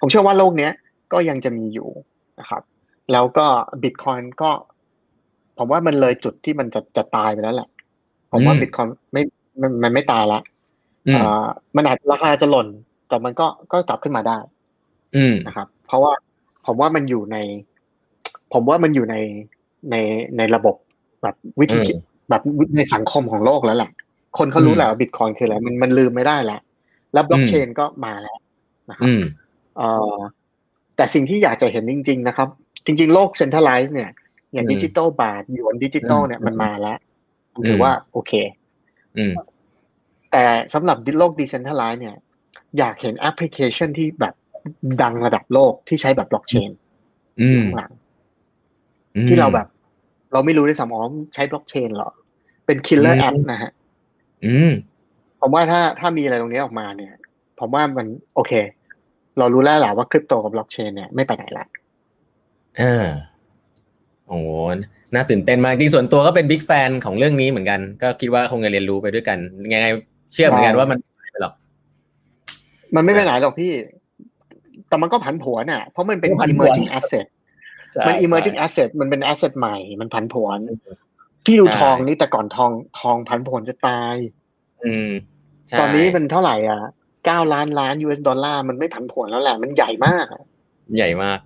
[0.00, 0.72] ผมเชื่อว่าโลกเนี้ย
[1.12, 1.88] ก็ยังจะมีอยู่
[2.40, 2.62] นะครับ
[3.12, 3.46] แล้วก็
[3.82, 4.50] บิตคอยก็
[5.58, 7.68] ผมว่ามันเลยจุดที่มันจะจะตายไปแล้วแหละ
[8.32, 9.22] ผมว่าอืมบิตคอยไม่
[9.60, 10.40] มันมันไม่ตายละ
[11.06, 11.46] อืมอ่า
[11.76, 12.66] มันอาจราคาจะหล่น
[13.08, 14.38] แต่มันก็ก็กลับขึ้นมาได้
[15.16, 16.12] อืมนะครับ เพราะว่า
[16.66, 17.36] ผมว่ามันอยู่ใน
[18.52, 19.16] ผมว่ามันอยู่ใน
[19.90, 19.96] ใน
[20.36, 20.76] ในระบบ
[21.22, 22.44] แบบวิธีคิดอืม แบบ
[22.76, 23.90] ในสังคมของโลกแล้วแหละ
[24.38, 26.60] คนเขารู้อืมแหละว่าบิตคอยคืออะไรมันมันลืมไม่ได้แล้ว
[27.12, 28.38] แล้วบล็อกเชนก็มาแล้ว
[28.90, 29.22] นะครับอืม
[29.76, 30.16] เอ่อ
[30.96, 32.48] แต่สิ่งที่อยากจะเห็นจริง ๆ นะครับ
[32.86, 34.10] จริง ๆ โลกเซ็นทรัลไลซ์เนี่ย
[34.52, 36.98] อย่างอืมดิจิตอลบาทหยวนดิจิตอลอืมเนี่ยมันมาแล้ว
[37.52, 38.32] ผมถือือมว่าโอเค
[39.18, 39.32] อืม
[40.32, 42.16] แต่สำหรับโลก decentralized เนี่ย
[42.78, 44.34] อยากเห็นแอปพลิเคชันที่แบบ
[45.02, 46.70] ดังระดับโลกที่ใช้แบบบล็อกเชน
[47.40, 47.92] อืมข้างหลัง
[49.28, 49.66] ที่เราแบบ
[50.32, 51.02] เราไม่รู้ด้วยซ้ำอ๋อ
[51.34, 52.10] ใช้บล็อกเชนเหรอ
[52.72, 53.70] เป็น killer app นะฮะ
[54.46, 54.70] อืม
[55.40, 57.12] ผมว่าถ้าถ้ามีอะไรตรงนี้ออกมาเนี่ย
[57.60, 58.52] ผมว่ามันโอเค
[59.38, 61.66] เรารู้แล้วแหละว่าคริปโตกับบล็อกเชนเนี่ยไม่ไปไหนละ
[62.80, 63.06] อ่า
[64.26, 64.50] โอ้โห
[65.14, 69.38] น่าตื่นเต้นมากจริงส่วนตัวก็เป็นบิ๊กแฟนของเรื่องนี้เหมือนกัน ก็คิดว่าคงจะเรียนรู้ไปด้วยกัน
[69.72, 69.86] ยังไง
[70.32, 71.54] เชื่อเหมือนกันว่ามันไม่ไปหรอก
[72.94, 73.72] มันไม่ไปไหนหรอกพี่
[74.88, 77.26] แต่มันก็ผันผวนอะ เพราะมันเป็นมันผันผวน emerging asset
[77.92, 80.58] ใช่มัน emerging asset มันเป็น asset ใหม่ มันผันผวน
[81.44, 82.70] พี่ดูใช่ทองนี่แต่ก่อนทอง
[83.00, 84.14] ทองผันผวนจะตาย
[84.84, 85.10] อืม
[85.68, 86.80] ใช่ตอนนี้มันเท่าไหร่อะ
[87.26, 90.42] เก้าล้านล้าน US ดอลลาร์มันไม่ผันผวนแล้วแหละมันใหญ่มากอะ
[90.96, 91.38] ใหญ่มาก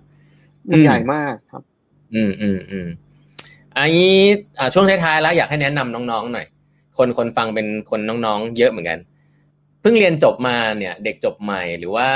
[0.69, 1.63] มันอืมใหญ่มากครับ
[2.13, 2.87] อืมอืมอืม
[3.77, 4.13] อันนี้
[4.59, 6.47] อ่าช่วงท้ายๆแล้วอยากให้แนะนำน้องๆหน่อย
[6.97, 8.99] คนคนฟังเป็นคนน้องๆ เยอะเหมือนกัน
[9.81, 12.07] เพิ่งเรียนจบมาเนี่ย เด็กจบใหม่หรือว่า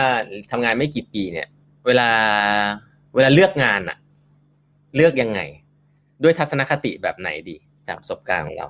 [0.52, 1.48] ทำงานไม่กี่ปีเนี่ย
[1.86, 2.10] เวลา
[3.16, 3.98] เวลาเลือกงานอะ
[4.96, 5.40] เลือกยังไง
[6.24, 7.58] ด้วยทัศนคติแบบไหนดี
[7.88, 8.68] จากประสบการณ์ของเรา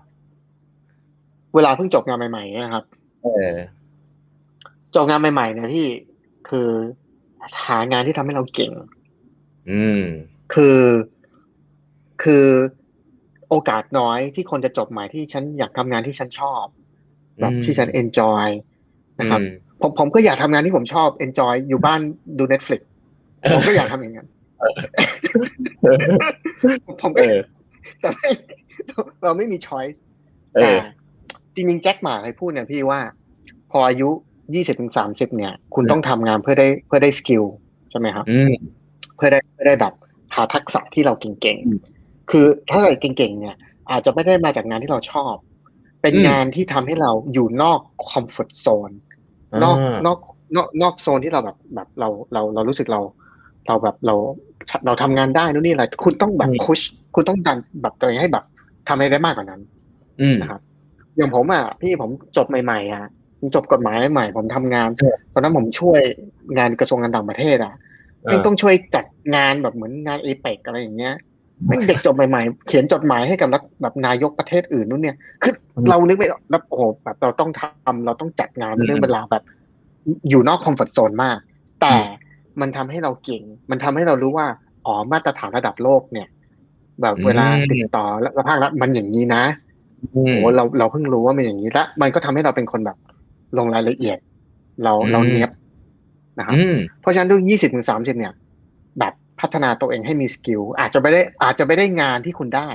[1.56, 2.86] เวลาเพิ่งจบงานใหม่ๆเนะครับ
[3.24, 3.56] เออ
[4.96, 5.88] จบงานใหม่ๆเนี่ยพี่
[6.50, 6.70] คือ
[7.66, 8.72] หางานที่ทำให้เราเก่ง
[9.72, 10.02] อืม
[10.54, 10.80] คือ
[12.24, 12.46] คือ
[13.50, 16.66] โอกาสน้อยที่คนจะจบใหม่ที่ฉันอยากทำงานที่ฉันชอบ
[17.40, 18.48] แบบอืมที่ฉันเอนจอย
[19.20, 19.50] นะครับอืม
[19.82, 22.00] ผมผมก็อยากทำงานที่ผมชอบเอนจอยอยู่บ้าน
[22.38, 22.82] ดู Netflix
[23.52, 24.28] ผมก็อยากทำอย่างนั้น
[27.02, 27.36] ผมเอก็อ
[28.02, 28.30] แต่ไม่
[29.24, 30.84] เราไม่มี choice เออแต่
[31.56, 33.00] จริงๆแจ็คหม่าเคยพูดเนี่ยพี่ว่า
[33.72, 34.10] พออายุ
[34.54, 37.44] ยี่สิบถึงสามสิบเนี่ย คุณต้องทำงานเพื่อได้เพื่อได้ skill
[37.90, 38.54] ใช่ไหมครับอืม
[39.16, 39.94] เพื่อได้เพื่อได้แบบ
[40.36, 43.56] หาทักษะที่เราเก่งอืมๆคือถ้าเราเก่งๆเนี่ย
[43.92, 45.34] อาจจะไม่ได้มาจากงานที่เราชอบ
[46.02, 48.92] เป็นอืมงานที่ทำให้เราอยู่นอก comfort zone
[49.64, 50.18] นอกนอก
[50.56, 53.02] นอกนอกโซนที่เราแบบแบบเราเราเรารู้สึกเรา
[53.68, 54.16] เราแบบเรา
[54.86, 56.80] เราทำงานได้นู่นนี่อะไรคุณต้องแบบอืมพุช
[57.16, 58.46] คุณต้องดันแบบตัวเองให้แบบ
[58.88, 59.62] ทำอะไรได้มากกว่านั้น
[60.22, 60.62] อืมนะครับ
[61.18, 63.10] อย่างผมอะพี่ผมจบใหม่ๆอะ
[63.40, 66.00] ผมจบกฎหมายใหม่ๆผมทำงานเออตอนนั้นผมช่วย
[66.58, 67.74] งานกระทรวงการต่างประเทศอะ
[68.26, 69.06] เออไม่ต้องช่วยจัด
[69.36, 71.16] งานแบบเหมือนงานเอเปกอะไรอย่างเงี้ย
[71.68, 75.54] ไม่เด็กจบใหม่ๆ เขียนจดหมายให้กับรัฐแบบนายกประเทศอื่นนู่นเนี่ย คือ
[75.90, 79.44] เรานึกไม่ออกแล้วโอ้โหแบบเราต้องทำเราต้องจัดงานเป็นเรื่องเป็นราวแบบ
[80.30, 81.38] อยู่นอก comfort zone มาก
[81.82, 81.96] แต่
[82.62, 84.48] มันทำให้เราเก่ง มันทำให้เรารู้ว่า
[84.86, 86.28] อ๋อ มาตรฐานระดับโลกเนี่ย
[87.02, 89.44] แบบเวลาอืมติดต่อและภาครัฐมันอย่างนี้นะ
[90.16, 92.98] อืมโอ้เราเราเพิ่งรู้ว่ามันอย่างนี้และมันก็ทำให้เราเป็นคนแบบ
[93.58, 94.18] ลงรายละเอียด
[94.84, 95.52] เราอืมเราเนี้ยบ
[96.40, 98.34] นะครับอืมเพราะฉะนั้นด้วยยี่สิบถึงสามสิบเนี่ย
[99.00, 102.70] แบบพัฒนาตัวเองให้มี skill อาจจะไม่ได้อาจจะไม่ได้งานที่คุณได้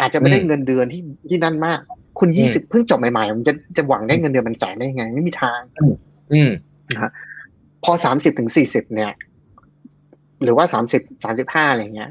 [0.00, 1.78] อาจจะไม่ได้อืมเงินเดือนที่ที่นั่นมาก
[2.18, 5.60] คุณอืยี่มสิบเพิ่งจบใหม่ๆมันจะจะหวังได้เงินเดือนเป็นแสนได้ยังไง ไม่มีทาง
[6.32, 6.50] อืม
[7.84, 9.12] พอสามสิบถึงสี่สิบเนี่ย
[10.42, 12.10] หรือว่าสามสิบสามสิบห้าอะไรเงี้ย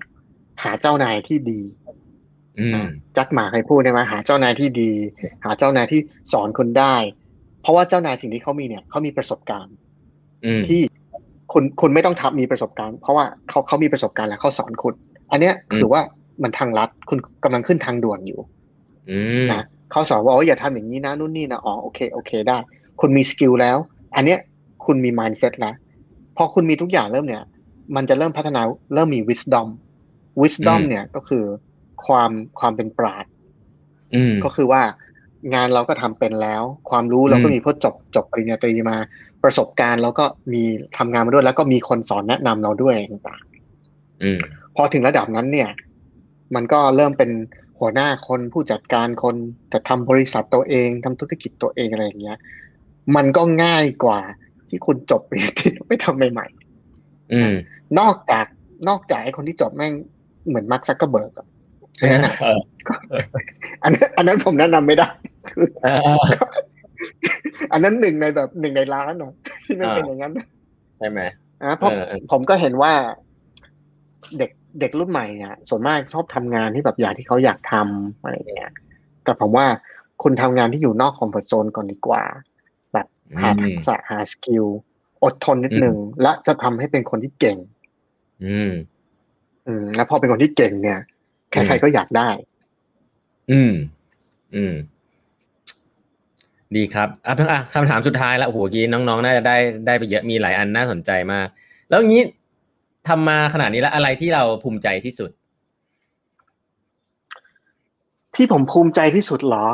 [0.63, 1.59] หาเจ้านายที่ดี
[2.59, 2.85] อืม
[3.17, 4.91] จักหมาเคยพูดใช่ไหมหาเจ้านายที่ดี
[5.43, 5.99] หาเจ้านายที่
[6.33, 6.95] สอนคุณได้
[7.61, 9.73] เพราะว่าเจ้านายสิ่งที่เขามีเนี่ยเขามีประสบการณ์
[10.45, 10.81] อืมที่
[11.53, 14.93] คุณคุณไม่ต้องทำมีประสบการณ์ เพราะว่าเขาเขามีประสบการณ์แล้วเขาสอนคุณ
[15.31, 16.01] อันเนี้ยอืมถือว่า
[16.43, 18.39] มันทางลัดคุณกำลังขึ้นทางด่วนอยู่
[19.09, 22.57] อืมนะเขาสอนว่าโอ้ยอย่าทำอย่างนี้นะนู่นนี่นะอ๋อโอเคโอเคได้
[22.99, 23.77] คุณมี skill แล้ว
[24.15, 24.39] อันเนี้ย
[24.85, 25.75] คุณมี mindset แล้ว
[26.37, 27.43] พอคุณมีทุกอย่างเริ่มเนี่ย
[27.95, 28.61] มันจะเริ่มพัฒนา
[28.93, 29.90] เริ่มมี wisdom wisdom อืม
[30.89, 31.45] เนี่ยก็คือ
[32.05, 33.25] ความความเป็นปราชญ์
[34.15, 34.81] อืมก็คือว่า
[35.53, 38.97] งานเราก็ทำเป็นแล้ว ความรู้เราก็อืมมีเพราะจบจบปริญญาตรีมา
[39.43, 40.63] ประสบการณ์เราก็มี
[40.97, 43.41] ทำงานมาด้วย แล้วก็มีคนสอนแนะนำเราด้วยต่าง
[44.23, 45.69] อืมๆพอถึงระดับนั้นเนี่ย
[46.55, 47.31] มันก็เริ่มเป็น
[47.79, 49.35] หัวหน้าคนผู้จัดการคน
[49.69, 52.37] แต่ทำบริษัทตัวเองทำธุรกิจตัวเองอะไรอย่างเงี้ย
[53.15, 54.19] มันก็ง่ายกว่า
[54.69, 56.47] ที่คุณจบปริญญาตรีไปทำใหม่
[57.33, 58.45] อืมๆนอกจาก
[58.87, 59.93] นอกจากไอ้คนที่จบแม่ง
[60.47, 61.47] เหมือนมาร์คซักเกอร์เบิร์กอะ
[62.01, 62.05] เอ
[62.55, 62.59] อ
[63.83, 65.07] อันนั้นอันนั้นผมแนะนำไม่ได้
[65.83, 66.17] เออ
[67.71, 69.33] อันนั้นหนึ่งในแบบหนึ่งในล้านเนาะ
[69.65, 70.33] ที่มันอ่าเป็นอย่างนั้น
[70.99, 71.19] ใช่ไหม
[71.63, 72.93] นะเพราะเออเออผมก็เห็นว่า
[74.37, 78.73] เด็กเด็กรุ่นใหม่เนี่ยส่วนมากชอบทำงานที่แบบอย่างที่เขาอยากทำอะไรอย่างเงี้ย
[79.23, 79.65] แต่ผมว่า
[80.23, 82.23] คุณทำงานที่อยู่นอก comfort zone ก่อนดีกว่า
[82.93, 83.07] แบบ
[83.41, 84.65] หาทักษะหา skill
[85.23, 87.57] อดทนนิดนึงและจะทำให้เป็นคนที่เก่ง
[88.45, 88.71] อืม
[89.67, 90.99] อืมแล้วพอเป็นคนที่เก่งเนี่ย
[91.51, 92.29] ใครๆก็อยากได้
[93.51, 93.73] อืม
[94.55, 94.73] อืม
[96.75, 99.57] ดีครับอะเพิ่งอะคำถามสุดท้ายแล้วโอ้โหเมื่อกี้น้องๆน่าจะได้
[99.87, 101.47] ได้ไปเยอะมีหลายอันน่าสนใจมาก
[101.89, 102.21] แล้วงี้
[103.07, 105.29] ทำมาขนาดนี้แล้วอะไรที่เราภูมิใจที่สุด
[108.35, 109.65] ที่ผมภูมิใจที่สุดเหรอ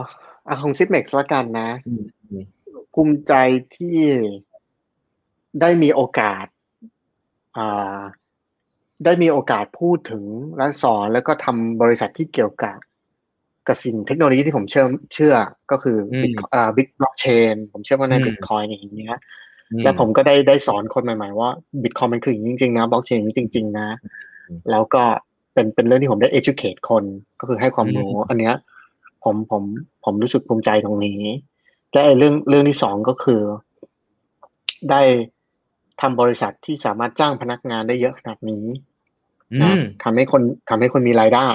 [0.48, 2.44] อะของซิปเม็กซ์ละกันนะอืมอืม
[2.94, 3.34] ภูมิใจ
[3.76, 4.00] ที่
[5.62, 6.46] ได้มีโอกาส
[7.58, 8.00] อ่า
[9.06, 10.24] ได้มีโอกาสพูดถึง
[10.58, 12.78] และสอนแล้วก็ทำบริษัทที่เกี่ยวกับ
[13.68, 15.34] กับสิ่งเทคโนโลยีที่ผมเชื่อเชื่อ
[15.72, 19.20] ก็คืออืมบิตอ่าบิตบล็อกเชนผมเชื่อว่าในอืมบิตคอยอย่างเงี้ย
[19.72, 21.50] อืแล้วผมก็ได้ได้สอนคนใหม่ๆว่า
[21.84, 23.88] บิตคอยมันคืออย่างนี้จริงๆนะบล็อกเชนอย่างนี้จริง ๆ นะ
[24.50, 25.04] อืมแล้วก็
[25.54, 27.04] เป็นเป็นเรื่องที่ผมได้ educate คน
[27.40, 28.56] ก็คือให้ความรู้ อันเนี้ย
[29.24, 29.64] ผมผม
[30.06, 31.22] ผมรู้สึกภูมิใจตรงนี้
[31.92, 33.42] และไอ้เรื่องเรื่องที่สองก็คือ
[34.92, 35.02] ได้
[36.02, 38.66] ทำบริษัทที่สามารถจ้างพนักงานได้เยอะขนาดนี้
[39.54, 41.48] อืนะมทำให้คนทำให้คนมีรายได้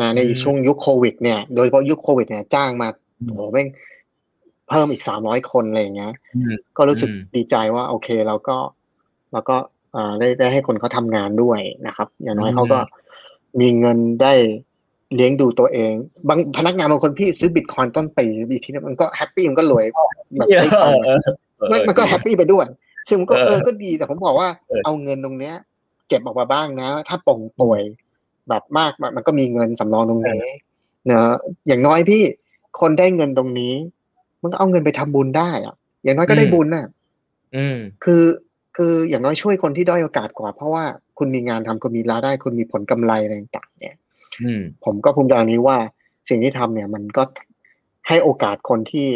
[0.00, 2.88] นะในอืมช่วงยุคโควิด เนี่ย โดยเฉพาะยุคโควิด เนี่ย จ้างมา
[3.20, 3.68] อืมโอ้โหแม่ง
[4.68, 8.56] เพิ่มอีกสามร้อยคนอะไรอย่างเงี้ยอืมก็รู้สึกอืมดีใจว่า โอเคเราก็
[9.32, 9.56] เราก็
[9.96, 12.78] อ่าได้ได้ให้คนเขาทำงานด้วยนะครับ อย่างน้อยอืมเขาก็
[13.60, 14.32] มีเงินได้
[15.14, 15.92] เลี้ยงดูตัวเอง
[16.28, 19.84] บางพนักงานบางคนพี่ซื้อบิตคอยต้นปีอีกทีนึงมันก็แฮปปี้มันก็รวย
[20.38, 21.20] แบบเอไม่อทันเออ
[21.56, 22.66] เออมันมันก็แฮปปี้ไปด้วย
[23.08, 25.54] ซึ่งมันก็เออเออก็ดีแต่ผมบอกว่าเออเอาเงินตรงเนี้ย
[26.08, 27.82] เก็บออกมาบ้างนะ ถ้าป่งป่วย
[28.48, 30.52] แบบมากมันมันก็มีเงินสำรองตรงนี้
[31.06, 31.32] เนอะ
[31.68, 32.22] อย่างน้อยพี่
[32.80, 33.74] คนได้เงินตรงนี้
[34.42, 36.86] มันก็เอาเงินไปทำบุญได้อะอย่างน้อยก็ได้บุญน่ะ
[37.56, 38.24] อืม คือ
[38.76, 40.84] คืออย่างน้อยช่วยคนที่ด้อยโอกาสกว่า เพราะว่า
[41.18, 43.96] คุณมีงานทำคุณมีรายได้คุณมีผลกำไรอะไรต่าง ๆ เนี่ย
[44.42, 45.76] อืมผมก็ภูมิใจอันนี้ว่า
[46.28, 47.22] สิ่งที่ทำเนี่ย มันก็
[48.08, 49.06] ให้โอกาสคนที่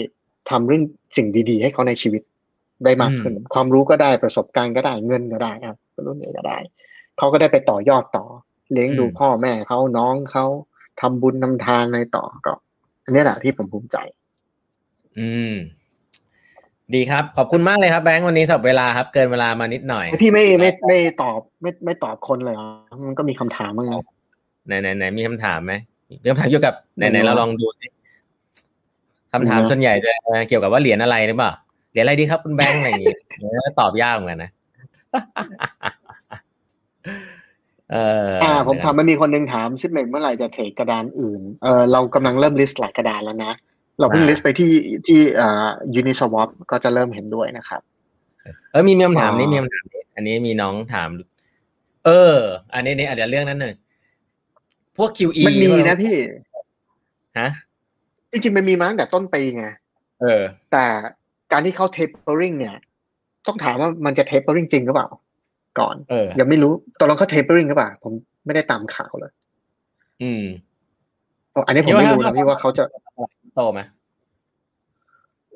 [0.51, 0.83] ทำเรื่อง
[1.17, 2.23] สิ่งดี ๆ ให้เขาในชีวิต
[2.85, 5.77] ได้มากขึ้น ความรู้ก็ได้ประสบการณ์ก็ได้เงินก็ได้ครับ
[6.07, 6.59] รุ่นนี้ก็ได้
[7.19, 8.25] เขาก็ได้ไปต่อยอดต่อ
[8.73, 10.45] เลี้ยงดูอืมพ่อแม่เขาน้องเขา
[11.01, 12.55] ทำบุญทำทานอะไรต่อก็
[13.05, 13.97] อันนี้แหละที่ผมภูมิใจ
[15.19, 15.55] อืม
[16.95, 22.69] ดีครับ ขอบคุณมากเลยครับแบงค์วันนี้สำหรับเวลาครับ เกินเวลามานิดหน่อย พี่ไม่ไม่ไม่ตอบไม่ไม่ตอบคนเลยเหรอ
[23.07, 23.95] มันก็มีคำถามบ้างไง
[24.67, 25.73] ไหนไหนไหนมีคำถามไหม
[26.23, 27.87] มีคำถามเกี่ยวกับไหนไหนไม่รู้เราลองดูสิ
[29.33, 30.11] คำถามไม่รู้ส่วนใหญ่จะ
[30.49, 31.53] เกี่ยวกับว่าเหรียญอะไรหรือเปล่า
[31.95, 34.51] เหรียญอะไรดีครับคุณแบงค์อะไรอย่างงี้เออตอบยากเหมือนกันนะ
[37.93, 43.53] เอออ่า ผมถามมันมีคนหนึ่งถาม Zipmex เมื่อไหร่จะ trade กระดานอื่น เออเรากำลังเริ่ม list หลายกระดานแล้วนะ
[43.99, 44.73] เราเพิ่ง list ไปที่
[45.07, 47.83] ที่อ่า Uniswap ก็จะเริ่มเห็นด้วยนะครับ
[48.71, 51.11] เออมีมีคำถามนี้อ๋อมีคำถามนี้อันนี้มีน้องถาม
[52.07, 52.37] เออ
[52.75, 53.75] อันนี้นี่อาจจะเรื่องนั้นหนึ่ง
[54.97, 56.17] พวก QE มันมีนะพี่
[57.39, 57.49] ฮะ
[58.31, 59.67] จริงๆมันมีมาตั้งแต่ต้นปีไง
[60.21, 60.43] เออ
[60.73, 60.85] แต่
[61.53, 62.77] การที่เขา tapering เนี่ย
[63.47, 65.09] ต้องถามว่ามันจะ tapering จริงหรือเปล่า
[65.81, 68.13] ก่อนเออยังไม่รู้ตกลงเขา tapering หรือเปล่า ผม
[68.45, 69.33] ไม่ได้ตามข่าวเลย
[70.23, 70.45] อืม
[71.67, 72.85] อันนี้ผมไม่รู้นะพี่ว่าเขาจะ
[73.55, 73.81] โตไหม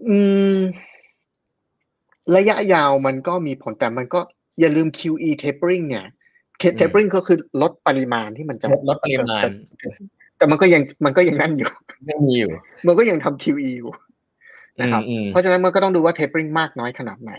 [0.09, 0.19] อื
[0.57, 0.59] ม
[2.37, 4.21] ระยะยาวมันก็มีผลแต่มันก็
[4.61, 6.07] อย่าลืม QE tapering เนี่ย
[6.79, 9.49] tapering ก็คือลดปริมาณที่มันจะลดปริมาณ แต่
[10.37, 11.71] แต่มันก็ยังมันก็ยังนั่นอยู่
[12.11, 12.51] ยังมีอยู่
[12.87, 13.91] มันก็ยังทำ QE อยู่
[14.81, 17.33] นะครับอืมเพราะฉะนั้นมันก็ต้องดูว่า tapering มากน้อยขนาดไหน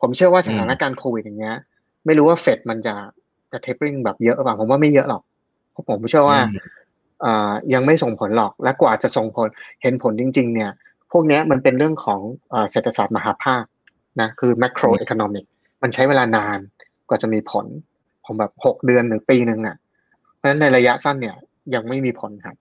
[0.00, 1.56] ผมเชื่อว่าสถานการณ์โควิดอย่างเงี้ย
[2.06, 2.94] ไม่รู้ว่าเฟดมันจะ
[3.52, 5.22] จะ tapering แบบเยอะหรือเปล่าผมว่าไม่เยอะหรอก
[5.72, 6.60] เพราะผมเชื่อว่าอืม
[7.24, 9.48] อ่ายังไม่ส่งผลหรอกและกว่าจะส่งผล
[9.82, 10.70] เห็นผลจริง ๆ เนี่ย
[11.12, 12.20] พวกเนี้ยมันเป็นเรื่องของ
[12.52, 13.64] อ่าเศรษฐศาสตร์มหาภาค
[14.20, 15.44] นะคือ macro economic
[15.82, 16.58] มันใช้เวลานาน
[17.08, 17.66] กว่าจะมีผล
[18.24, 19.76] ของแบบหกเดือนหรือปีหนึ่งอะ
[20.36, 21.36] เพราะฉะนั้นในระยะสั้นเนี่ย
[21.74, 22.56] ยังไม่มีผลครับ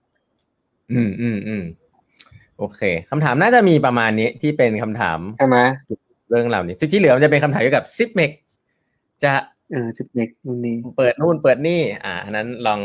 [0.94, 1.64] อืมอืมอืม
[2.62, 2.82] โอเค
[3.12, 5.58] คำถามน่าจะมีประมาณนี้ที่เป็นคำถามใช่ไหม
[6.30, 8.32] เรื่องเหล่านี้ซึ่งที่เหลือมันจะเป็นคำถามเกี่ยวกับซิปเมก
[9.24, 9.32] จะ
[9.72, 12.80] เออสิบเด็กนู่นนี่เปิดนู่นเปิดนี่ อ่าอันนั้นลอง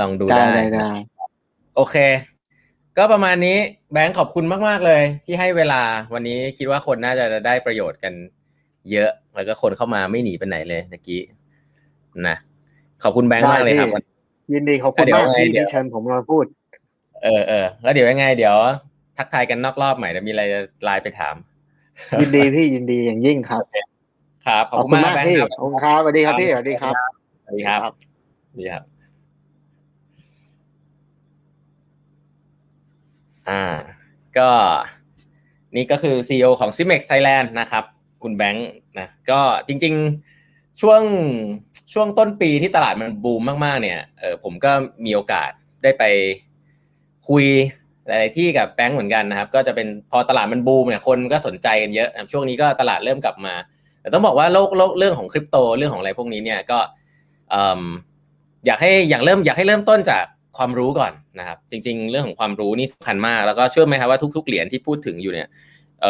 [0.00, 0.90] ลองดูได้ได้ได้ได้
[1.76, 1.96] โอเค
[2.98, 3.58] ก็ประมาณนี้
[3.92, 5.82] แบงค์ขอบคุณมาก ๆ เลย ที่ให้เวลา
[6.14, 8.12] วันนี้คิดว่าคนน่าจะได้ประโยชน์กัน
[8.92, 11.22] เยอะแล้วก็คนเข้ามาไม่หนีไปไหนเลยตะกี้
[12.28, 12.36] นะ
[13.02, 14.00] ขอบคุณแบงค์มากเลยครับได้
[14.48, 16.44] พี่ยินดีขอบคุณเดี๋ยวมากที่เดี๋ยวที่เชิญผมมาพูด
[17.22, 18.56] เออเออแล้วเดี๋ยวยังไง เดี๋ยว
[19.16, 21.34] ทักทายกันนอกรอบใหม่เดี๋ยวมีอะไรจะไลน์ไปถาม
[22.20, 23.62] ยินดีพี่ยินดีอย่างยิ่งครับ
[24.46, 26.94] ครับขอบขอบคุณคุณมากมากแบงพี่ค์ครับขอบคุณครับสวัสดีครับพี่สวัสดีครับ
[27.44, 27.80] สวัสดีครับ
[28.48, 28.82] สวัสดีครับ
[33.48, 33.62] อ่า
[34.38, 34.50] ก็
[35.76, 37.84] นี่ก็คือ CEO ของ Cimex Thailand นะครับ
[38.22, 39.94] คุณแบงค์นะก็จริง
[40.38, 41.02] ๆช่วง
[41.92, 44.72] ช่วงต้นปีที่ตลาดมันบูมมากๆ เนี่ยเออผมก็
[45.04, 45.50] มีโอกาส
[45.82, 46.04] ได้ไป
[47.28, 47.44] คุย
[48.06, 53.54] หลายที่กับแบงค์เหมือนกันนะครับ ก็จะเป็นพอตลาดมันบูมเนี่ยคนก็สนใจกันเยอะช่วงนี้ก็ตลาดเริ่มกลับมา
[54.00, 56.78] แต่ต้องบอกว่าโลกโลกเรื่องของคริปโตเรื่องของอะไรพวกนี้เนี่ยก็
[58.66, 60.24] อยากให้อยากเริ่มอยากให้เริ่มต้นจาก
[60.56, 65.48] ความรู้ก่อนนะครับ จริง ๆ เรื่องของความรู้นี่สำคัญมาก แล้วก็เชื่อไหมครับว่าทุก ๆเหรียญที่พูดถึงอยู่เนี่ย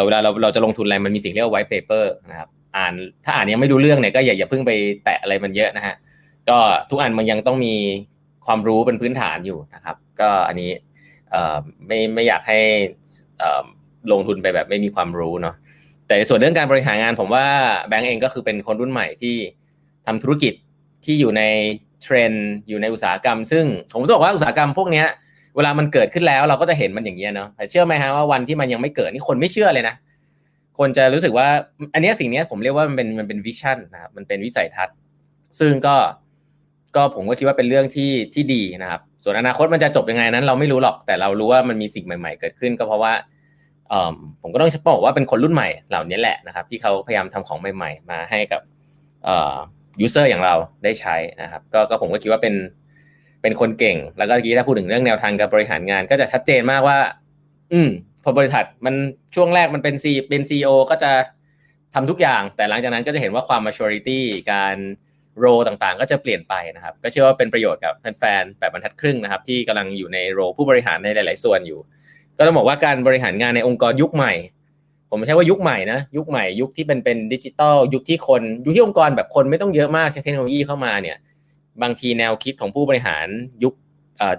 [0.04, 2.94] เวลาเราเราจะลงทุนอะไรมันมีสิ่งเรียกว่า white paper นะครับอ่าน
[3.24, 4.70] ถ้าอ่านยังไม่รู้เรื่องเนี่ยก็อย่าอย่าเพิ่งไป
[5.04, 5.94] แตะอะไรมันเยอะนะฮะ
[6.48, 6.58] ก็
[6.90, 7.74] ทุกอันมันยังต้องมี
[8.46, 10.70] ความรู้เป็นพื้นฐานอยู่นะครับ ก็อันนี้
[11.86, 12.58] ไม่ไม่อยากให้
[14.12, 15.54] ลงทุนไปแบบไม่มีความรู้เนาะ
[16.06, 17.46] แต่ส่วนเรื่องการบริหารงานผมว่า
[17.88, 19.36] แบงก์เองก็คือเป็นคนรุ่นใหม่ที่
[20.06, 20.54] ทำธุรกิจ
[21.04, 21.42] ที่อยู่ใน
[22.02, 25.04] เทรนด์อยู่ในอุตสาหกรรม ซึ่งผมต้องบอกว่าอุตสาหกรรมพวกนี้
[25.56, 29.94] เวลามันเกิดขึ้นแล้วเราก็จะเห็นมันอย่างเงี้ยเนาะแต่เชื่อไหมฮะว่าวันที่มันยังไม่เกิดนี่คนไม่เชื่อเลยนะ
[30.78, 31.48] คนจะรู้สึกว่า
[31.94, 34.96] อันนี้สิ่งนี้ผมเรียกว่ามันเป็นมันเป็น vision นะครับมันเป็นวิสัยทัศน์
[35.58, 35.96] ซึ่งก็
[36.96, 43.12] ก็ผมก็คิดว่าเป็นเรื่องที่ที่ดีนะครับ ส่วนอนาคตมันจะจบยังไงนั้น เราไม่รู้หรอกแต่เรารู้ว่ามันมีสิ่งใหม่ๆ เกิดขึ้น ก็เพราะว่า
[44.42, 48.60] ผมก็ต้องบอกว่าเป็นคนรุ่นใหม่เหล่านี้แหละนะครับ ที่เขาพยายามทำของใหม่ ๆ มาให้กับ
[50.00, 52.54] user อย่างเราได้ใช้นะครับ ก็ก็ผมก็คิดว่าเป็น
[53.42, 56.98] เป็นคนเก่ง แล้วก็เมื่อกี้ถ้าพูดถึงเรื่องแนวทางการบริหารงาน ก็จะชัดเจนมากว่า
[57.72, 57.88] อืม
[58.24, 58.94] พอบริษัทมัน
[59.34, 61.10] ช่วงแรกมันเป็นซีเป็นซีอก็จะ
[61.94, 64.20] ทำทุกอย่าง แต่หลังจากนั้นก็จะเห็นว่าความ maturity
[64.52, 64.76] การ
[65.40, 71.80] โรต่างๆ ก็จะเปลี่ยนไปนะครับ ก็เชื่อว่าเป็นประโยชน์กับแฟนๆแบบบรรทัดครึ่งนะครับ ที่กำลังอยู่ในโรผู้บริหารในหลาย ๆ ส่วนอยู่
[72.38, 74.32] ก็ต้องบอกว่าการบริหารงานในองค์กรยุคใหม่
[75.10, 81.16] ผมไม่ใช่ว่ายุคใหม่นะยุคใหม่ยุคที่เป็นเป็นดิจิตอลยุคที่คนยุคที่องค์กรแบบคนไม่ต้องเยอะมากใช้เทคโนโลยีเข้ามาเนี่ย
[81.82, 83.26] บางทีแนวคิดของผู้บริหาร
[83.64, 83.74] ยุค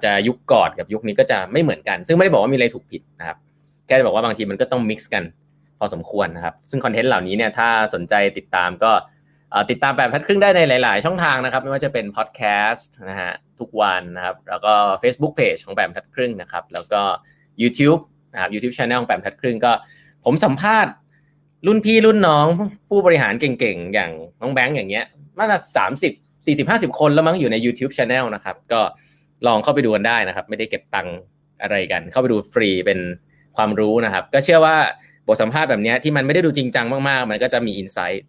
[0.04, 3.38] จะยุคก่อนกับยุคนี้ก็จะไม่เหมือนกัน ซึ่งไม่ได้บอกว่ามีอะไรถูกผิดนะครับ
[3.86, 5.24] แค่จะบอกว่าบางทีมันก็ต้องมิกซ์กัน
[5.80, 8.92] พอสมควรนะครับ ซึ่งคอนเทนต์เหล่านี้เนี่ยถ้าสนใจติดตามก็
[9.70, 17.02] ติดตามแบบพัดครึ่งได้ในหลาย ๆ ช่องทางนะครับ ไม่ว่าจะเป็นพอดแคสต์นะฮะทุกวันนะครับ แล้วก็ Facebook Page ของแบบพัดครึ่งนะครับ แล้วก็
[17.62, 18.02] YouTube
[18.34, 19.72] นะครับ YouTube Channel ของแบบพัดครึ่งก็
[20.26, 20.94] ผมสัมภาษณ์
[21.68, 22.48] รุ่นพี่รุ่นน้อง
[22.90, 25.06] ผู้บริหารเก่ง ๆ อย่างน้องแบงค์อย่างเงี้ย
[25.38, 26.14] น่าจะสามสิบ
[26.46, 28.82] สี่สิบห้าสิบคนแล้วมั้งอยู่ใน YouTube Channel นะครับ ก็
[29.48, 31.16] ลองเข้าไปดูกันได้นะครับ ไม่ได้เก็บตังค์
[31.62, 33.00] อะไรกัน เข้าไปดูฟรีเป็น
[33.58, 34.78] ความรู้นะครับ ก็เชื่อว่า
[35.28, 38.26] บทสัมภาษณ์แบบเนี้ยที่มันไม่ได้ดูจริงจังมาก ๆ มันก็จะมีอินไซต์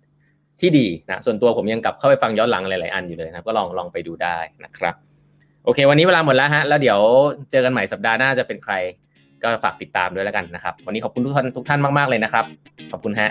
[0.60, 4.94] ที่ดีนะส่วนตัวผมยังกลับเข้าไปฟังย้อนหลังหลายๆอันอยู่เลยนะก็ลองลองไปดูได้นะครับ
[5.64, 6.98] โอเค วันนี้เวลาหมดแล้วฮะแล้วเดี๋ยว
[7.50, 8.74] เจอกันใหม่สัปดาห์หน้าจะเป็นใคร
[9.42, 12.44] ก็ฝากติดตามด้วยแล้วกันนะครับ วันนี้ขอบคุณทุกท่านทุกท่านมาก ๆ เลยนะครับ
[12.92, 13.30] ขอบคุณฮะ